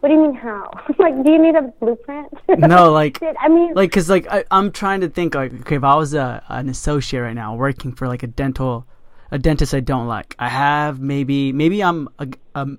what 0.00 0.10
do 0.10 0.14
you 0.14 0.22
mean 0.22 0.34
how? 0.34 0.70
Like 0.98 1.24
do 1.24 1.32
you 1.32 1.42
need 1.42 1.54
a 1.54 1.62
blueprint? 1.62 2.28
No, 2.48 2.92
like 2.92 3.18
i 3.40 3.48
mean 3.48 3.74
like 3.74 3.90
because 3.90 4.08
like 4.08 4.26
I, 4.28 4.44
i'm 4.50 4.70
trying 4.70 5.00
to 5.00 5.08
think 5.08 5.34
like 5.34 5.52
okay 5.60 5.76
if 5.76 5.84
i 5.84 5.94
was 5.96 6.14
a, 6.14 6.42
an 6.48 6.68
associate 6.68 7.20
right 7.20 7.34
now 7.34 7.56
working 7.56 7.92
for 7.92 8.06
like 8.08 8.22
a 8.22 8.26
dental 8.26 8.86
a 9.30 9.38
dentist 9.38 9.74
i 9.74 9.80
don't 9.80 10.06
like 10.06 10.34
i 10.38 10.48
have 10.48 11.00
maybe 11.00 11.52
maybe 11.52 11.82
i'm 11.82 12.08
a 12.18 12.28
um 12.54 12.78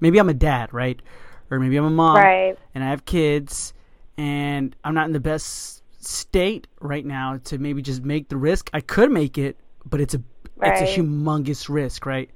maybe 0.00 0.18
i'm 0.18 0.28
a 0.28 0.34
dad 0.34 0.72
right? 0.72 1.00
Or 1.48 1.60
maybe 1.60 1.76
i'm 1.76 1.84
a 1.84 1.90
mom. 1.90 2.16
Right. 2.16 2.58
And 2.74 2.82
i 2.82 2.88
have 2.88 3.04
kids 3.04 3.72
and 4.18 4.76
i'm 4.84 4.94
not 4.94 5.06
in 5.06 5.12
the 5.12 5.20
best 5.20 5.82
state 5.98 6.66
right 6.80 7.04
now 7.04 7.38
to 7.44 7.58
maybe 7.58 7.82
just 7.82 8.04
make 8.04 8.28
the 8.28 8.36
risk 8.36 8.70
i 8.72 8.80
could 8.80 9.10
make 9.10 9.38
it 9.38 9.56
but 9.84 10.00
it's 10.00 10.14
a 10.14 10.22
it's 10.62 10.80
a 10.80 11.00
humongous 11.00 11.68
risk 11.68 12.06
right 12.06 12.30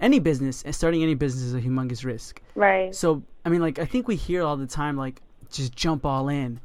any 0.00 0.18
business 0.18 0.62
and 0.62 0.74
starting 0.74 1.02
any 1.02 1.14
business 1.14 1.42
is 1.42 1.54
a 1.54 1.60
humongous 1.60 2.04
risk 2.04 2.40
right 2.54 2.94
so 2.94 3.22
I 3.48 3.50
mean, 3.50 3.62
like 3.62 3.78
I 3.78 3.86
think 3.86 4.06
we 4.06 4.16
hear 4.16 4.42
all 4.42 4.58
the 4.58 4.66
time, 4.66 4.98
like 4.98 5.22
just 5.50 5.74
jump 5.74 6.04
all 6.04 6.28
in, 6.28 6.60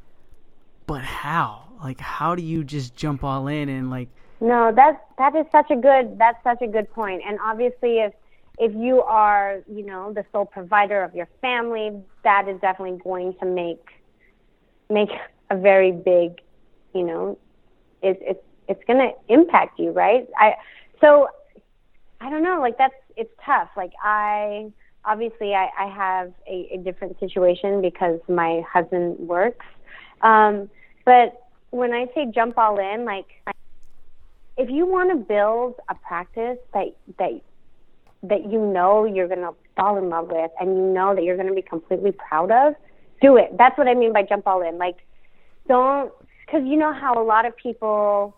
but 0.86 1.00
how? 1.00 1.62
Like, 1.82 1.98
how 1.98 2.34
do 2.34 2.42
you 2.42 2.62
just 2.62 2.94
jump 2.94 3.24
all 3.24 3.48
in 3.48 3.70
and 3.70 3.88
like? 3.88 4.10
No, 4.42 4.70
that 4.70 5.06
that 5.16 5.34
is 5.34 5.46
such 5.50 5.70
a 5.70 5.76
good 5.76 6.18
that's 6.18 6.44
such 6.44 6.60
a 6.60 6.66
good 6.66 6.92
point. 6.92 7.22
And 7.26 7.38
obviously, 7.42 8.00
if 8.00 8.12
if 8.58 8.74
you 8.74 9.00
are 9.00 9.62
you 9.66 9.86
know 9.86 10.12
the 10.12 10.26
sole 10.30 10.44
provider 10.44 11.02
of 11.02 11.14
your 11.14 11.26
family, 11.40 12.02
that 12.22 12.48
is 12.48 12.60
definitely 12.60 12.98
going 13.02 13.34
to 13.40 13.46
make 13.46 13.88
make 14.90 15.10
a 15.50 15.56
very 15.56 15.92
big, 15.92 16.40
you 16.94 17.04
know, 17.04 17.38
it, 18.02 18.18
it's 18.20 18.44
it's 18.68 18.82
going 18.86 18.98
to 18.98 19.32
impact 19.32 19.78
you, 19.78 19.90
right? 19.90 20.26
I 20.38 20.54
so 21.00 21.28
I 22.20 22.30
don't 22.30 22.42
know, 22.42 22.60
like 22.60 22.78
that's 22.78 22.94
it's 23.16 23.32
tough. 23.44 23.68
Like 23.76 23.92
I 24.02 24.72
obviously 25.04 25.54
I, 25.54 25.68
I 25.78 25.86
have 25.88 26.32
a, 26.48 26.70
a 26.74 26.78
different 26.78 27.18
situation 27.20 27.82
because 27.82 28.20
my 28.28 28.62
husband 28.70 29.18
works, 29.18 29.66
um, 30.22 30.70
but 31.04 31.40
when 31.70 31.92
I 31.92 32.06
say 32.14 32.30
jump 32.32 32.56
all 32.56 32.78
in, 32.78 33.04
like 33.04 33.26
if 34.56 34.70
you 34.70 34.86
want 34.86 35.10
to 35.10 35.16
build 35.16 35.74
a 35.88 35.94
practice 35.94 36.58
that 36.72 36.94
that 37.18 37.40
that 38.22 38.50
you 38.50 38.64
know 38.66 39.04
you're 39.04 39.28
going 39.28 39.40
to 39.40 39.54
fall 39.76 39.98
in 39.98 40.08
love 40.08 40.28
with 40.30 40.50
and 40.58 40.76
you 40.76 40.82
know 40.82 41.14
that 41.14 41.24
you're 41.24 41.36
going 41.36 41.48
to 41.48 41.54
be 41.54 41.62
completely 41.62 42.12
proud 42.12 42.50
of, 42.50 42.74
do 43.20 43.36
it. 43.36 43.56
That's 43.56 43.76
what 43.78 43.88
I 43.88 43.94
mean 43.94 44.12
by 44.12 44.22
jump 44.22 44.46
all 44.46 44.62
in. 44.62 44.78
Like, 44.78 44.96
don't, 45.68 46.12
because 46.44 46.62
you 46.64 46.76
know 46.76 46.92
how 46.92 47.20
a 47.20 47.24
lot 47.24 47.46
of 47.46 47.56
people 47.56 48.36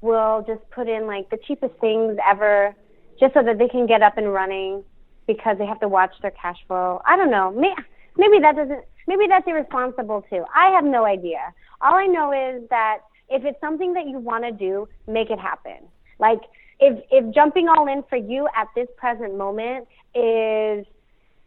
will 0.00 0.44
just 0.46 0.68
put 0.70 0.88
in 0.88 1.06
like 1.06 1.30
the 1.30 1.38
cheapest 1.46 1.74
things 1.80 2.16
ever 2.26 2.74
just 3.18 3.34
so 3.34 3.42
that 3.42 3.58
they 3.58 3.68
can 3.68 3.86
get 3.86 4.02
up 4.02 4.18
and 4.18 4.32
running 4.32 4.84
because 5.26 5.56
they 5.58 5.66
have 5.66 5.80
to 5.80 5.88
watch 5.88 6.12
their 6.22 6.30
cash 6.32 6.58
flow. 6.66 7.00
I 7.06 7.16
don't 7.16 7.30
know. 7.30 7.50
Maybe, 7.50 7.74
maybe 8.16 8.38
that 8.40 8.56
doesn't, 8.56 8.84
maybe 9.06 9.24
that's 9.28 9.46
irresponsible 9.46 10.24
too. 10.28 10.44
I 10.54 10.70
have 10.70 10.84
no 10.84 11.04
idea. 11.04 11.40
All 11.80 11.94
I 11.94 12.06
know 12.06 12.32
is 12.32 12.68
that 12.70 12.98
if 13.28 13.44
it's 13.44 13.60
something 13.60 13.92
that 13.94 14.06
you 14.06 14.18
want 14.18 14.44
to 14.44 14.52
do, 14.52 14.88
make 15.06 15.30
it 15.30 15.38
happen. 15.38 15.88
Like, 16.18 16.40
if 16.78 17.02
if 17.10 17.34
jumping 17.34 17.68
all 17.68 17.88
in 17.88 18.02
for 18.08 18.16
you 18.16 18.48
at 18.54 18.68
this 18.74 18.88
present 18.96 19.36
moment 19.36 19.88
is 20.14 20.86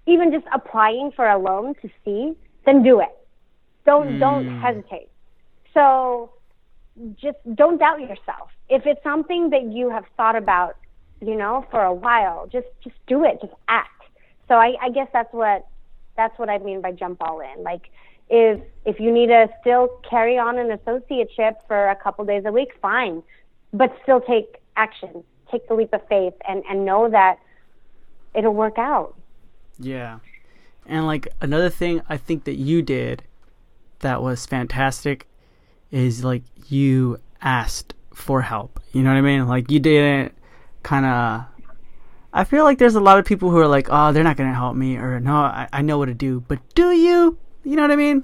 even 0.08 0.32
just 0.32 0.46
applying 0.54 1.12
for 1.16 1.30
a 1.30 1.38
loan 1.38 1.76
to 1.82 1.90
see, 2.04 2.36
then 2.66 2.84
do 2.84 2.99
it. 2.99 3.16
Don't 3.86 4.07
mm. 4.07 4.20
don't 4.20 4.60
hesitate. 4.60 5.10
So 5.74 6.32
just 7.16 7.38
don't 7.55 7.78
doubt 7.78 8.01
yourself. 8.01 8.49
If 8.70 8.86
it's 8.86 9.01
something 9.03 9.49
that 9.51 9.64
you 9.64 9.89
have 9.89 10.05
thought 10.18 10.36
about, 10.36 10.76
you 11.22 11.36
know, 11.36 11.66
for 11.72 11.82
a 11.82 11.93
while, 11.93 12.47
just 12.47 12.68
just 12.84 12.95
do 13.07 13.24
it. 13.24 13.39
Just 13.41 13.53
act. 13.68 14.03
So 14.47 14.55
I, 14.55 14.76
I 14.82 14.89
guess 14.89 15.07
that's 15.14 15.34
what 15.34 15.68
that's 16.16 16.38
what 16.38 16.49
I 16.49 16.57
mean 16.57 16.82
by 16.82 16.91
jump 16.91 17.22
all 17.22 17.39
in. 17.39 17.64
Like 17.64 17.89
if 18.30 18.60
if 18.86 18.99
you 18.99 19.12
need 19.12 19.28
to 19.28 19.47
still 19.62 19.89
carry 20.10 20.38
on 20.38 20.57
an 20.57 20.78
associateship 20.78 21.55
for 21.68 21.89
a 21.89 21.95
couple 21.95 22.26
days 22.26 22.43
a 22.45 22.51
week, 22.51 22.70
fine, 22.82 23.24
but 23.74 23.95
still 24.03 24.22
take 24.22 24.57
action. 24.76 25.24
Take 25.51 25.68
the 25.68 25.74
leap 25.74 25.93
of 25.93 26.07
faith 26.07 26.36
and, 26.47 26.64
and 26.70 26.86
know 26.86 27.10
that 27.10 27.39
it'll 28.36 28.53
work 28.53 28.78
out. 28.78 29.16
Yeah. 29.80 30.20
And 30.90 31.06
like 31.06 31.28
another 31.40 31.70
thing 31.70 32.02
I 32.10 32.18
think 32.18 32.44
that 32.46 32.56
you 32.56 32.82
did 32.82 33.24
that 34.00 34.22
was 34.22 34.46
fantastic 34.46 35.28
is 35.92 36.24
like 36.24 36.44
you 36.68 37.20
asked 37.42 37.94
for 38.14 38.42
help. 38.42 38.80
You 38.92 39.04
know 39.04 39.12
what 39.12 39.18
I 39.18 39.22
mean? 39.22 39.48
Like 39.48 39.72
you 39.72 39.80
didn't 39.80 40.34
kind 40.84 41.06
of. 41.06 41.46
I 42.32 42.44
feel 42.44 42.64
like 42.64 42.78
there's 42.78 42.96
a 42.96 43.00
lot 43.00 43.18
of 43.18 43.26
people 43.26 43.50
who 43.50 43.58
are 43.58 43.68
like, 43.68 43.88
oh, 43.90 44.12
they're 44.12 44.24
not 44.24 44.38
going 44.38 44.50
to 44.50 44.56
help 44.56 44.76
me, 44.76 44.98
or 44.98 45.20
no, 45.20 45.36
I, 45.36 45.68
I 45.74 45.82
know 45.82 45.98
what 45.98 46.08
to 46.08 46.14
do. 46.14 46.42
But 46.42 46.60
do 46.76 46.92
you? 46.92 47.38
You 47.64 47.76
know 47.76 47.82
what 47.82 47.92
I 47.92 47.96
mean? 47.96 48.24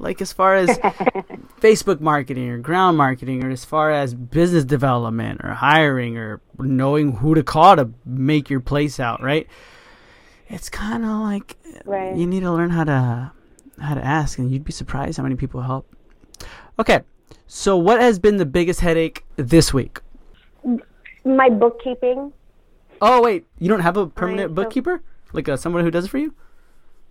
like 0.00 0.20
as 0.22 0.32
far 0.32 0.54
as 0.54 0.68
Facebook 1.60 2.00
marketing 2.00 2.48
or 2.48 2.58
ground 2.58 2.96
marketing 2.96 3.44
or 3.44 3.50
as 3.50 3.64
far 3.64 3.90
as 3.90 4.14
business 4.14 4.64
development 4.64 5.42
or 5.44 5.50
hiring 5.50 6.16
or 6.16 6.40
knowing 6.58 7.12
who 7.12 7.34
to 7.34 7.42
call 7.42 7.76
to 7.76 7.90
make 8.04 8.50
your 8.50 8.60
place 8.60 8.98
out, 8.98 9.22
right? 9.22 9.46
It's 10.50 10.68
kind 10.68 11.04
of 11.04 11.20
like 11.20 11.56
right. 11.84 12.16
you 12.16 12.26
need 12.26 12.40
to 12.40 12.52
learn 12.52 12.70
how 12.70 12.84
to 12.84 13.32
how 13.80 13.94
to 13.94 14.04
ask 14.04 14.38
and 14.38 14.50
you'd 14.50 14.64
be 14.64 14.72
surprised 14.72 15.16
how 15.16 15.22
many 15.22 15.36
people 15.36 15.62
help. 15.62 15.86
Okay. 16.78 17.00
So 17.46 17.76
what 17.76 18.00
has 18.00 18.18
been 18.18 18.36
the 18.36 18.46
biggest 18.46 18.80
headache 18.80 19.24
this 19.36 19.72
week? 19.72 20.00
My 21.24 21.48
bookkeeping. 21.48 22.32
Oh 23.00 23.22
wait, 23.22 23.46
you 23.58 23.68
don't 23.68 23.80
have 23.80 23.96
a 23.96 24.06
permanent 24.06 24.54
bookkeeper? 24.54 25.02
Like 25.32 25.48
a, 25.48 25.54
uh, 25.54 25.56
someone 25.56 25.84
who 25.84 25.90
does 25.90 26.04
it 26.04 26.08
for 26.08 26.18
you? 26.18 26.34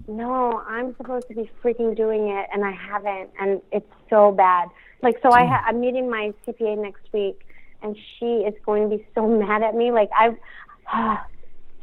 no, 0.08 0.62
I'm 0.68 0.96
supposed 0.96 1.28
to 1.28 1.34
be 1.34 1.50
freaking 1.64 1.96
doing 1.96 2.30
it 2.30 2.48
and 2.54 2.64
I 2.64 2.72
haven't 2.72 3.30
and 3.40 3.62
it's 3.72 3.92
so 4.10 4.32
bad. 4.32 4.70
Like 5.02 5.18
so 5.22 5.32
I 5.32 5.46
ha- 5.46 5.64
I'm 5.66 5.80
meeting 5.80 6.10
my 6.10 6.34
CPA 6.46 6.78
next 6.82 7.12
week 7.14 7.46
and 7.82 7.98
she 8.18 8.26
is 8.26 8.54
going 8.66 8.90
to 8.90 8.98
be 8.98 9.06
so 9.16 9.28
mad 9.40 9.64
at 9.64 9.76
me 9.76 9.92
like 9.92 10.10
I've 10.18 10.38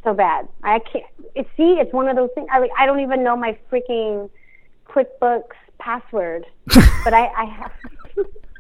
so 0.07 0.15
bad. 0.15 0.49
I 0.63 0.79
can't 0.79 1.05
it, 1.35 1.47
see 1.57 1.79
it's 1.81 1.93
one 1.93 2.09
of 2.09 2.17
those 2.17 2.31
things 2.35 2.49
I 2.51 2.61
like 2.61 2.71
I 2.79 2.87
don't 2.87 3.01
even 3.01 3.23
know 3.25 3.37
my 3.37 3.59
freaking 3.71 4.31
QuickBooks 4.89 5.57
password. 5.79 6.47
but 7.05 7.13
I 7.13 7.27
I 7.37 7.45
have 7.45 7.73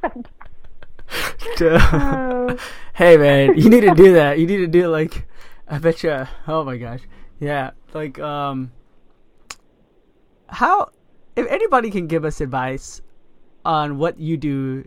um, 1.92 2.58
hey 2.94 3.16
man, 3.16 3.56
you 3.58 3.70
need 3.70 3.82
to 3.82 3.94
do 3.94 4.12
that. 4.14 4.38
You 4.38 4.46
need 4.46 4.58
to 4.58 4.66
do 4.66 4.88
like 4.88 5.26
I 5.68 5.78
bet 5.78 6.02
you 6.02 6.26
oh 6.48 6.64
my 6.64 6.76
gosh. 6.76 7.00
Yeah, 7.38 7.70
like 7.94 8.18
um 8.18 8.72
how 10.48 10.90
if 11.36 11.46
anybody 11.48 11.90
can 11.90 12.08
give 12.08 12.24
us 12.24 12.40
advice 12.40 13.00
on 13.64 13.98
what 13.98 14.18
you 14.18 14.36
do 14.36 14.84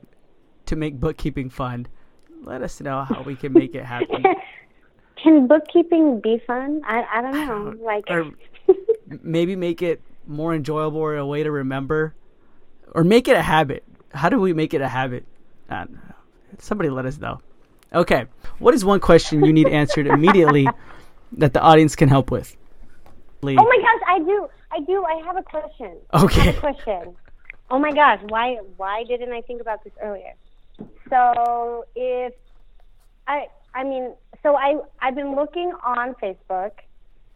to 0.65 0.75
make 0.75 0.99
bookkeeping 0.99 1.49
fun, 1.49 1.87
let 2.43 2.61
us 2.61 2.81
know 2.81 3.03
how 3.03 3.21
we 3.21 3.35
can 3.35 3.53
make 3.53 3.75
it 3.75 3.85
happen. 3.85 4.23
Can 5.23 5.47
bookkeeping 5.47 6.21
be 6.21 6.41
fun? 6.45 6.81
I 6.85 7.03
I 7.11 7.21
don't 7.21 7.33
know. 7.33 7.75
Like 7.85 8.05
maybe 9.23 9.55
make 9.55 9.81
it 9.81 10.01
more 10.27 10.53
enjoyable 10.53 10.99
or 10.99 11.17
a 11.17 11.25
way 11.25 11.43
to 11.43 11.51
remember 11.51 12.13
or 12.93 13.03
make 13.03 13.27
it 13.27 13.35
a 13.35 13.41
habit. 13.41 13.83
How 14.13 14.29
do 14.29 14.39
we 14.39 14.53
make 14.53 14.73
it 14.73 14.81
a 14.81 14.87
habit? 14.87 15.25
Somebody 16.59 16.89
let 16.89 17.05
us 17.05 17.17
know. 17.17 17.41
Okay. 17.93 18.25
What 18.59 18.73
is 18.73 18.83
one 18.83 18.99
question 18.99 19.43
you 19.43 19.53
need 19.53 19.67
answered 19.67 20.07
immediately 20.17 20.67
that 21.33 21.53
the 21.53 21.61
audience 21.61 21.95
can 21.95 22.09
help 22.09 22.31
with? 22.31 22.55
Oh 23.43 23.47
my 23.47 23.77
gosh, 23.77 24.01
I 24.07 24.19
do. 24.19 24.47
I 24.71 24.79
do. 24.81 25.03
I 25.05 25.21
have 25.25 25.37
a 25.37 25.43
question. 25.43 25.97
Okay. 26.13 26.41
I 26.41 26.45
have 26.45 26.57
a 26.57 26.59
question. 26.59 27.15
Oh 27.71 27.79
my 27.79 27.91
gosh, 27.91 28.19
why 28.29 28.57
why 28.77 29.03
didn't 29.03 29.31
I 29.31 29.41
think 29.41 29.61
about 29.61 29.83
this 29.83 29.93
earlier? 30.01 30.33
So 31.09 31.85
if 31.95 32.33
I 33.27 33.47
I 33.73 33.83
mean, 33.83 34.13
so 34.43 34.55
I 34.55 34.79
I've 35.01 35.15
been 35.15 35.35
looking 35.35 35.73
on 35.85 36.15
Facebook 36.15 36.71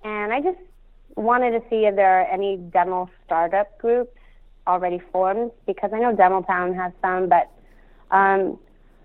and 0.03 0.33
I 0.33 0.41
just 0.41 0.59
wanted 1.15 1.51
to 1.51 1.59
see 1.69 1.85
if 1.85 1.95
there 1.95 2.21
are 2.21 2.25
any 2.25 2.57
dental 2.57 3.09
startup 3.25 3.77
groups 3.77 4.17
already 4.65 5.01
formed 5.11 5.51
because 5.67 5.91
I 5.93 5.99
know 5.99 6.15
Dental 6.15 6.43
Town 6.43 6.73
has 6.73 6.91
some, 7.01 7.29
but 7.29 7.51
um, 8.11 8.57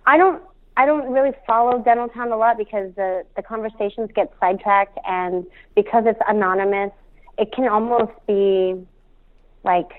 I 0.07 0.17
don't 0.17 0.43
I 0.77 0.87
don't 0.87 1.13
really 1.13 1.33
follow 1.47 1.83
Dental 1.83 2.09
Town 2.09 2.33
a 2.33 2.37
lot 2.37 2.57
because 2.57 2.95
the 2.95 3.25
the 3.37 3.43
conversations 3.43 4.11
get 4.15 4.33
sidetracked 4.41 4.99
and 5.07 5.47
because 5.75 6.05
it's 6.07 6.21
anonymous 6.29 6.93
it 7.39 7.53
can 7.53 7.69
almost 7.69 8.13
be 8.27 8.75
like 9.65 9.91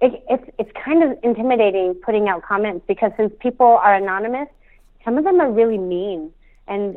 it, 0.00 0.22
it's 0.28 0.44
it's 0.58 0.70
kind 0.84 1.02
of 1.02 1.18
intimidating 1.22 1.94
putting 2.04 2.28
out 2.28 2.42
comments 2.42 2.84
because 2.86 3.10
since 3.16 3.32
people 3.40 3.66
are 3.66 3.94
anonymous, 3.94 4.48
some 5.04 5.16
of 5.16 5.24
them 5.24 5.40
are 5.40 5.50
really 5.50 5.78
mean, 5.78 6.30
and 6.68 6.96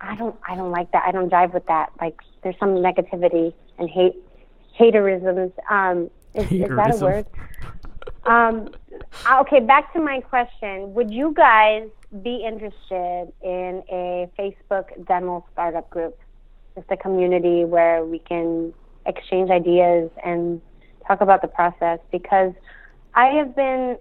I 0.00 0.16
don't 0.16 0.36
I 0.48 0.54
don't 0.56 0.70
like 0.70 0.90
that. 0.92 1.04
I 1.06 1.12
don't 1.12 1.30
jive 1.30 1.54
with 1.54 1.66
that. 1.66 1.90
Like 2.00 2.20
there's 2.42 2.58
some 2.58 2.76
negativity 2.76 3.52
and 3.78 3.88
hate 3.88 4.16
haterisms. 4.78 5.52
Um, 5.70 6.10
is, 6.34 6.50
is 6.52 6.68
that 6.76 7.00
a 7.00 7.04
word? 7.04 7.26
Um, 8.24 8.70
uh, 9.28 9.40
okay, 9.40 9.60
back 9.60 9.92
to 9.92 10.00
my 10.00 10.20
question. 10.20 10.92
Would 10.94 11.12
you 11.12 11.32
guys 11.34 11.88
be 12.22 12.44
interested 12.46 13.32
in 13.42 13.82
a 13.90 14.28
Facebook 14.38 15.06
dental 15.06 15.46
startup 15.52 15.88
group? 15.90 16.18
Just 16.74 16.90
a 16.90 16.96
community 16.96 17.64
where 17.64 18.04
we 18.04 18.18
can 18.18 18.74
exchange 19.06 19.50
ideas 19.50 20.10
and 20.24 20.60
talk 21.06 21.20
about 21.20 21.40
the 21.40 21.48
process 21.48 22.00
because 22.10 22.52
I 23.14 23.26
have 23.26 23.54
been 23.54 23.96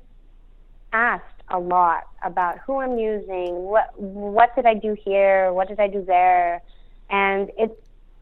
asked 0.92 1.35
a 1.50 1.60
lot 1.60 2.08
about 2.24 2.60
who 2.60 2.80
I'm 2.80 2.98
using, 2.98 3.56
what 3.56 4.00
what 4.00 4.56
did 4.56 4.66
I 4.66 4.74
do 4.74 4.96
here, 5.04 5.54
what 5.54 5.68
did 5.68 5.80
I 5.80 5.88
do 5.88 6.04
there, 6.04 6.62
and 7.10 7.52
it's 7.58 7.80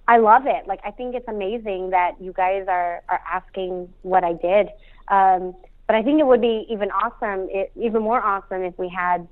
I 0.08 0.18
love 0.18 0.46
it. 0.46 0.68
Like 0.68 0.82
I 0.84 0.92
think 0.92 1.16
it's 1.16 1.28
amazing 1.28 1.92
that 1.92 2.22
you 2.22 2.34
guys 2.34 2.66
are 2.68 3.02
are 3.08 3.22
asking 3.32 3.94
what 4.02 4.24
I 4.24 4.34
did. 4.34 4.70
Um, 5.08 5.56
but 5.88 5.96
I 5.96 6.04
think 6.04 6.20
it 6.20 6.26
would 6.26 6.42
be 6.42 6.66
even 6.70 6.92
awesome, 6.92 7.48
it, 7.50 7.72
even 7.76 8.02
more 8.02 8.22
awesome 8.22 8.64
if 8.64 8.78
we 8.80 8.90
had 8.90 9.28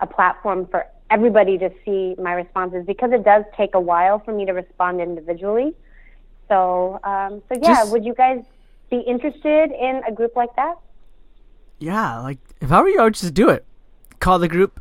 a 0.00 0.06
platform 0.06 0.66
for 0.66 0.86
everybody 1.10 1.56
to 1.58 1.70
see 1.84 2.14
my 2.20 2.32
responses 2.32 2.84
because 2.86 3.12
it 3.12 3.24
does 3.24 3.44
take 3.56 3.74
a 3.74 3.80
while 3.80 4.18
for 4.18 4.32
me 4.32 4.44
to 4.44 4.52
respond 4.52 5.00
individually. 5.00 5.74
So, 6.48 7.00
um, 7.02 7.42
so 7.48 7.58
yeah, 7.60 7.76
just, 7.76 7.92
would 7.92 8.04
you 8.04 8.14
guys 8.14 8.44
be 8.90 8.98
interested 8.98 9.72
in 9.72 10.02
a 10.06 10.12
group 10.12 10.36
like 10.36 10.54
that? 10.56 10.76
Yeah, 11.78 12.20
like 12.20 12.38
if 12.60 12.72
I 12.72 12.80
were 12.80 12.88
you, 12.88 13.00
I 13.00 13.04
would 13.04 13.14
just 13.14 13.34
do 13.34 13.50
it. 13.50 13.64
Call 14.18 14.38
the 14.38 14.48
group, 14.48 14.80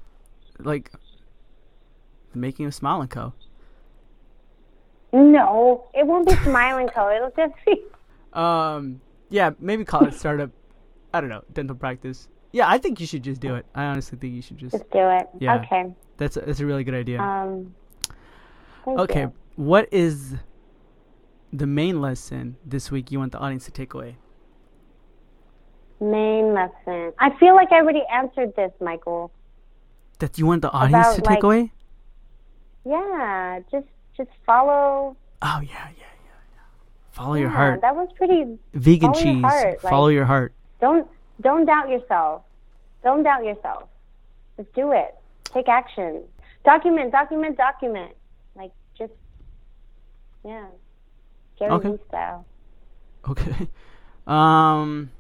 like, 0.59 0.91
the 2.31 2.39
Making 2.39 2.67
of 2.67 2.73
Smile 2.73 3.01
and 3.01 3.09
Co. 3.09 3.33
No, 5.11 5.87
it 5.93 6.05
won't 6.05 6.27
be 6.27 6.35
Smile 6.37 6.77
and 6.77 6.91
Co. 6.91 7.09
It'll 7.09 7.31
just 7.35 7.53
be. 7.65 7.83
Um. 8.33 9.01
Yeah, 9.29 9.51
maybe 9.59 9.85
call 9.85 10.05
it 10.05 10.13
startup. 10.13 10.51
I 11.13 11.21
don't 11.21 11.29
know 11.29 11.43
dental 11.53 11.75
practice. 11.75 12.27
Yeah, 12.51 12.69
I 12.69 12.77
think 12.77 12.99
you 12.99 13.07
should 13.07 13.23
just 13.23 13.41
do 13.41 13.55
it. 13.55 13.65
I 13.73 13.85
honestly 13.85 14.17
think 14.17 14.33
you 14.33 14.41
should 14.41 14.57
just 14.57 14.71
just 14.71 14.89
do 14.91 14.99
it. 14.99 15.27
Yeah. 15.39 15.61
Okay. 15.61 15.93
That's 16.17 16.37
a, 16.37 16.41
that's 16.41 16.59
a 16.59 16.65
really 16.65 16.83
good 16.83 16.93
idea. 16.93 17.21
Um. 17.21 17.75
Okay, 18.87 19.21
you. 19.21 19.33
what 19.55 19.87
is 19.91 20.35
the 21.51 21.65
main 21.65 22.01
lesson 22.01 22.57
this 22.65 22.91
week 22.91 23.11
you 23.11 23.19
want 23.19 23.31
the 23.31 23.39
audience 23.39 23.65
to 23.65 23.71
take 23.71 23.93
away? 23.93 24.17
Main 25.99 26.53
lesson. 26.53 27.13
I 27.19 27.29
feel 27.39 27.55
like 27.55 27.71
I 27.71 27.77
already 27.77 28.03
answered 28.11 28.53
this, 28.55 28.71
Michael. 28.81 29.31
That 30.19 30.37
you 30.37 30.45
want 30.45 30.61
the 30.61 30.71
audience 30.71 31.05
About, 31.07 31.15
to 31.15 31.21
take 31.21 31.29
like, 31.29 31.43
away? 31.43 31.71
Yeah, 32.85 33.59
just 33.71 33.87
just 34.17 34.29
follow. 34.45 35.15
Oh 35.41 35.59
yeah, 35.61 35.67
yeah, 35.69 35.89
yeah, 35.97 36.41
yeah. 36.53 36.61
Follow 37.11 37.33
your 37.35 37.49
Yeah, 37.49 37.55
heart. 37.55 37.81
That 37.81 37.95
was 37.95 38.09
pretty. 38.15 38.57
Vegan 38.73 39.13
follow 39.13 39.23
your 39.25 39.33
cheese. 39.35 39.43
heart, 39.43 39.83
like- 39.83 39.91
follow 39.91 40.07
your 40.09 40.25
heart. 40.25 40.53
Don't 40.81 41.07
don't 41.41 41.65
doubt 41.65 41.89
yourself. 41.89 42.43
Don't 43.03 43.23
doubt 43.23 43.43
yourself. 43.43 43.83
Just 44.57 44.71
do 44.73 44.91
it. 44.91 45.15
Take 45.53 45.67
action. 45.69 46.23
Document, 46.63 47.11
document, 47.11 47.57
document. 47.57 48.11
Like 48.55 48.71
just 48.97 49.13
yeah. 50.43 50.65
Gary 51.57 51.71
Okay. 51.71 51.97
Style. 52.09 52.45
Okay. 53.29 53.67
Um, 54.27 55.11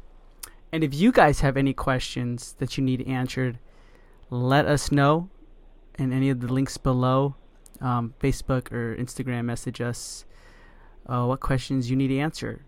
and 0.75 0.83
if 0.83 0.93
you 0.93 1.13
guys 1.13 1.39
have 1.39 1.55
any 1.55 1.71
questions 1.73 2.53
that 2.59 2.77
you 2.77 2.83
need 2.83 3.07
answered, 3.07 3.59
let 4.29 4.65
us 4.65 4.91
know 4.91 5.29
in 5.97 6.11
any 6.11 6.29
of 6.29 6.41
the 6.41 6.51
links 6.51 6.75
below. 6.75 7.35
Um, 7.79 8.13
Facebook 8.21 8.73
or 8.73 8.93
Instagram, 8.97 9.45
message 9.45 9.79
us 9.79 10.25
uh, 11.07 11.23
what 11.23 11.39
questions 11.39 11.89
you 11.89 11.95
need 11.95 12.11
answered. 12.11 12.61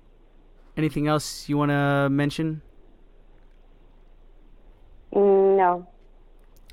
Anything 0.78 1.10
else 1.10 1.50
you 1.50 1.58
want 1.58 1.72
to 1.72 2.08
mention? 2.10 2.62
Mm, 5.14 5.58
no. 5.58 5.88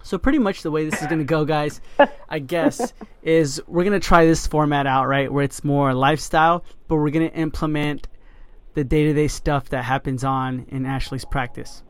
So 0.05 0.19
pretty 0.19 0.39
much 0.39 0.63
the 0.63 0.71
way 0.71 0.89
this 0.89 1.03
is 1.03 1.09
gonna 1.09 1.25
go, 1.25 1.45
guys, 1.57 1.81
I 2.29 2.39
guess, 2.39 2.93
is 3.25 3.61
we're 3.67 3.83
gonna 3.83 3.99
try 3.99 4.25
this 4.25 4.47
format 4.47 4.87
out, 4.87 5.09
right? 5.09 5.33
Where 5.33 5.43
it's 5.43 5.65
more 5.65 5.95
lifestyle, 5.95 6.65
but 6.87 6.95
we're 6.95 7.11
gonna 7.11 7.27
implement 7.27 8.07
the 8.75 8.85
day-to-day 8.85 9.29
stuff 9.29 9.69
that 9.71 9.85
happens 9.85 10.25
on 10.25 10.67
in 10.69 10.87
Ashley's 10.87 11.25
practice, 11.25 11.83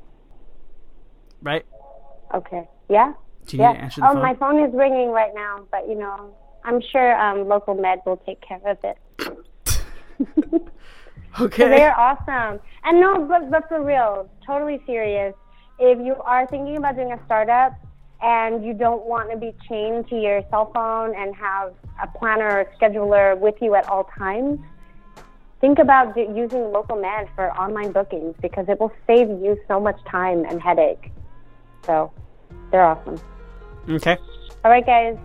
right? 1.42 1.64
Okay. 2.34 2.68
Yeah. 2.88 3.12
Do 3.46 3.56
you 3.56 3.62
yeah. 3.62 3.72
need 3.72 3.78
to 3.78 3.84
answer 3.84 4.00
the 4.00 4.08
oh, 4.08 4.12
phone? 4.14 4.22
my 4.22 4.34
phone 4.34 4.58
is 4.64 4.74
ringing 4.74 5.10
right 5.10 5.32
now, 5.34 5.66
but 5.70 5.88
you 5.88 5.96
know, 5.96 6.34
I'm 6.64 6.80
sure 6.92 7.20
um, 7.20 7.48
local 7.48 7.74
med 7.74 8.00
will 8.06 8.16
take 8.18 8.40
care 8.40 8.60
of 8.66 8.78
it. 8.84 8.98
Okay. 11.40 11.68
They're 11.68 11.98
awesome. 11.98 12.60
And 12.84 13.00
no, 13.00 13.26
but, 13.26 13.50
but 13.50 13.68
for 13.68 13.82
real, 13.82 14.30
totally 14.46 14.80
serious. 14.86 15.34
If 15.78 15.98
you 16.04 16.14
are 16.24 16.46
thinking 16.46 16.76
about 16.76 16.94
doing 16.94 17.12
a 17.12 17.20
startup 17.26 17.72
and 18.22 18.64
you 18.64 18.72
don't 18.72 19.04
want 19.04 19.30
to 19.32 19.36
be 19.36 19.52
chained 19.68 20.08
to 20.10 20.16
your 20.16 20.42
cell 20.50 20.70
phone 20.72 21.14
and 21.16 21.34
have 21.34 21.74
a 22.00 22.06
planner 22.18 22.60
or 22.60 22.66
scheduler 22.80 23.36
with 23.36 23.56
you 23.60 23.74
at 23.74 23.88
all 23.88 24.04
times, 24.16 24.60
think 25.64 25.78
about 25.78 26.14
d- 26.14 26.28
using 26.34 26.72
Local 26.72 27.00
Med 27.00 27.26
for 27.34 27.50
online 27.52 27.90
bookings 27.90 28.34
because 28.42 28.66
it 28.68 28.78
will 28.78 28.92
save 29.06 29.30
you 29.30 29.58
so 29.66 29.80
much 29.80 29.98
time 30.04 30.44
and 30.44 30.60
headache. 30.60 31.10
So 31.86 32.12
they're 32.70 32.84
awesome. 32.84 33.18
Okay. 33.88 34.18
All 34.62 34.70
right, 34.70 34.84
guys, 34.84 35.16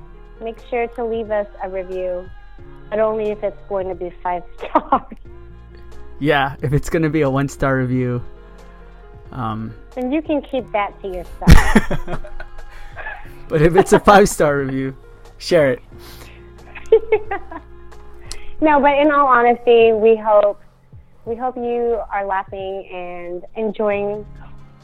make 0.41 0.55
sure 0.69 0.87
to 0.87 1.03
leave 1.03 1.29
us 1.29 1.47
a 1.61 1.69
review, 1.69 2.25
but 2.89 2.99
only 2.99 3.31
if 3.31 3.43
it's 3.43 3.61
going 3.67 3.89
to 3.89 3.95
be 3.95 4.13
five 4.23 4.43
stars. 4.57 5.17
Yeah, 6.19 6.55
if 6.61 6.71
it's 6.71 6.89
gonna 6.89 7.09
be 7.09 7.21
a 7.21 7.29
one-star 7.29 7.75
review, 7.77 8.23
um, 9.33 9.73
then 9.93 10.09
you 10.09 10.21
can 10.21 10.41
keep 10.41 10.71
that 10.71 10.93
to 11.01 11.07
yourself. 11.09 12.21
but 13.49 13.61
if 13.61 13.75
it's 13.75 13.91
a 13.91 13.99
five-star 13.99 14.59
review, 14.59 14.95
share 15.37 15.71
it. 15.71 15.81
no, 18.61 18.79
but 18.79 18.97
in 18.97 19.11
all 19.11 19.27
honesty, 19.27 19.93
we 19.93 20.15
hope 20.15 20.61
we 21.25 21.35
hope 21.35 21.55
you 21.55 22.01
are 22.11 22.25
laughing 22.25 22.87
and 22.91 23.45
enjoying 23.55 24.25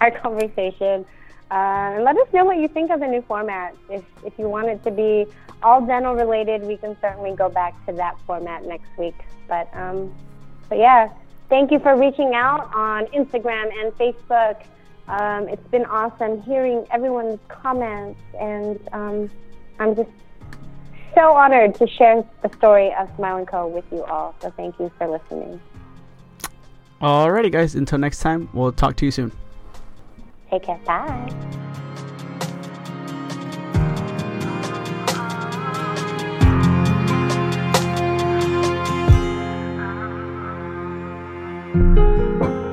our 0.02 0.12
conversation. 0.22 1.06
Uh, 1.52 1.94
and 1.96 2.04
let 2.04 2.18
us 2.18 2.28
know 2.34 2.44
what 2.44 2.58
you 2.58 2.68
think 2.68 2.90
of 2.92 3.00
the 3.00 3.08
new 3.08 3.22
format. 3.24 3.76
If 3.90 4.04
if 4.24 4.34
you 4.38 4.50
want 4.50 4.68
it 4.68 4.84
to 4.84 4.92
be 4.92 5.26
all 5.62 5.86
dental 5.86 6.16
related, 6.16 6.64
we 6.64 6.78
can 6.78 6.98
certainly 7.02 7.36
go 7.36 7.50
back 7.50 7.74
to 7.86 7.94
that 7.94 8.16
format 8.26 8.66
next 8.66 8.90
week. 8.98 9.16
But 9.48 9.70
um, 9.74 10.14
but 10.70 10.78
yeah, 10.78 11.10
thank 11.50 11.72
you 11.72 11.80
for 11.80 11.96
reaching 11.98 12.34
out 12.34 12.74
on 12.74 13.06
Instagram 13.08 13.72
and 13.80 13.92
Facebook. 13.94 14.62
Um, 15.08 15.48
it's 15.48 15.68
been 15.68 15.86
awesome 15.86 16.42
hearing 16.42 16.86
everyone's 16.92 17.40
comments, 17.48 18.20
and 18.40 18.80
um, 18.92 19.30
I'm 19.80 19.96
just 19.96 20.10
so 21.16 21.34
honored 21.34 21.74
to 21.76 21.88
share 21.88 22.24
the 22.44 22.50
story 22.58 22.94
of 22.94 23.10
Smile 23.16 23.38
and 23.38 23.48
Co. 23.48 23.68
with 23.68 23.86
you 23.92 24.04
all. 24.04 24.36
So 24.42 24.52
thank 24.52 24.78
you 24.80 24.92
for 24.98 25.08
listening. 25.08 25.60
Alrighty, 27.02 27.52
guys. 27.52 27.76
Until 27.76 27.98
next 27.98 28.20
time, 28.20 28.50
we'll 28.54 28.72
talk 28.72 28.96
to 28.98 29.06
you 29.06 29.12
soon. 29.12 29.32
Take 30.52 30.64
care. 30.64 30.80
Bye. 30.86 31.32
Thank 41.76 42.65